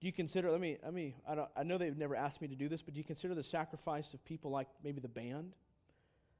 Do 0.00 0.06
you 0.06 0.12
consider, 0.12 0.50
let 0.50 0.60
me, 0.60 0.78
let 0.84 0.94
me 0.94 1.14
I, 1.28 1.46
I 1.56 1.62
know 1.64 1.78
they've 1.78 1.96
never 1.96 2.14
asked 2.14 2.40
me 2.40 2.48
to 2.48 2.54
do 2.54 2.68
this, 2.68 2.82
but 2.82 2.94
do 2.94 2.98
you 2.98 3.04
consider 3.04 3.34
the 3.34 3.42
sacrifice 3.42 4.14
of 4.14 4.24
people 4.24 4.50
like 4.50 4.68
maybe 4.84 5.00
the 5.00 5.08
band? 5.08 5.54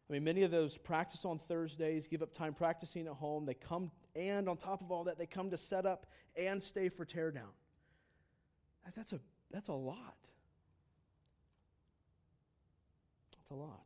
I 0.08 0.12
I 0.12 0.16
mean, 0.16 0.24
many 0.24 0.42
of 0.42 0.50
those 0.50 0.76
practice 0.76 1.24
on 1.24 1.38
Thursdays, 1.38 2.06
give 2.06 2.22
up 2.22 2.34
time 2.34 2.52
practicing 2.52 3.06
at 3.06 3.14
home. 3.14 3.46
They 3.46 3.54
come, 3.54 3.90
and 4.14 4.46
on 4.46 4.58
top 4.58 4.82
of 4.82 4.92
all 4.92 5.04
that, 5.04 5.16
they 5.16 5.24
come 5.24 5.48
to 5.52 5.56
set 5.56 5.86
up 5.86 6.04
and 6.36 6.62
stay 6.62 6.90
for 6.90 7.06
teardown. 7.06 7.48
That's 8.94 9.14
a, 9.14 9.20
that's 9.50 9.68
a 9.68 9.72
lot. 9.72 10.18
That's 13.30 13.41
a 13.52 13.54
lot. 13.54 13.82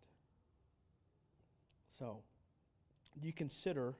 So, 1.98 2.22
you 3.22 3.32
consider 3.32 3.94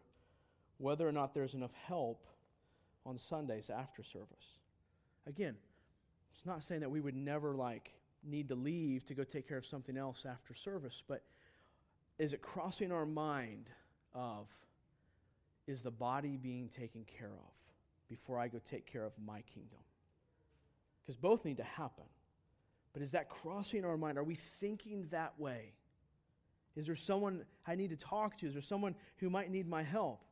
whether 0.79 1.09
or 1.09 1.13
not 1.13 1.35
there's 1.35 1.55
enough 1.55 1.73
help 1.87 2.27
on 3.05 3.19
Sundays 3.19 3.71
after 3.71 4.03
service? 4.03 4.59
Again, 5.27 5.57
it's 6.35 6.47
not 6.47 6.63
saying 6.63 6.83
that 6.83 6.91
we 6.91 7.01
would 7.01 7.17
never 7.17 7.55
like 7.55 7.93
need 8.23 8.49
to 8.49 8.55
leave 8.55 9.05
to 9.07 9.15
go 9.15 9.25
take 9.25 9.49
care 9.49 9.59
of 9.59 9.67
something 9.67 9.97
else 9.97 10.27
after 10.29 10.55
service, 10.55 11.03
but 11.09 11.23
is 12.19 12.33
it 12.33 12.43
crossing 12.43 12.93
our 12.93 13.07
mind 13.07 13.69
of 14.15 14.49
is 15.67 15.83
the 15.83 15.91
body 15.91 16.37
being 16.37 16.69
taken 16.69 17.05
care 17.05 17.33
of 17.33 17.55
before 18.09 18.39
I 18.39 18.49
go 18.49 18.61
take 18.71 18.91
care 18.91 19.05
of 19.05 19.13
my 19.25 19.43
kingdom? 19.43 19.79
Because 21.05 21.17
both 21.17 21.45
need 21.45 21.59
to 21.59 21.65
happen. 21.65 22.05
But 22.97 23.03
is 23.03 23.11
that 23.11 23.29
crossing 23.29 23.85
our 23.85 23.99
mind? 23.99 24.17
Are 24.17 24.25
we 24.25 24.37
thinking 24.37 25.09
that 25.11 25.39
way? 25.39 25.75
Is 26.77 26.87
there 26.87 26.95
someone 26.97 27.45
I 27.67 27.75
need 27.75 27.91
to 27.91 27.97
talk 27.97 28.39
to? 28.39 28.47
Is 28.47 28.55
there 28.55 28.63
someone 28.63 28.95
who 29.19 29.29
might 29.29 29.51
need 29.51 29.69
my 29.69 29.83
help? 29.83 30.25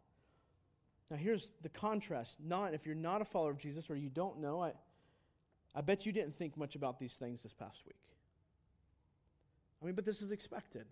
Now, 1.10 1.18
here's 1.18 1.52
the 1.60 1.68
contrast. 1.68 2.36
Not 2.42 2.72
if 2.72 2.86
you're 2.86 2.94
not 2.94 3.20
a 3.20 3.26
follower 3.26 3.50
of 3.50 3.58
Jesus 3.58 3.90
or 3.90 3.96
you 3.96 4.08
don't 4.08 4.40
know, 4.40 4.62
I, 4.62 4.72
I 5.74 5.82
bet 5.82 6.06
you 6.06 6.12
didn't 6.12 6.38
think 6.38 6.56
much 6.56 6.74
about 6.74 6.98
these 6.98 7.12
things 7.12 7.42
this 7.42 7.52
past 7.52 7.82
week. 7.84 8.00
I 9.82 9.84
mean, 9.84 9.94
but 9.94 10.06
this 10.06 10.22
is 10.22 10.32
expected. 10.32 10.86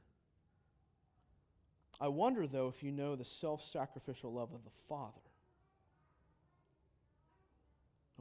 I 1.98 2.08
wonder, 2.08 2.46
though, 2.46 2.68
if 2.68 2.82
you 2.82 2.92
know 2.92 3.16
the 3.16 3.24
self 3.24 3.64
sacrificial 3.64 4.30
love 4.30 4.52
of 4.52 4.62
the 4.64 4.78
Father. 4.90 5.31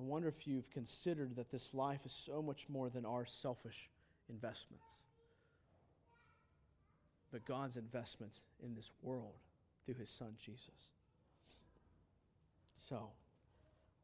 I 0.02 0.04
wonder 0.04 0.28
if 0.28 0.48
you've 0.48 0.72
considered 0.72 1.36
that 1.36 1.52
this 1.52 1.76
life 1.76 2.00
is 2.06 2.12
so 2.12 2.42
much 2.42 2.66
more 2.68 2.90
than 2.90 3.06
our 3.06 3.24
selfish 3.24 3.88
investments, 4.30 4.96
but 7.32 7.46
God's 7.46 7.78
investment 7.78 8.34
in 8.64 8.74
this 8.74 8.90
world 9.04 9.36
through 9.86 9.96
his 9.96 10.10
Son, 10.10 10.34
Jesus. 10.44 10.90
So, 12.90 13.10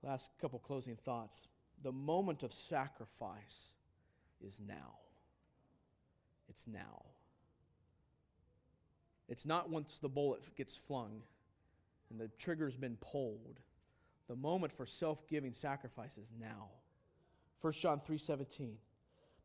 last 0.03 0.29
couple 0.39 0.59
closing 0.59 0.95
thoughts. 0.97 1.47
The 1.81 1.91
moment 1.91 2.43
of 2.43 2.53
sacrifice 2.53 3.73
is 4.45 4.59
now. 4.67 4.99
It's 6.47 6.67
now. 6.67 7.05
It's 9.27 9.47
not 9.47 9.71
once 9.71 9.97
the 9.99 10.09
bullet 10.09 10.41
gets 10.55 10.75
flung 10.75 11.23
and 12.11 12.19
the 12.19 12.29
trigger's 12.37 12.75
been 12.75 12.97
pulled. 13.01 13.59
The 14.27 14.35
moment 14.35 14.73
for 14.73 14.85
self-giving 14.85 15.53
sacrifice 15.53 16.17
is 16.17 16.27
now. 16.39 16.69
1 17.61 17.73
John 17.73 18.01
3:17. 18.01 18.77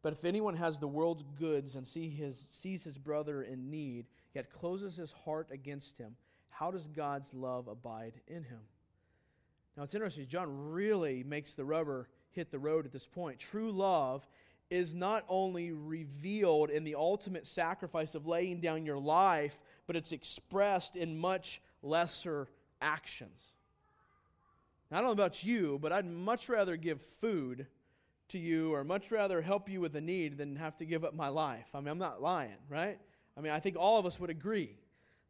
But 0.02 0.12
if 0.12 0.24
anyone 0.24 0.56
has 0.56 0.78
the 0.78 0.88
world's 0.88 1.22
goods 1.38 1.76
and 1.76 1.86
see 1.86 2.08
his, 2.08 2.46
sees 2.50 2.82
his 2.82 2.98
brother 2.98 3.42
in 3.42 3.70
need, 3.70 4.06
yet 4.34 4.50
closes 4.50 4.96
his 4.96 5.12
heart 5.12 5.48
against 5.52 5.98
him, 5.98 6.16
how 6.48 6.72
does 6.72 6.88
God's 6.88 7.32
love 7.32 7.68
abide 7.68 8.20
in 8.26 8.42
him? 8.42 8.60
Now 9.76 9.84
it's 9.84 9.94
interesting, 9.94 10.26
John 10.26 10.72
really 10.72 11.22
makes 11.22 11.54
the 11.54 11.64
rubber 11.64 12.08
hit 12.32 12.50
the 12.50 12.58
road 12.58 12.84
at 12.84 12.92
this 12.92 13.06
point. 13.06 13.38
True 13.38 13.70
love 13.70 14.26
is 14.70 14.92
not 14.92 15.24
only 15.28 15.70
revealed 15.70 16.70
in 16.70 16.82
the 16.82 16.94
ultimate 16.94 17.46
sacrifice 17.46 18.14
of 18.14 18.26
laying 18.26 18.60
down 18.60 18.86
your 18.86 18.98
life, 18.98 19.60
but 19.86 19.96
it's 19.96 20.12
expressed 20.12 20.96
in 20.96 21.16
much 21.16 21.60
lesser 21.82 22.48
actions. 22.80 23.52
Now, 24.92 24.98
I 24.98 25.00
don't 25.00 25.08
know 25.08 25.24
about 25.24 25.42
you, 25.42 25.80
but 25.82 25.92
I'd 25.92 26.06
much 26.06 26.48
rather 26.48 26.76
give 26.76 27.02
food 27.02 27.66
to 28.28 28.38
you 28.38 28.72
or 28.72 28.84
much 28.84 29.10
rather 29.10 29.42
help 29.42 29.68
you 29.68 29.80
with 29.80 29.96
a 29.96 30.00
need 30.00 30.38
than 30.38 30.54
have 30.54 30.76
to 30.76 30.84
give 30.84 31.04
up 31.04 31.14
my 31.14 31.28
life. 31.28 31.66
I 31.74 31.80
mean, 31.80 31.88
I'm 31.88 31.98
not 31.98 32.22
lying, 32.22 32.58
right? 32.68 33.00
I 33.36 33.40
mean, 33.40 33.52
I 33.52 33.58
think 33.58 33.76
all 33.76 33.98
of 33.98 34.06
us 34.06 34.20
would 34.20 34.30
agree. 34.30 34.76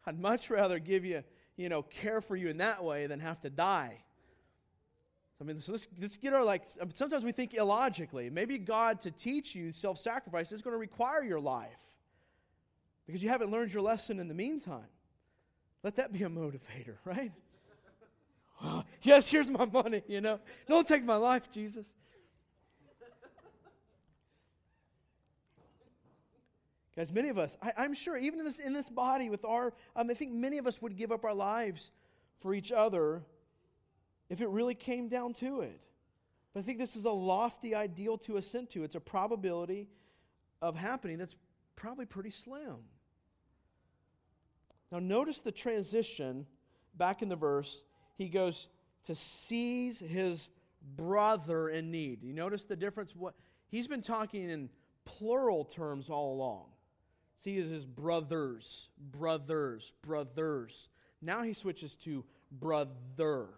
I'd 0.04 0.20
much 0.20 0.50
rather 0.50 0.78
give 0.78 1.06
you, 1.06 1.22
you 1.56 1.70
know, 1.70 1.82
care 1.82 2.20
for 2.20 2.36
you 2.36 2.48
in 2.48 2.58
that 2.58 2.84
way 2.84 3.06
than 3.06 3.20
have 3.20 3.40
to 3.40 3.50
die 3.50 4.02
I 5.42 5.44
mean, 5.44 5.58
so 5.58 5.72
let's, 5.72 5.88
let's 6.00 6.16
get 6.18 6.32
our, 6.34 6.44
like, 6.44 6.62
sometimes 6.94 7.24
we 7.24 7.32
think 7.32 7.54
illogically. 7.54 8.30
Maybe 8.30 8.58
God, 8.58 9.00
to 9.00 9.10
teach 9.10 9.56
you 9.56 9.72
self 9.72 9.98
sacrifice, 9.98 10.52
is 10.52 10.62
going 10.62 10.72
to 10.72 10.78
require 10.78 11.24
your 11.24 11.40
life 11.40 11.80
because 13.06 13.24
you 13.24 13.28
haven't 13.28 13.50
learned 13.50 13.72
your 13.72 13.82
lesson 13.82 14.20
in 14.20 14.28
the 14.28 14.34
meantime. 14.34 14.86
Let 15.82 15.96
that 15.96 16.12
be 16.12 16.22
a 16.22 16.28
motivator, 16.28 16.94
right? 17.04 17.32
Well, 18.60 18.84
yes, 19.02 19.28
here's 19.28 19.48
my 19.48 19.64
money, 19.64 20.02
you 20.08 20.20
know. 20.20 20.40
Don't 20.68 20.86
take 20.86 21.04
my 21.04 21.16
life, 21.16 21.50
Jesus. 21.50 21.92
Guys, 26.94 27.10
many 27.10 27.30
of 27.30 27.38
us, 27.38 27.56
I, 27.62 27.84
am 27.84 27.94
sure, 27.94 28.18
even 28.18 28.40
in 28.40 28.44
this, 28.44 28.58
in 28.58 28.74
this 28.74 28.88
body 28.88 29.30
with 29.30 29.46
our, 29.46 29.72
um, 29.96 30.10
I 30.10 30.14
think 30.14 30.32
many 30.32 30.58
of 30.58 30.66
us 30.66 30.82
would 30.82 30.96
give 30.96 31.10
up 31.10 31.24
our 31.24 31.34
lives 31.34 31.90
for 32.40 32.52
each 32.54 32.70
other 32.70 33.22
if 34.28 34.42
it 34.42 34.48
really 34.48 34.74
came 34.74 35.08
down 35.08 35.32
to 35.34 35.62
it. 35.62 35.80
But 36.52 36.60
I 36.60 36.62
think 36.64 36.78
this 36.78 36.94
is 36.94 37.06
a 37.06 37.10
lofty 37.10 37.74
ideal 37.74 38.18
to 38.18 38.36
assent 38.36 38.70
to. 38.70 38.84
It's 38.84 38.94
a 38.94 39.00
probability 39.00 39.88
of 40.60 40.76
happening 40.76 41.16
that's 41.16 41.34
probably 41.76 42.04
pretty 42.04 42.30
slim. 42.30 42.76
Now, 44.90 44.98
notice 44.98 45.38
the 45.38 45.52
transition 45.52 46.46
back 46.94 47.22
in 47.22 47.30
the 47.30 47.36
verse. 47.36 47.82
He 48.16 48.28
goes 48.28 48.68
to 49.04 49.14
sees 49.14 50.00
his 50.00 50.48
brother 50.96 51.68
in 51.68 51.90
need. 51.90 52.22
You 52.22 52.32
notice 52.32 52.64
the 52.64 52.76
difference? 52.76 53.14
What 53.16 53.34
he's 53.68 53.86
been 53.86 54.02
talking 54.02 54.50
in 54.50 54.68
plural 55.04 55.64
terms 55.64 56.10
all 56.10 56.34
along. 56.34 56.66
See, 57.36 57.56
his 57.56 57.84
brothers, 57.84 58.88
brothers, 58.98 59.92
brothers. 60.02 60.88
Now 61.20 61.42
he 61.42 61.52
switches 61.52 61.96
to 61.96 62.24
brother. 62.52 63.48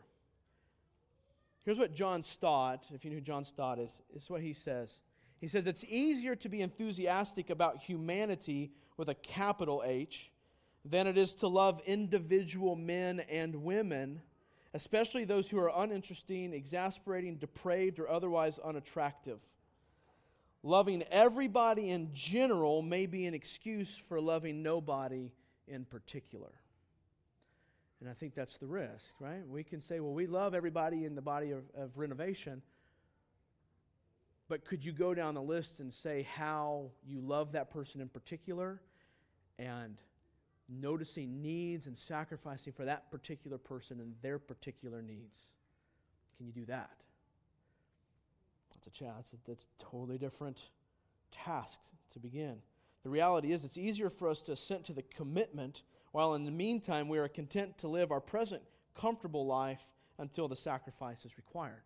Here's 1.65 1.79
what 1.79 1.95
John 1.95 2.23
Stott, 2.23 2.87
if 2.95 3.05
you 3.05 3.11
know 3.11 3.17
who 3.17 3.23
John 3.23 3.45
Stott 3.45 3.79
is, 3.79 4.01
is 4.15 4.29
what 4.29 4.43
he 4.43 4.53
says. 4.53 5.01
He 5.41 5.49
says, 5.49 5.67
It's 5.67 5.85
easier 5.85 6.37
to 6.37 6.49
be 6.49 6.63
enthusiastic 6.63 7.51
about 7.51 7.79
humanity 7.79 8.71
with 8.97 9.09
a 9.09 9.15
capital 9.15 9.83
H 9.85 10.31
than 10.85 11.07
it 11.07 11.17
is 11.17 11.33
to 11.35 11.49
love 11.49 11.81
individual 11.87 12.77
men 12.77 13.21
and 13.31 13.57
women, 13.57 14.21
especially 14.75 15.25
those 15.25 15.49
who 15.49 15.59
are 15.59 15.71
uninteresting, 15.75 16.53
exasperating, 16.53 17.37
depraved, 17.37 18.01
or 18.01 18.09
otherwise 18.09 18.59
unattractive. 18.59 19.39
Loving 20.65 21.05
everybody 21.11 21.91
in 21.91 22.11
general 22.13 22.83
may 22.83 23.07
be 23.07 23.27
an 23.27 23.35
excuse 23.35 23.97
for 23.97 24.21
loving 24.21 24.63
nobody 24.63 25.31
in 25.69 25.85
particular. 25.85 26.51
And 28.01 28.11
I 28.11 28.15
think 28.15 28.35
that's 28.35 28.59
the 28.59 28.67
risk, 28.67 29.15
right? 29.21 29.47
We 29.49 29.63
can 29.63 29.81
say, 29.81 30.01
well, 30.01 30.13
we 30.13 30.27
love 30.27 30.55
everybody 30.55 31.05
in 31.05 31.15
the 31.15 31.23
body 31.23 31.53
of, 31.53 31.63
of 31.77 31.97
renovation. 31.97 32.61
But 34.49 34.65
could 34.65 34.85
you 34.85 34.93
go 34.93 35.15
down 35.15 35.35
the 35.35 35.43
list 35.43 35.81
and 35.81 35.93
say 35.93 36.27
how 36.35 36.91
you 37.07 37.21
love 37.21 37.53
that 37.53 37.71
person 37.71 38.01
in 38.01 38.09
particular 38.09 38.81
and 39.59 39.97
noticing 40.69 41.43
needs 41.43 41.87
and 41.87 41.97
sacrificing 41.97 42.73
for 42.73 42.85
that 42.85 43.11
particular 43.11 43.59
person 43.59 44.01
and 44.01 44.15
their 44.23 44.39
particular 44.39 45.03
needs? 45.03 45.49
Can 46.37 46.47
you 46.47 46.53
do 46.53 46.65
that? 46.67 46.91
That's 48.73 48.87
a 48.87 48.91
chance. 48.91 49.35
That's 49.47 49.65
a 49.65 49.83
totally 49.83 50.19
different 50.19 50.59
task 51.33 51.81
to 52.13 52.19
begin. 52.19 52.57
The 53.03 53.11
reality 53.11 53.53
is, 53.53 53.65
it's 53.65 53.77
easier 53.77 54.09
for 54.09 54.29
us 54.29 54.41
to 54.43 54.53
assent 54.53 54.85
to 54.87 54.93
the 54.93 55.03
commitment 55.03 55.83
while 56.13 56.35
in 56.35 56.45
the 56.45 56.51
meantime 56.51 57.09
we 57.09 57.19
are 57.19 57.29
content 57.29 57.77
to 57.79 57.89
live 57.89 58.11
our 58.11 58.21
present 58.21 58.63
comfortable 58.95 59.47
life 59.47 59.83
until 60.19 60.49
the 60.49 60.57
sacrifice 60.57 61.25
is 61.25 61.37
required. 61.37 61.83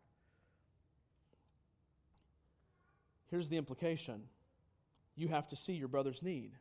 Here's 3.31 3.49
the 3.49 3.57
implication 3.57 4.23
you 5.17 5.29
have 5.29 5.49
to 5.49 5.57
see 5.57 5.73
your 5.73 5.89
brother's 5.89 6.23
need. 6.23 6.53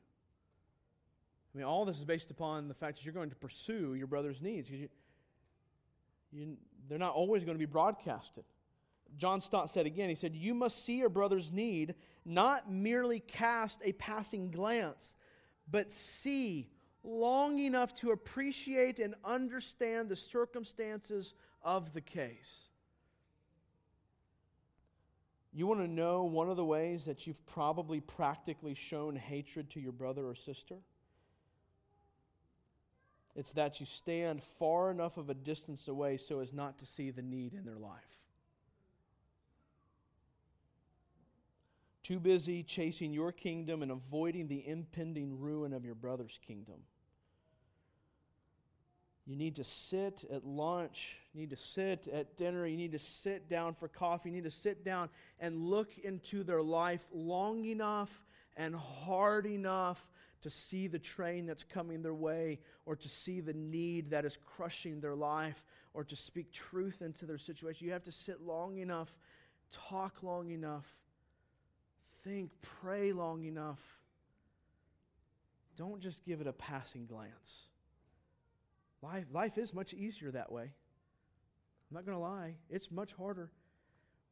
I 1.58 1.60
mean, 1.60 1.66
all 1.66 1.86
this 1.86 1.97
is 1.97 2.05
based 2.05 2.30
upon 2.30 2.68
the 2.68 2.76
fact 2.76 2.97
that 2.97 3.03
you're 3.03 3.16
going 3.16 3.32
to 3.32 3.36
pursue 3.36 3.95
your 3.95 4.05
brother's 4.05 4.43
needs. 4.43 4.70
You, 4.70 4.89
you, 6.32 6.55
they're 6.88 6.99
not 6.99 7.16
always 7.16 7.43
going 7.45 7.55
to 7.55 7.60
be 7.60 7.66
broadcasted. 7.66 8.43
John 9.18 9.41
Stott 9.41 9.72
said 9.72 9.88
again, 9.88 10.08
he 10.08 10.14
said, 10.14 10.36
You 10.36 10.53
must 10.53 10.86
see 10.86 10.99
your 10.99 11.10
brother's 11.10 11.51
need, 11.51 11.95
not 12.24 12.72
merely 12.72 13.22
cast 13.22 13.80
a 13.84 13.93
passing 13.93 14.51
glance, 14.51 15.16
but 15.68 15.91
see 15.91 16.70
long 17.03 17.58
enough 17.58 17.95
to 17.95 18.12
appreciate 18.12 18.99
and 18.99 19.16
understand 19.26 20.10
the 20.10 20.16
circumstances 20.16 21.34
of 21.64 21.91
the 21.91 22.01
case. 22.01 22.68
You 25.51 25.66
want 25.66 25.80
to 25.80 25.88
know 25.88 26.26
one 26.26 26.51
of 26.51 26.55
the 26.55 26.64
ways 26.64 27.05
that 27.05 27.26
you've 27.26 27.43
probably 27.47 27.99
practically 27.99 28.76
shown 28.76 29.16
hatred 29.16 29.72
to 29.72 29.80
your 29.80 29.91
brother 29.91 30.28
or 30.28 30.36
sister? 30.36 30.76
It's 33.38 33.52
that 33.52 33.80
you 33.80 33.86
stand 33.86 34.42
far 34.58 34.90
enough 34.90 35.16
of 35.16 35.30
a 35.30 35.36
distance 35.36 35.88
away 35.88 36.18
so 36.18 36.40
as 36.40 36.52
not 36.52 36.80
to 36.80 36.88
see 36.88 37.12
the 37.12 37.22
need 37.22 37.54
in 37.54 37.66
their 37.66 37.78
life. 37.78 38.02
Too 42.02 42.20
busy 42.20 42.64
chasing 42.64 43.14
your 43.14 43.32
kingdom 43.32 43.84
and 43.84 43.92
avoiding 43.92 44.48
the 44.48 44.68
impending 44.68 45.40
ruin 45.40 45.72
of 45.72 45.86
your 45.86 45.94
brother's 45.94 46.40
kingdom. 46.48 46.78
You 49.28 49.36
need 49.36 49.58
to 49.58 49.64
sit 49.64 50.24
at 50.34 50.44
lunch. 50.44 51.18
You 51.34 51.42
need 51.42 51.50
to 51.52 51.58
sit 51.58 52.08
at 52.08 52.38
dinner. 52.38 52.66
You 52.66 52.78
need 52.78 52.94
to 52.94 53.00
sit 53.00 53.50
down 53.50 53.76
for 53.76 53.88
coffee. 53.88 54.30
You 54.30 54.36
need 54.36 54.46
to 54.46 54.52
sit 54.52 54.84
down 54.84 55.10
and 55.40 55.68
look 55.68 55.96
into 56.00 56.44
their 56.44 56.62
life 56.64 57.06
long 57.14 57.66
enough 57.66 58.24
and 58.56 58.74
hard 58.76 59.46
enough 59.46 60.02
to 60.42 60.50
see 60.50 60.88
the 60.88 61.00
train 61.00 61.46
that's 61.46 61.64
coming 61.64 62.02
their 62.02 62.14
way 62.14 62.60
or 62.86 62.96
to 62.96 63.10
see 63.10 63.40
the 63.40 63.54
need 63.54 64.12
that 64.12 64.26
is 64.26 64.38
crushing 64.56 65.00
their 65.00 65.16
life 65.16 65.64
or 65.94 66.04
to 66.04 66.16
speak 66.16 66.52
truth 66.52 67.02
into 67.02 67.26
their 67.26 67.38
situation. 67.38 67.88
You 67.88 67.94
have 67.94 68.04
to 68.04 68.12
sit 68.12 68.42
long 68.42 68.78
enough, 68.78 69.18
talk 69.72 70.22
long 70.22 70.52
enough, 70.52 70.86
think, 72.24 72.52
pray 72.62 73.14
long 73.14 73.44
enough. 73.46 73.80
Don't 75.76 76.00
just 76.00 76.24
give 76.26 76.42
it 76.42 76.48
a 76.48 76.54
passing 76.54 77.06
glance. 77.06 77.68
Life, 79.02 79.26
life 79.32 79.58
is 79.58 79.74
much 79.74 79.94
easier 79.94 80.32
that 80.32 80.52
way. 80.52 80.64
I'm 80.64 81.96
not 81.96 82.06
going 82.06 82.18
to 82.18 82.22
lie, 82.24 82.56
it's 82.70 82.92
much 82.92 83.14
harder. 83.14 83.50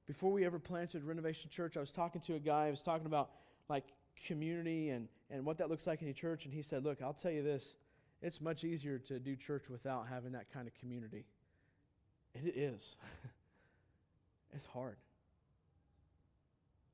Before 0.08 0.32
we 0.32 0.46
ever 0.46 0.60
planted 0.60 1.04
Renovation 1.04 1.50
Church, 1.50 1.78
I 1.78 1.80
was 1.80 1.92
talking 1.92 2.22
to 2.22 2.36
a 2.36 2.40
guy, 2.40 2.68
I 2.68 2.70
was 2.70 2.82
talking 2.82 3.08
about 3.08 3.32
like 3.70 3.86
community 4.28 4.90
and, 4.90 5.08
and 5.30 5.46
what 5.46 5.58
that 5.58 5.70
looks 5.70 5.88
like 5.88 6.02
in 6.02 6.08
a 6.08 6.14
church, 6.14 6.46
and 6.46 6.54
he 6.54 6.62
said, 6.62 6.84
Look, 6.84 7.02
I'll 7.02 7.14
tell 7.14 7.32
you 7.32 7.44
this, 7.44 7.76
it's 8.22 8.42
much 8.42 8.64
easier 8.64 8.98
to 9.00 9.20
do 9.20 9.36
church 9.36 9.66
without 9.70 10.08
having 10.08 10.32
that 10.34 10.52
kind 10.52 10.68
of 10.68 10.74
community. 10.76 11.26
And 12.34 12.48
it 12.48 12.58
is. 12.58 12.96
it's 14.54 14.66
hard. 14.66 14.98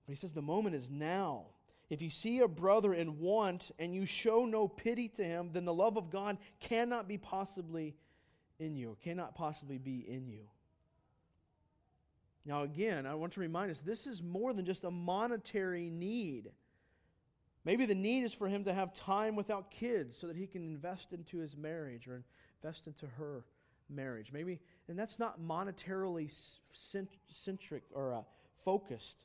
But 0.06 0.12
he 0.12 0.16
says 0.16 0.34
the 0.34 0.42
moment 0.42 0.76
is 0.76 0.90
now. 0.90 1.46
If 1.90 2.02
you 2.02 2.10
see 2.10 2.40
a 2.40 2.48
brother 2.48 2.94
in 2.94 3.20
want 3.20 3.72
and 3.78 3.94
you 3.94 4.06
show 4.06 4.46
no 4.46 4.68
pity 4.68 5.10
to 5.10 5.24
him, 5.24 5.50
then 5.52 5.66
the 5.66 5.74
love 5.74 5.98
of 5.98 6.10
God 6.10 6.38
cannot 6.62 7.08
be 7.08 7.18
possibly 7.18 7.96
in 8.60 8.78
you, 8.78 8.96
cannot 9.04 9.36
possibly 9.36 9.78
be 9.78 10.06
in 10.08 10.30
you. 10.30 10.48
Now, 12.46 12.64
again, 12.64 13.06
I 13.06 13.16
want 13.16 13.34
to 13.34 13.40
remind 13.40 13.72
us 13.72 13.80
this 13.80 14.08
is 14.08 14.24
more 14.24 14.54
than 14.54 14.66
just 14.66 14.84
a 14.84 14.92
monetary 14.92 15.90
need. 15.90 16.52
Maybe 17.64 17.86
the 17.86 17.96
need 17.96 18.24
is 18.24 18.34
for 18.34 18.48
him 18.48 18.64
to 18.64 18.74
have 18.74 18.94
time 18.94 19.36
without 19.36 19.70
kids 19.70 20.18
so 20.18 20.28
that 20.28 20.36
he 20.36 20.48
can 20.48 20.64
invest 20.64 21.14
into 21.14 21.38
his 21.38 21.56
marriage 21.56 22.08
or 22.08 22.24
invest 22.64 22.88
into 22.88 23.06
her 23.18 23.46
marriage. 23.90 24.32
Maybe, 24.34 24.60
and 24.88 24.98
that's 24.98 25.20
not 25.20 25.40
monetarily 25.40 26.32
centric 26.72 27.84
or 27.94 28.14
uh, 28.14 28.22
focused. 28.64 29.18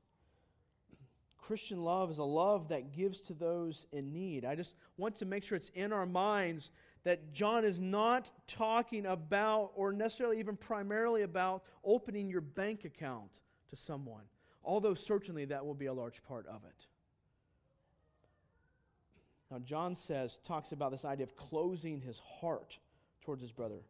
Christian 1.39 1.85
love 1.85 2.11
is 2.11 2.19
a 2.19 2.25
love 2.25 2.69
that 2.71 2.93
gives 2.93 3.21
to 3.23 3.33
those 3.33 3.87
in 3.93 4.13
need. 4.13 4.45
I 4.45 4.57
just 4.57 4.75
want 4.97 5.17
to 5.19 5.25
make 5.25 5.45
sure 5.45 5.57
it's 5.57 5.71
in 5.75 5.93
our 5.93 6.05
minds 6.05 6.73
that 7.05 7.33
John 7.33 7.65
is 7.65 7.79
not 7.79 8.33
talking 8.49 9.07
about, 9.07 9.71
or 9.77 9.93
necessarily 9.93 10.41
even 10.41 10.57
primarily 10.57 11.23
about, 11.23 11.63
opening 11.85 12.29
your 12.29 12.41
bank 12.41 12.85
account 12.85 13.39
to 13.71 13.77
someone, 13.77 14.25
although 14.65 14.95
certainly 14.95 15.45
that 15.45 15.65
will 15.65 15.75
be 15.75 15.87
a 15.87 15.93
large 15.93 16.21
part 16.25 16.49
of 16.49 16.65
it. 16.65 16.89
Now, 19.51 19.59
John 19.59 19.95
says, 19.95 20.39
talks 20.45 20.73
about 20.73 20.91
this 20.91 21.05
idea 21.05 21.25
of 21.25 21.37
closing 21.37 22.01
his 22.01 22.19
heart 22.41 22.79
towards 23.23 23.43
his 23.43 23.53
brother. 23.53 23.81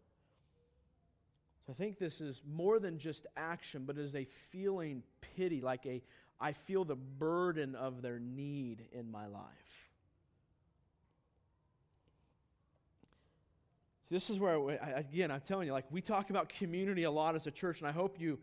So 1.66 1.72
I 1.72 1.74
think 1.74 1.98
this 1.98 2.20
is 2.20 2.42
more 2.46 2.78
than 2.78 2.98
just 2.98 3.26
action, 3.36 3.84
but 3.86 3.96
it 3.98 4.02
is 4.02 4.14
a 4.14 4.26
feeling 4.50 5.02
pity, 5.36 5.60
like 5.60 5.84
a 5.86 6.02
I 6.38 6.52
feel 6.52 6.84
the 6.84 6.96
burden 6.96 7.74
of 7.74 8.02
their 8.02 8.18
need 8.18 8.84
in 8.92 9.10
my 9.10 9.26
life. 9.26 9.42
So 14.04 14.14
this 14.14 14.28
is 14.28 14.38
where, 14.38 14.58
I, 14.80 14.90
again, 14.90 15.30
I'm 15.30 15.40
telling 15.40 15.66
you, 15.66 15.72
like 15.72 15.86
we 15.90 16.02
talk 16.02 16.28
about 16.30 16.50
community 16.50 17.04
a 17.04 17.10
lot 17.10 17.34
as 17.34 17.46
a 17.46 17.50
church, 17.50 17.80
and 17.80 17.88
I 17.88 17.92
hope 17.92 18.20
you 18.20 18.38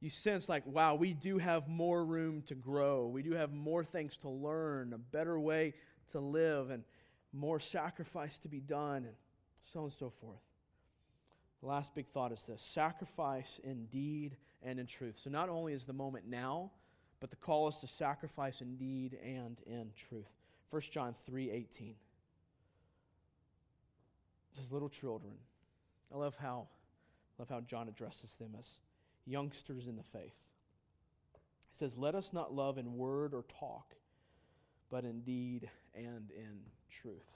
you 0.00 0.10
sense 0.10 0.48
like, 0.48 0.64
wow, 0.64 0.94
we 0.94 1.12
do 1.12 1.38
have 1.38 1.66
more 1.66 2.04
room 2.04 2.42
to 2.42 2.54
grow. 2.54 3.08
We 3.08 3.22
do 3.22 3.32
have 3.32 3.52
more 3.52 3.82
things 3.82 4.16
to 4.18 4.28
learn, 4.28 4.92
a 4.92 4.98
better 4.98 5.40
way 5.40 5.74
to 6.12 6.20
live, 6.20 6.70
and 6.70 6.84
more 7.32 7.60
sacrifice 7.60 8.38
to 8.40 8.48
be 8.48 8.60
done, 8.60 9.04
and 9.04 9.14
so 9.72 9.80
on 9.80 9.84
and 9.86 9.92
so 9.94 10.10
forth. 10.10 10.40
The 11.60 11.66
last 11.66 11.94
big 11.94 12.06
thought 12.08 12.32
is 12.32 12.42
this 12.42 12.62
sacrifice 12.62 13.60
in 13.64 13.86
deed 13.86 14.36
and 14.62 14.78
in 14.78 14.86
truth. 14.86 15.18
So 15.22 15.30
not 15.30 15.48
only 15.48 15.72
is 15.72 15.84
the 15.84 15.92
moment 15.92 16.26
now, 16.28 16.70
but 17.20 17.30
the 17.30 17.36
call 17.36 17.68
is 17.68 17.76
to 17.76 17.88
sacrifice 17.88 18.60
in 18.60 18.76
deed 18.76 19.18
and 19.24 19.60
in 19.66 19.90
truth. 19.96 20.30
1 20.70 20.82
John 20.90 21.14
3 21.26 21.50
18. 21.50 21.94
As 24.60 24.72
little 24.72 24.88
children. 24.88 25.34
I 26.12 26.16
love 26.16 26.36
how, 26.40 26.68
love 27.38 27.48
how 27.48 27.60
John 27.60 27.88
addresses 27.88 28.32
them 28.34 28.54
as 28.58 28.66
youngsters 29.26 29.86
in 29.86 29.96
the 29.96 30.02
faith. 30.02 30.34
He 31.70 31.76
says, 31.76 31.96
Let 31.96 32.14
us 32.14 32.32
not 32.32 32.54
love 32.54 32.78
in 32.78 32.96
word 32.96 33.34
or 33.34 33.44
talk, 33.60 33.94
but 34.90 35.04
in 35.04 35.20
deed 35.20 35.70
and 35.94 36.30
in 36.30 36.60
truth. 36.90 37.30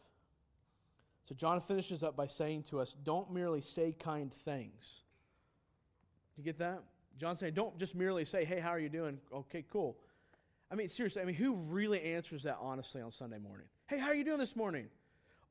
So 1.24 1.34
John 1.34 1.60
finishes 1.60 2.02
up 2.02 2.16
by 2.16 2.26
saying 2.26 2.64
to 2.64 2.80
us, 2.80 2.94
Don't 3.04 3.32
merely 3.32 3.60
say 3.60 3.94
kind 3.98 4.32
things. 4.32 5.02
Do 6.34 6.42
You 6.42 6.44
get 6.44 6.58
that? 6.58 6.82
John 7.18 7.36
saying, 7.36 7.54
don't 7.54 7.78
just 7.78 7.94
merely 7.94 8.24
say, 8.24 8.44
hey, 8.44 8.60
how 8.60 8.70
are 8.70 8.78
you 8.78 8.88
doing? 8.88 9.18
Okay, 9.32 9.64
cool. 9.70 9.98
I 10.70 10.74
mean, 10.74 10.88
seriously, 10.88 11.22
I 11.22 11.24
mean, 11.24 11.34
who 11.34 11.54
really 11.54 12.00
answers 12.02 12.44
that 12.44 12.58
honestly 12.60 13.02
on 13.02 13.12
Sunday 13.12 13.38
morning? 13.38 13.66
Hey, 13.86 13.98
how 13.98 14.08
are 14.08 14.14
you 14.14 14.24
doing 14.24 14.38
this 14.38 14.56
morning? 14.56 14.86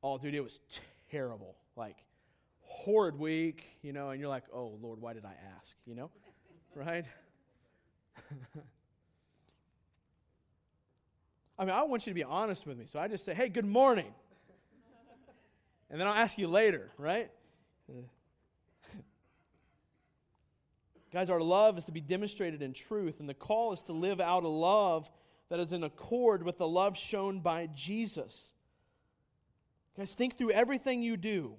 Oh, 0.04 0.18
dude, 0.18 0.34
it 0.34 0.42
was 0.42 0.60
terrible. 1.12 1.56
Like, 1.76 1.98
horrid 2.62 3.18
week, 3.18 3.66
you 3.84 3.94
know, 3.94 4.10
and 4.10 4.20
you're 4.20 4.30
like, 4.30 4.46
oh, 4.54 4.78
Lord, 4.82 5.00
why 5.00 5.14
did 5.14 5.26
I 5.26 5.36
ask? 5.58 5.76
You 5.86 5.96
know? 5.96 6.10
right? 6.76 7.06
I 11.62 11.64
mean, 11.64 11.76
I 11.76 11.84
want 11.84 12.08
you 12.08 12.12
to 12.12 12.16
be 12.16 12.24
honest 12.24 12.66
with 12.66 12.80
me. 12.80 12.86
So 12.88 12.98
I 13.00 13.08
just 13.08 13.24
say, 13.24 13.36
hey, 13.36 13.48
good 13.48 13.68
morning. 13.68 14.12
And 15.92 16.02
then 16.02 16.08
I'll 16.08 16.16
ask 16.16 16.40
you 16.40 16.48
later, 16.48 16.90
right? 16.98 17.30
Guys, 21.14 21.30
our 21.30 21.40
love 21.40 21.78
is 21.78 21.86
to 21.86 21.92
be 21.92 22.02
demonstrated 22.02 22.64
in 22.64 22.74
truth, 22.74 23.20
and 23.20 23.30
the 23.30 23.36
call 23.36 23.74
is 23.74 23.84
to 23.84 23.94
live 23.94 24.20
out 24.20 24.44
a 24.44 24.48
love 24.48 25.08
that 25.50 25.60
is 25.60 25.72
in 25.72 25.84
accord 25.84 26.42
with 26.42 26.58
the 26.58 26.68
love 26.68 26.98
shown 26.98 27.42
by 27.42 27.68
Jesus. 27.68 28.50
Guys, 29.96 30.16
think 30.16 30.40
through 30.40 30.50
everything 30.54 31.04
you 31.04 31.16
do. 31.16 31.54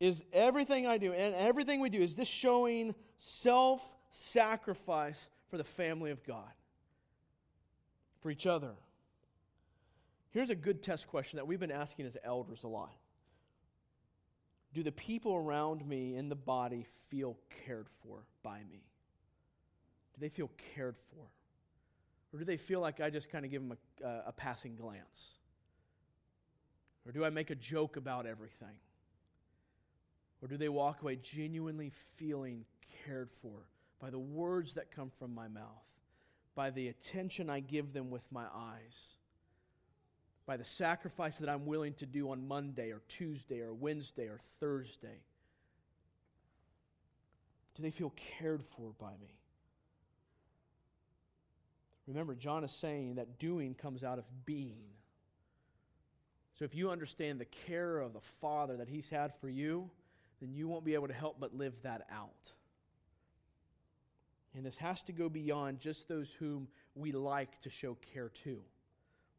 Is 0.00 0.22
everything 0.34 0.86
I 0.86 0.98
do 0.98 1.14
and 1.14 1.34
everything 1.34 1.80
we 1.80 1.88
do, 1.88 2.02
is 2.02 2.14
this 2.14 2.28
showing 2.28 2.94
self 3.16 3.82
sacrifice 4.10 5.30
for 5.48 5.56
the 5.56 5.64
family 5.64 6.10
of 6.10 6.22
God, 6.24 6.52
for 8.22 8.30
each 8.30 8.46
other? 8.46 8.72
Here's 10.30 10.50
a 10.50 10.54
good 10.54 10.82
test 10.82 11.08
question 11.08 11.36
that 11.36 11.46
we've 11.46 11.60
been 11.60 11.70
asking 11.70 12.06
as 12.06 12.16
elders 12.24 12.64
a 12.64 12.68
lot 12.68 12.94
do 14.72 14.82
the 14.82 14.92
people 14.92 15.34
around 15.34 15.86
me 15.86 16.16
in 16.16 16.28
the 16.28 16.34
body 16.34 16.86
feel 17.08 17.36
cared 17.66 17.88
for 18.02 18.24
by 18.42 18.58
me? 18.70 18.84
Do 20.14 20.20
they 20.20 20.28
feel 20.28 20.50
cared 20.74 20.96
for? 21.10 21.26
Or 22.32 22.38
do 22.38 22.44
they 22.44 22.56
feel 22.56 22.80
like 22.80 23.00
I 23.00 23.10
just 23.10 23.30
kind 23.30 23.44
of 23.44 23.50
give 23.50 23.62
them 23.62 23.76
a, 24.02 24.06
uh, 24.06 24.22
a 24.28 24.32
passing 24.32 24.74
glance? 24.74 25.32
Or 27.04 27.12
do 27.12 27.24
I 27.24 27.30
make 27.30 27.50
a 27.50 27.54
joke 27.54 27.96
about 27.96 28.26
everything? 28.26 28.76
Or 30.40 30.48
do 30.48 30.56
they 30.56 30.68
walk 30.70 31.02
away 31.02 31.16
genuinely 31.16 31.92
feeling 32.16 32.64
cared 33.04 33.30
for 33.42 33.66
by 34.00 34.10
the 34.10 34.18
words 34.18 34.74
that 34.74 34.90
come 34.90 35.10
from 35.10 35.34
my 35.34 35.48
mouth, 35.48 35.84
by 36.54 36.70
the 36.70 36.88
attention 36.88 37.48
I 37.50 37.60
give 37.60 37.92
them 37.92 38.10
with 38.10 38.24
my 38.30 38.44
eyes? 38.54 39.16
by 40.46 40.56
the 40.56 40.64
sacrifice 40.64 41.36
that 41.36 41.48
I'm 41.48 41.66
willing 41.66 41.94
to 41.94 42.06
do 42.06 42.30
on 42.30 42.46
Monday 42.46 42.90
or 42.90 43.00
Tuesday 43.08 43.60
or 43.60 43.72
Wednesday 43.72 44.26
or 44.26 44.40
Thursday? 44.60 45.20
Do 47.74 47.82
they 47.82 47.90
feel 47.90 48.12
cared 48.38 48.62
for 48.62 48.92
by 48.98 49.12
me? 49.20 49.38
Remember, 52.06 52.34
John 52.34 52.64
is 52.64 52.72
saying 52.72 53.14
that 53.14 53.38
doing 53.38 53.74
comes 53.74 54.02
out 54.02 54.18
of 54.18 54.24
being. 54.44 54.82
So 56.54 56.64
if 56.64 56.74
you 56.74 56.90
understand 56.90 57.40
the 57.40 57.46
care 57.46 58.00
of 58.00 58.12
the 58.12 58.20
Father 58.40 58.76
that 58.76 58.88
He's 58.88 59.08
had 59.08 59.32
for 59.40 59.48
you, 59.48 59.88
then 60.40 60.52
you 60.52 60.68
won't 60.68 60.84
be 60.84 60.94
able 60.94 61.08
to 61.08 61.14
help 61.14 61.36
but 61.38 61.54
live 61.54 61.74
that 61.82 62.06
out. 62.12 62.52
And 64.54 64.64
this 64.64 64.76
has 64.76 65.02
to 65.04 65.12
go 65.12 65.28
beyond 65.28 65.80
just 65.80 66.08
those 66.08 66.30
whom 66.32 66.68
we 66.94 67.12
like 67.12 67.60
to 67.60 67.70
show 67.70 67.96
care 68.12 68.28
to 68.44 68.60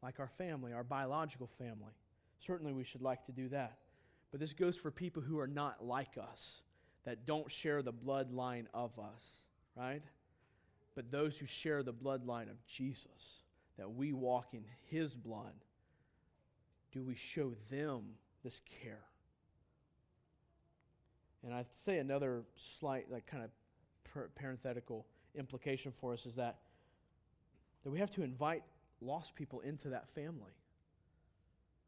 like 0.04 0.20
our 0.20 0.28
family, 0.28 0.72
our 0.72 0.84
biological 0.84 1.46
family. 1.58 1.94
Certainly, 2.38 2.74
we 2.74 2.84
should 2.84 3.00
like 3.00 3.24
to 3.24 3.32
do 3.32 3.48
that. 3.48 3.78
but 4.30 4.40
this 4.40 4.52
goes 4.52 4.76
for 4.76 4.90
people 4.90 5.22
who 5.22 5.38
are 5.38 5.46
not 5.46 5.84
like 5.84 6.18
us, 6.18 6.62
that 7.04 7.24
don't 7.24 7.48
share 7.48 7.82
the 7.82 7.92
bloodline 7.92 8.66
of 8.74 8.90
us, 8.98 9.42
right? 9.76 10.02
But 10.96 11.12
those 11.12 11.38
who 11.38 11.46
share 11.46 11.84
the 11.84 11.92
bloodline 11.92 12.50
of 12.50 12.66
Jesus, 12.66 13.42
that 13.78 13.94
we 13.94 14.12
walk 14.12 14.52
in 14.52 14.64
his 14.90 15.14
blood, 15.14 15.54
do 16.90 17.04
we 17.04 17.14
show 17.14 17.52
them 17.70 18.02
this 18.42 18.60
care? 18.82 19.04
And 21.44 21.54
I'd 21.54 21.72
say 21.72 21.98
another 21.98 22.42
slight, 22.56 23.10
like 23.12 23.26
kind 23.26 23.44
of 23.44 23.50
parenthetical 24.34 25.06
implication 25.34 25.92
for 25.92 26.12
us 26.12 26.26
is 26.26 26.34
that, 26.36 26.58
that 27.82 27.90
we 27.90 27.98
have 27.98 28.10
to 28.12 28.22
invite 28.22 28.62
lost 29.00 29.34
people 29.34 29.60
into 29.60 29.88
that 29.90 30.08
family. 30.14 30.52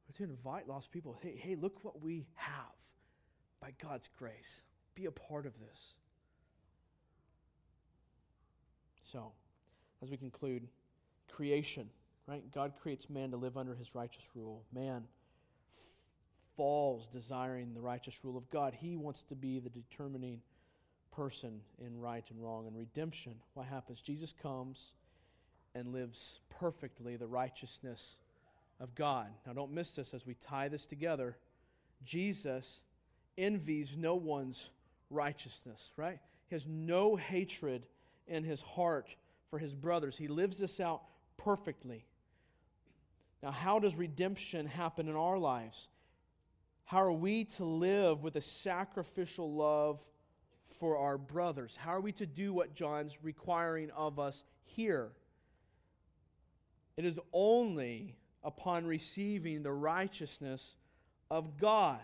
We 0.06 0.12
have 0.12 0.16
to 0.16 0.24
invite 0.24 0.68
lost 0.68 0.90
people. 0.90 1.16
Hey, 1.20 1.36
hey, 1.36 1.56
look 1.56 1.84
what 1.84 2.02
we 2.02 2.26
have 2.34 2.52
by 3.60 3.72
God's 3.82 4.08
grace. 4.18 4.62
Be 4.94 5.06
a 5.06 5.10
part 5.10 5.46
of 5.46 5.52
this. 5.58 5.94
So, 9.02 9.32
as 10.02 10.10
we 10.10 10.16
conclude, 10.16 10.66
creation, 11.28 11.88
right? 12.26 12.42
God 12.52 12.72
creates 12.80 13.08
man 13.08 13.30
to 13.30 13.36
live 13.36 13.56
under 13.56 13.74
his 13.74 13.94
righteous 13.94 14.24
rule. 14.34 14.64
Man 14.72 15.04
f- 15.76 15.82
falls 16.56 17.06
desiring 17.06 17.72
the 17.74 17.80
righteous 17.80 18.16
rule 18.24 18.36
of 18.36 18.48
God. 18.50 18.74
He 18.74 18.96
wants 18.96 19.22
to 19.24 19.34
be 19.34 19.58
the 19.60 19.70
determining 19.70 20.40
person 21.16 21.60
in 21.84 21.98
right 21.98 22.24
and 22.30 22.42
wrong. 22.42 22.66
And 22.66 22.76
redemption, 22.76 23.34
what 23.54 23.66
happens? 23.66 24.00
Jesus 24.00 24.32
comes 24.42 24.92
and 25.74 25.92
lives 25.92 26.40
perfectly 26.60 27.16
the 27.16 27.26
righteousness 27.26 28.16
of 28.78 28.94
God. 28.94 29.28
Now, 29.46 29.54
don't 29.54 29.72
miss 29.72 29.94
this 29.94 30.14
as 30.14 30.26
we 30.26 30.34
tie 30.34 30.68
this 30.68 30.86
together. 30.86 31.36
Jesus 32.04 32.80
envies 33.38 33.96
no 33.96 34.14
one's 34.14 34.70
righteousness, 35.10 35.92
right? 35.96 36.18
He 36.48 36.54
has 36.54 36.66
no 36.66 37.16
hatred 37.16 37.86
in 38.26 38.44
his 38.44 38.60
heart 38.60 39.14
for 39.50 39.58
his 39.58 39.74
brothers. 39.74 40.16
He 40.16 40.28
lives 40.28 40.58
this 40.58 40.80
out 40.80 41.02
perfectly. 41.36 42.04
Now, 43.42 43.50
how 43.50 43.78
does 43.78 43.94
redemption 43.94 44.66
happen 44.66 45.08
in 45.08 45.16
our 45.16 45.38
lives? 45.38 45.88
How 46.84 47.02
are 47.02 47.12
we 47.12 47.44
to 47.44 47.64
live 47.64 48.22
with 48.22 48.36
a 48.36 48.40
sacrificial 48.40 49.52
love 49.52 50.00
for 50.66 50.96
our 50.98 51.18
brothers? 51.18 51.76
How 51.76 51.92
are 51.92 52.00
we 52.00 52.12
to 52.12 52.26
do 52.26 52.52
what 52.52 52.74
John's 52.74 53.16
requiring 53.22 53.90
of 53.90 54.18
us 54.18 54.44
here? 54.64 55.10
It 56.96 57.04
is 57.04 57.18
only 57.32 58.16
upon 58.42 58.86
receiving 58.86 59.62
the 59.62 59.72
righteousness 59.72 60.76
of 61.30 61.58
God. 61.58 62.00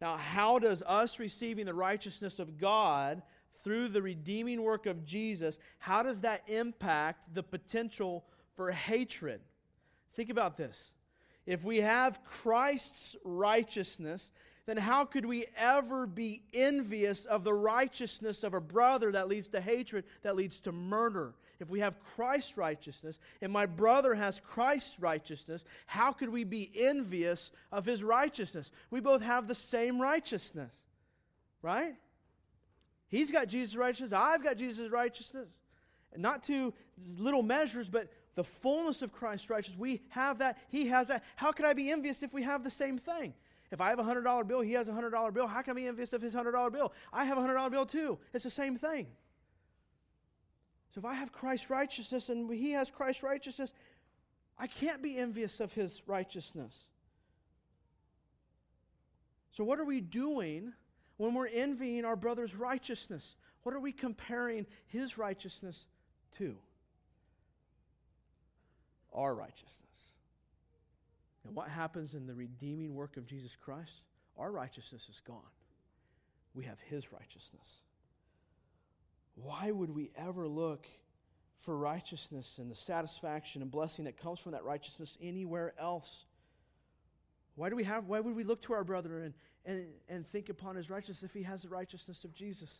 Now, 0.00 0.16
how 0.16 0.58
does 0.58 0.82
us 0.82 1.18
receiving 1.18 1.66
the 1.66 1.74
righteousness 1.74 2.38
of 2.38 2.58
God 2.58 3.22
through 3.64 3.88
the 3.88 4.02
redeeming 4.02 4.62
work 4.62 4.84
of 4.86 5.04
Jesus, 5.04 5.58
how 5.78 6.02
does 6.02 6.20
that 6.20 6.42
impact 6.48 7.34
the 7.34 7.42
potential 7.42 8.24
for 8.56 8.70
hatred? 8.70 9.40
Think 10.14 10.28
about 10.30 10.56
this. 10.56 10.92
If 11.46 11.64
we 11.64 11.78
have 11.78 12.22
Christ's 12.24 13.16
righteousness, 13.24 14.30
then 14.66 14.76
how 14.76 15.04
could 15.04 15.26
we 15.26 15.44
ever 15.56 16.06
be 16.06 16.42
envious 16.52 17.24
of 17.26 17.44
the 17.44 17.52
righteousness 17.52 18.42
of 18.42 18.54
a 18.54 18.60
brother 18.60 19.12
that 19.12 19.28
leads 19.28 19.48
to 19.48 19.60
hatred, 19.60 20.04
that 20.22 20.36
leads 20.36 20.60
to 20.62 20.72
murder? 20.72 21.34
If 21.60 21.68
we 21.68 21.80
have 21.80 22.02
Christ's 22.16 22.56
righteousness 22.56 23.18
and 23.40 23.52
my 23.52 23.66
brother 23.66 24.14
has 24.14 24.40
Christ's 24.40 24.98
righteousness, 24.98 25.64
how 25.86 26.12
could 26.12 26.30
we 26.30 26.44
be 26.44 26.70
envious 26.74 27.52
of 27.70 27.84
his 27.84 28.02
righteousness? 28.02 28.70
We 28.90 29.00
both 29.00 29.22
have 29.22 29.48
the 29.48 29.54
same 29.54 30.00
righteousness, 30.00 30.72
right? 31.62 31.94
He's 33.08 33.30
got 33.30 33.48
Jesus' 33.48 33.76
righteousness, 33.76 34.12
I've 34.12 34.42
got 34.42 34.56
Jesus' 34.56 34.90
righteousness. 34.90 35.48
Not 36.16 36.44
to 36.44 36.72
little 37.18 37.42
measures, 37.42 37.88
but 37.88 38.08
the 38.34 38.44
fullness 38.44 39.02
of 39.02 39.12
Christ's 39.12 39.50
righteousness. 39.50 39.78
We 39.78 40.02
have 40.10 40.38
that, 40.38 40.58
He 40.68 40.88
has 40.88 41.08
that. 41.08 41.24
How 41.36 41.52
could 41.52 41.66
I 41.66 41.72
be 41.72 41.90
envious 41.90 42.22
if 42.22 42.32
we 42.32 42.42
have 42.44 42.64
the 42.64 42.70
same 42.70 42.98
thing? 42.98 43.34
If 43.74 43.80
I 43.80 43.88
have 43.88 43.98
a 43.98 44.04
$100 44.04 44.46
bill, 44.46 44.60
he 44.60 44.74
has 44.74 44.86
a 44.86 44.92
$100 44.92 45.34
bill. 45.34 45.48
How 45.48 45.60
can 45.60 45.72
I 45.72 45.74
be 45.74 45.88
envious 45.88 46.12
of 46.12 46.22
his 46.22 46.32
$100 46.32 46.72
bill? 46.72 46.92
I 47.12 47.24
have 47.24 47.36
a 47.36 47.40
$100 47.40 47.72
bill 47.72 47.84
too. 47.84 48.20
It's 48.32 48.44
the 48.44 48.50
same 48.50 48.76
thing. 48.76 49.08
So 50.94 51.00
if 51.00 51.04
I 51.04 51.14
have 51.14 51.32
Christ's 51.32 51.70
righteousness 51.70 52.28
and 52.28 52.48
he 52.54 52.70
has 52.70 52.88
Christ's 52.88 53.24
righteousness, 53.24 53.72
I 54.56 54.68
can't 54.68 55.02
be 55.02 55.16
envious 55.16 55.58
of 55.58 55.72
his 55.72 56.02
righteousness. 56.06 56.84
So, 59.50 59.64
what 59.64 59.80
are 59.80 59.84
we 59.84 60.00
doing 60.00 60.72
when 61.16 61.34
we're 61.34 61.48
envying 61.48 62.04
our 62.04 62.14
brother's 62.14 62.54
righteousness? 62.54 63.34
What 63.64 63.74
are 63.74 63.80
we 63.80 63.90
comparing 63.90 64.66
his 64.86 65.18
righteousness 65.18 65.86
to? 66.38 66.54
Our 69.12 69.34
righteousness. 69.34 69.83
And 71.44 71.54
what 71.54 71.68
happens 71.68 72.14
in 72.14 72.26
the 72.26 72.34
redeeming 72.34 72.94
work 72.94 73.16
of 73.16 73.26
Jesus 73.26 73.56
Christ? 73.56 74.06
Our 74.38 74.50
righteousness 74.50 75.06
is 75.08 75.20
gone. 75.20 75.42
We 76.54 76.64
have 76.64 76.78
his 76.88 77.12
righteousness. 77.12 77.82
Why 79.34 79.70
would 79.70 79.90
we 79.90 80.10
ever 80.16 80.46
look 80.46 80.86
for 81.60 81.76
righteousness 81.76 82.58
and 82.58 82.70
the 82.70 82.76
satisfaction 82.76 83.62
and 83.62 83.70
blessing 83.70 84.04
that 84.04 84.16
comes 84.16 84.38
from 84.38 84.52
that 84.52 84.64
righteousness 84.64 85.18
anywhere 85.20 85.74
else? 85.78 86.24
Why 87.56 87.68
do 87.68 87.76
we 87.76 87.84
have 87.84 88.06
why 88.06 88.20
would 88.20 88.34
we 88.34 88.44
look 88.44 88.62
to 88.62 88.72
our 88.72 88.84
brother 88.84 89.18
and, 89.20 89.34
and, 89.64 89.86
and 90.08 90.26
think 90.26 90.48
upon 90.48 90.76
his 90.76 90.90
righteousness 90.90 91.22
if 91.22 91.32
he 91.32 91.42
has 91.42 91.62
the 91.62 91.68
righteousness 91.68 92.24
of 92.24 92.34
Jesus? 92.34 92.70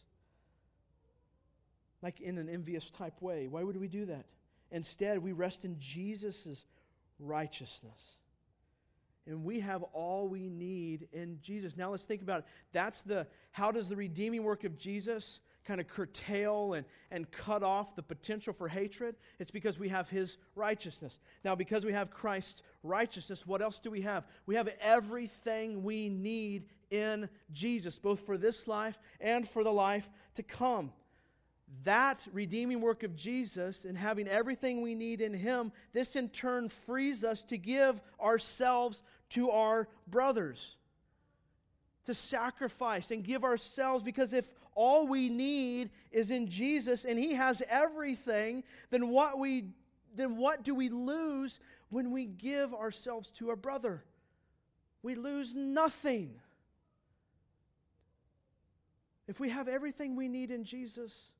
Like 2.03 2.21
in 2.21 2.39
an 2.39 2.49
envious 2.49 2.91
type 2.91 3.21
way. 3.21 3.49
Why 3.49 3.63
would 3.63 3.77
we 3.77 3.89
do 3.89 4.07
that? 4.07 4.27
Instead, 4.71 5.19
we 5.19 5.33
rest 5.33 5.65
in 5.65 5.77
Jesus' 5.79 6.65
righteousness 7.19 8.17
and 9.27 9.45
we 9.45 9.61
have 9.61 9.83
all 9.95 10.29
we 10.29 10.49
need 10.49 11.09
in 11.13 11.39
Jesus. 11.41 11.77
Now 11.77 11.91
let's 11.91 12.05
think 12.05 12.23
about 12.23 12.41
it. 12.41 12.45
That's 12.73 13.01
the 13.03 13.27
how 13.53 13.71
does 13.71 13.89
the 13.89 13.97
redeeming 13.97 14.43
work 14.43 14.65
of 14.65 14.79
Jesus 14.79 15.41
kind 15.65 15.81
of 15.81 15.89
curtail 15.89 16.75
and, 16.75 16.85
and 17.11 17.31
cut 17.31 17.63
off 17.63 17.97
the 17.97 18.03
potential 18.03 18.53
for 18.53 18.69
hatred? 18.69 19.17
It's 19.39 19.51
because 19.51 19.79
we 19.79 19.89
have 19.89 20.11
his 20.11 20.37
righteousness. 20.55 21.19
Now, 21.43 21.55
because 21.55 21.87
we 21.87 21.93
have 21.93 22.11
Christ's 22.11 22.63
righteousness, 22.83 23.47
what 23.47 23.63
else 23.63 23.79
do 23.79 23.91
we 23.91 24.03
have? 24.03 24.27
We 24.45 24.57
have 24.57 24.69
everything 24.81 25.83
we 25.83 26.11
need 26.11 26.67
in 26.91 27.31
Jesus, 27.51 27.99
both 27.99 28.21
for 28.21 28.37
this 28.37 28.69
life 28.69 28.99
and 29.21 29.49
for 29.49 29.65
the 29.65 29.73
life 29.73 30.09
to 30.35 30.43
come 30.43 30.93
that 31.83 32.27
redeeming 32.33 32.81
work 32.81 33.03
of 33.03 33.17
Jesus 33.17 33.85
and 33.85 33.99
having 33.99 34.29
everything 34.29 34.81
we 34.81 34.95
need 34.95 35.21
in 35.21 35.35
Him, 35.35 35.73
this 35.93 36.17
in 36.17 36.29
turn 36.29 36.69
frees 36.69 37.25
us 37.25 37.43
to 37.45 37.59
give 37.59 38.01
ourselves 38.21 39.03
to 39.35 39.51
our 39.51 39.89
brothers, 40.07 40.77
to 42.05 42.15
sacrifice 42.15 43.11
and 43.11 43.25
give 43.25 43.45
ourselves, 43.45 44.03
because 44.03 44.33
if 44.33 44.47
all 44.75 45.07
we 45.07 45.29
need 45.29 45.91
is 46.13 46.31
in 46.31 46.49
Jesus 46.49 47.05
and 47.05 47.19
He 47.19 47.35
has 47.35 47.63
everything, 47.69 48.63
then 48.91 49.09
what, 49.09 49.39
we, 49.39 49.71
then 50.15 50.37
what 50.37 50.63
do 50.63 50.75
we 50.75 50.89
lose 50.89 51.59
when 51.89 52.13
we 52.13 52.27
give 52.27 52.73
ourselves 52.75 53.31
to 53.31 53.51
a 53.51 53.57
brother? 53.57 54.05
We 55.03 55.17
lose 55.17 55.53
nothing. 55.55 56.41
If 59.27 59.41
we 59.41 59.49
have 59.49 59.69
everything 59.69 60.17
we 60.17 60.29
need 60.29 60.51
in 60.51 60.65
Jesus, 60.65 61.31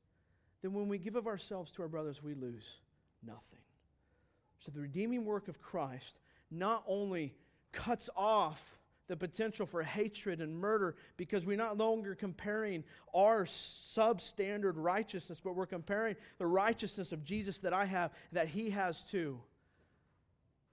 then 0.61 0.73
when 0.73 0.87
we 0.87 0.97
give 0.97 1.15
of 1.15 1.27
ourselves 1.27 1.71
to 1.71 1.81
our 1.83 1.87
brothers, 1.87 2.21
we 2.21 2.33
lose 2.33 2.79
nothing. 3.25 3.59
So 4.65 4.71
the 4.73 4.81
redeeming 4.81 5.23
work 5.23 5.47
of 5.47 5.61
Christ 5.61 6.19
not 6.51 6.83
only 6.87 7.35
cuts 7.71 8.09
off 8.15 8.75
the 9.07 9.15
potential 9.15 9.65
for 9.65 9.83
hatred 9.83 10.41
and 10.41 10.57
murder 10.57 10.95
because 11.17 11.45
we're 11.45 11.57
not 11.57 11.77
longer 11.77 12.15
comparing 12.15 12.83
our 13.13 13.45
substandard 13.45 14.73
righteousness, 14.75 15.39
but 15.43 15.55
we're 15.55 15.65
comparing 15.65 16.15
the 16.39 16.47
righteousness 16.47 17.11
of 17.11 17.23
Jesus 17.23 17.59
that 17.59 17.73
I 17.73 17.85
have, 17.85 18.11
that 18.31 18.47
he 18.47 18.71
has 18.71 19.03
too. 19.03 19.39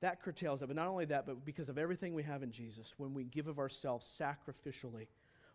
That 0.01 0.23
curtails 0.23 0.63
it. 0.63 0.67
But 0.67 0.77
not 0.77 0.89
only 0.89 1.05
that, 1.07 1.27
but 1.27 1.45
because 1.45 1.69
of 1.69 1.79
everything 1.79 2.15
we 2.15 2.23
have 2.23 2.43
in 2.43 2.51
Jesus, 2.51 2.95
when 2.97 3.15
we 3.15 3.25
give 3.25 3.47
of 3.47 3.59
ourselves 3.59 4.07
sacrificially. 4.19 5.07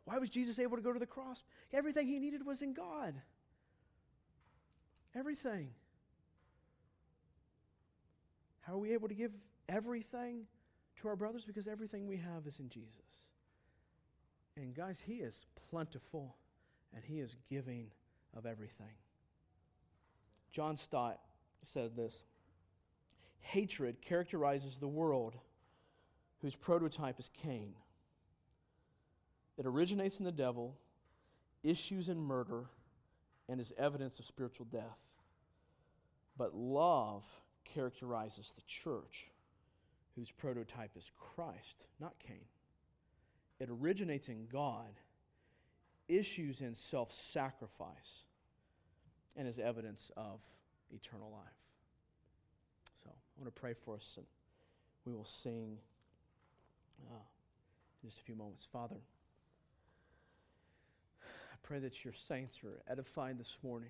Why 0.06 0.20
was 0.20 0.30
Jesus 0.30 0.58
able 0.58 0.78
to 0.78 0.84
go 0.84 0.94
to 0.94 1.00
the 1.00 1.06
cross? 1.06 1.44
Everything 1.74 2.08
he 2.08 2.20
needed 2.20 2.46
was 2.46 2.62
in 2.62 2.74
God. 2.74 3.14
Everything. 5.14 5.72
How 8.62 8.74
are 8.74 8.78
we 8.78 8.94
able 8.94 9.10
to 9.10 9.14
give 9.14 9.32
everything 9.68 10.46
to 11.02 11.08
our 11.08 11.16
brothers? 11.16 11.44
Because 11.46 11.68
everything 11.68 12.08
we 12.08 12.18
have 12.18 12.48
is 12.48 12.60
in 12.60 12.70
Jesus. 12.70 12.92
And 14.56 14.74
guys, 14.76 15.02
He 15.06 15.16
is 15.16 15.46
plentiful 15.70 16.36
and 16.94 17.04
He 17.04 17.20
is 17.20 17.36
giving 17.50 17.88
of 18.36 18.46
everything. 18.46 18.96
John 20.52 20.78
Stott 20.78 21.20
said 21.64 21.96
this 21.96 22.24
Hatred 23.40 24.02
characterizes 24.02 24.78
the 24.78 24.88
world 24.88 25.36
whose 26.42 26.56
prototype 26.56 27.20
is 27.20 27.30
Cain. 27.44 27.74
It 29.58 29.66
originates 29.66 30.20
in 30.20 30.26
the 30.26 30.32
devil, 30.32 30.76
issues 31.64 32.10
in 32.10 32.20
murder, 32.20 32.66
and 33.50 33.60
is 33.60 33.74
evidence 33.78 34.20
of 34.20 34.26
spiritual 34.26 34.68
death. 34.72 35.00
But 36.38 36.56
love 36.56 37.24
characterizes 37.64 38.54
the 38.56 38.62
church, 38.68 39.32
whose 40.18 40.32
prototype 40.32 40.98
is 40.98 41.12
Christ, 41.16 41.86
not 42.00 42.18
Cain. 42.20 42.46
It 43.60 43.70
originates 43.70 44.30
in 44.30 44.48
God, 44.52 45.00
issues 46.08 46.62
in 46.62 46.74
self 46.74 47.14
sacrifice, 47.14 48.24
and 49.36 49.48
is 49.48 49.60
evidence 49.60 50.12
of 50.18 50.40
eternal 50.92 51.30
life. 51.32 51.54
So 53.04 53.12
I 53.12 53.42
want 53.42 53.54
to 53.54 53.60
pray 53.60 53.74
for 53.74 53.96
us, 53.96 54.14
and 54.18 54.26
we 55.06 55.14
will 55.14 55.26
sing 55.26 55.78
uh, 57.10 57.24
in 58.02 58.10
just 58.10 58.20
a 58.20 58.24
few 58.24 58.36
moments. 58.36 58.68
Father, 58.72 58.98
I 61.24 61.56
pray 61.62 61.80
that 61.80 62.04
your 62.04 62.14
saints 62.14 62.62
are 62.64 62.82
edified 62.92 63.38
this 63.38 63.58
morning. 63.64 63.90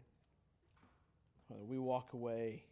Father, 1.48 1.64
we 1.64 1.80
walk 1.80 2.12
away 2.14 2.64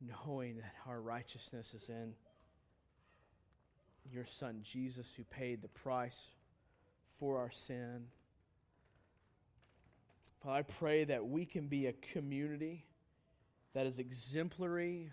knowing 0.00 0.56
that 0.56 0.74
our 0.86 1.00
righteousness 1.00 1.74
is 1.74 1.88
in 1.88 2.14
your 4.12 4.24
Son 4.24 4.60
Jesus, 4.62 5.06
who 5.16 5.24
paid 5.24 5.62
the 5.62 5.68
price 5.68 6.18
for 7.18 7.38
our 7.38 7.50
sin. 7.50 8.06
Father, 10.42 10.58
I 10.58 10.62
pray 10.62 11.04
that 11.04 11.26
we 11.26 11.46
can 11.46 11.68
be 11.68 11.86
a 11.86 11.92
community 11.92 12.84
that 13.74 13.86
is 13.86 13.98
exemplary 13.98 15.10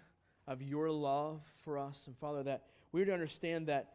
of 0.47 0.61
your 0.61 0.89
love 0.89 1.41
for 1.63 1.77
us. 1.77 2.03
And 2.07 2.17
Father, 2.17 2.43
that 2.43 2.63
we 2.91 3.01
would 3.01 3.09
understand 3.09 3.67
that 3.67 3.93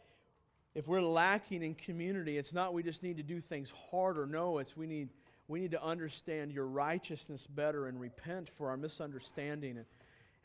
if 0.75 0.87
we're 0.87 1.01
lacking 1.01 1.63
in 1.63 1.75
community, 1.75 2.39
it's 2.39 2.53
not 2.53 2.75
we 2.75 2.83
just 2.83 3.03
need 3.03 3.17
to 3.17 3.23
do 3.23 3.41
things 3.41 3.73
harder. 3.91 4.27
No, 4.27 4.59
it's 4.59 4.77
we 4.77 4.87
need, 4.87 5.11
we 5.49 5.61
need 5.61 5.71
to 5.73 5.83
understand 5.83 6.53
your 6.53 6.67
righteousness 6.67 7.47
better 7.47 7.87
and 7.87 8.01
repent 8.01 8.51
for 8.51 8.71
our 8.71 8.77
misunderstanding. 8.77 9.79
And, 9.79 9.87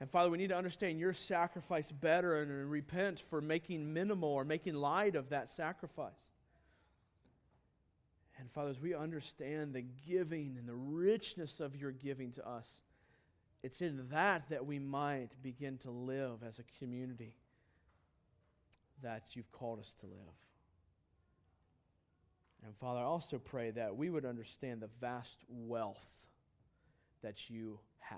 and 0.02 0.10
Father, 0.10 0.32
we 0.32 0.40
need 0.40 0.49
to 0.49 0.57
understand 0.57 0.99
your 0.99 1.14
sacrifice 1.14 1.91
better 1.91 2.41
and, 2.41 2.72
repent 2.72 3.19
for 3.19 3.40
making 3.40 3.94
minimal 3.94 4.30
or 4.30 4.44
making 4.44 4.73
light 4.73 5.15
of 5.15 5.30
that 5.30 5.48
sacrifice. 5.48 6.32
And 8.40 8.49
Father, 8.52 8.72
as 8.72 8.82
we 8.82 8.95
understand 8.95 9.76
the 9.76 9.86
giving 10.10 10.56
and 10.57 10.68
the 10.68 10.73
richness 10.73 11.60
of 11.60 11.76
your 11.76 11.91
giving 11.91 12.32
to 12.32 12.49
us, 12.49 12.82
it's 13.61 13.80
in 13.84 14.07
that 14.10 14.49
that 14.49 14.65
we 14.65 14.80
might 14.80 15.36
begin 15.44 15.78
to 15.80 15.91
live 15.91 16.41
as 16.48 16.57
a 16.57 16.64
community 16.80 17.36
that 19.03 19.28
you've 19.34 19.52
called 19.52 19.80
us 19.80 19.94
to 19.99 20.07
live. 20.07 20.18
And 22.65 22.76
Father, 22.76 23.02
I 23.02 23.03
also 23.03 23.38
pray 23.38 23.69
that 23.69 23.95
we 23.95 24.10
would 24.10 24.26
understand 24.26 24.82
the 24.82 24.90
vast 24.99 25.38
wealth 25.48 26.26
that 27.22 27.52
you 27.52 27.78
have. 27.99 28.18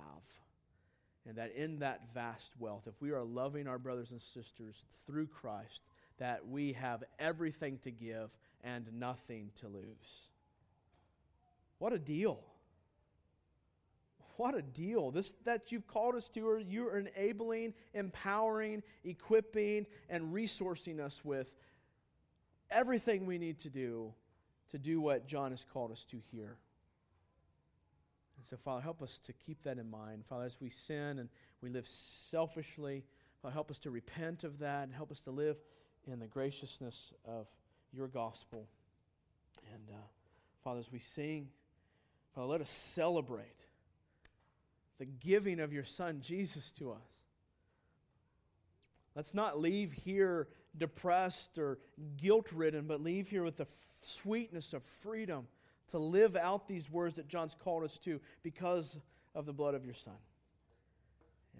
And 1.28 1.38
that 1.38 1.56
in 1.56 1.78
that 1.78 2.14
vast 2.14 2.52
wealth, 2.60 2.84
if 2.88 3.02
we 3.02 3.12
are 3.12 3.24
loving 3.24 3.68
our 3.68 3.78
brothers 3.78 4.12
and 4.12 4.22
sisters 4.22 4.84
through 5.08 5.28
Christ, 5.28 5.82
that 6.18 6.48
we 6.48 6.74
have 6.74 7.04
everything 7.18 7.80
to 7.84 7.92
give 7.92 8.30
and 8.64 8.86
nothing 8.94 9.52
to 9.56 9.68
lose. 9.68 10.30
What 11.80 11.94
a 11.94 12.00
deal! 12.00 12.40
What 14.38 14.56
a 14.56 14.62
deal. 14.62 15.12
This 15.12 15.36
that 15.44 15.72
you've 15.72 15.88
called 15.88 16.16
us 16.16 16.28
to, 16.30 16.48
or 16.48 16.60
you're 16.60 16.98
enabling, 16.98 17.74
empowering, 17.94 18.82
equipping, 19.04 19.86
and 20.10 20.34
resourcing 20.34 21.00
us 21.00 21.24
with 21.24 21.52
everything 22.72 23.26
we 23.26 23.38
need 23.38 23.60
to 23.60 23.70
do 23.70 24.14
to 24.72 24.80
do 24.80 25.00
what 25.00 25.28
John 25.28 25.52
has 25.52 25.64
called 25.72 25.92
us 25.92 26.04
to 26.10 26.18
here. 26.32 26.58
And 28.44 28.50
so, 28.50 28.58
Father, 28.58 28.82
help 28.82 29.02
us 29.02 29.22
to 29.24 29.32
keep 29.32 29.64
that 29.64 29.78
in 29.78 29.90
mind. 29.90 30.26
Father, 30.26 30.44
as 30.44 30.58
we 30.60 30.68
sin 30.70 31.18
and 31.18 31.30
we 31.62 31.70
live 31.70 31.88
selfishly, 31.88 33.06
Father, 33.42 33.54
help 33.54 33.72
us 33.72 33.80
to 33.80 33.90
repent 33.90 34.44
of 34.44 34.60
that 34.60 34.84
and 34.84 34.94
help 34.94 35.14
us 35.14 35.22
to 35.22 35.32
live 35.32 35.56
in 36.12 36.20
the 36.20 36.28
graciousness 36.28 37.14
of 37.24 37.48
your 37.94 38.10
gospel. 38.10 38.68
And, 39.74 39.84
uh, 39.90 40.02
Father, 40.62 40.82
as 40.82 40.92
we 40.92 41.00
sing, 41.00 41.48
Father, 42.36 42.48
let 42.48 42.60
us 42.60 42.70
celebrate 42.70 43.46
the 44.98 45.06
giving 45.06 45.62
of 45.62 45.72
your 45.72 45.86
Son, 45.86 46.20
Jesus, 46.20 46.70
to 46.72 46.92
us. 46.92 46.98
Let's 49.16 49.34
not 49.34 49.58
leave 49.58 49.94
here 49.94 50.50
depressed 50.78 51.58
or 51.58 51.80
guilt 52.18 52.52
ridden, 52.52 52.88
but 52.88 53.00
leave 53.00 53.30
here 53.30 53.44
with 53.44 53.56
the 53.56 53.68
sweetness 54.02 54.74
of 54.74 54.84
freedom 55.00 55.48
to 55.90 55.98
live 55.98 56.36
out 56.36 56.68
these 56.68 56.90
words 56.90 57.16
that 57.18 57.28
John's 57.28 57.56
called 57.56 57.84
us 57.84 57.98
to 58.00 58.20
because 58.42 59.00
of 59.36 59.46
the 59.46 59.54
blood 59.54 59.76
of 59.76 59.86
your 59.86 59.94
Son. 59.94 60.14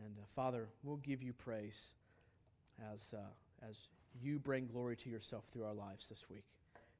And 0.04 0.18
uh, 0.18 0.26
Father, 0.36 0.68
we'll 0.84 0.98
give 0.98 1.22
you 1.22 1.34
praise 1.34 1.92
as, 2.94 3.14
uh, 3.14 3.68
as 3.68 3.76
you 4.22 4.40
bring 4.40 4.68
glory 4.68 4.96
to 4.98 5.10
yourself 5.10 5.46
through 5.52 5.66
our 5.66 5.74
lives 5.74 6.10
this 6.10 6.26
week. 6.30 6.46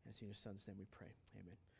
And 0.06 0.12
it's 0.12 0.22
in 0.22 0.28
your 0.28 0.36
Son's 0.36 0.68
name 0.68 0.78
we 0.78 0.86
pray. 0.92 1.08
Amen. 1.40 1.73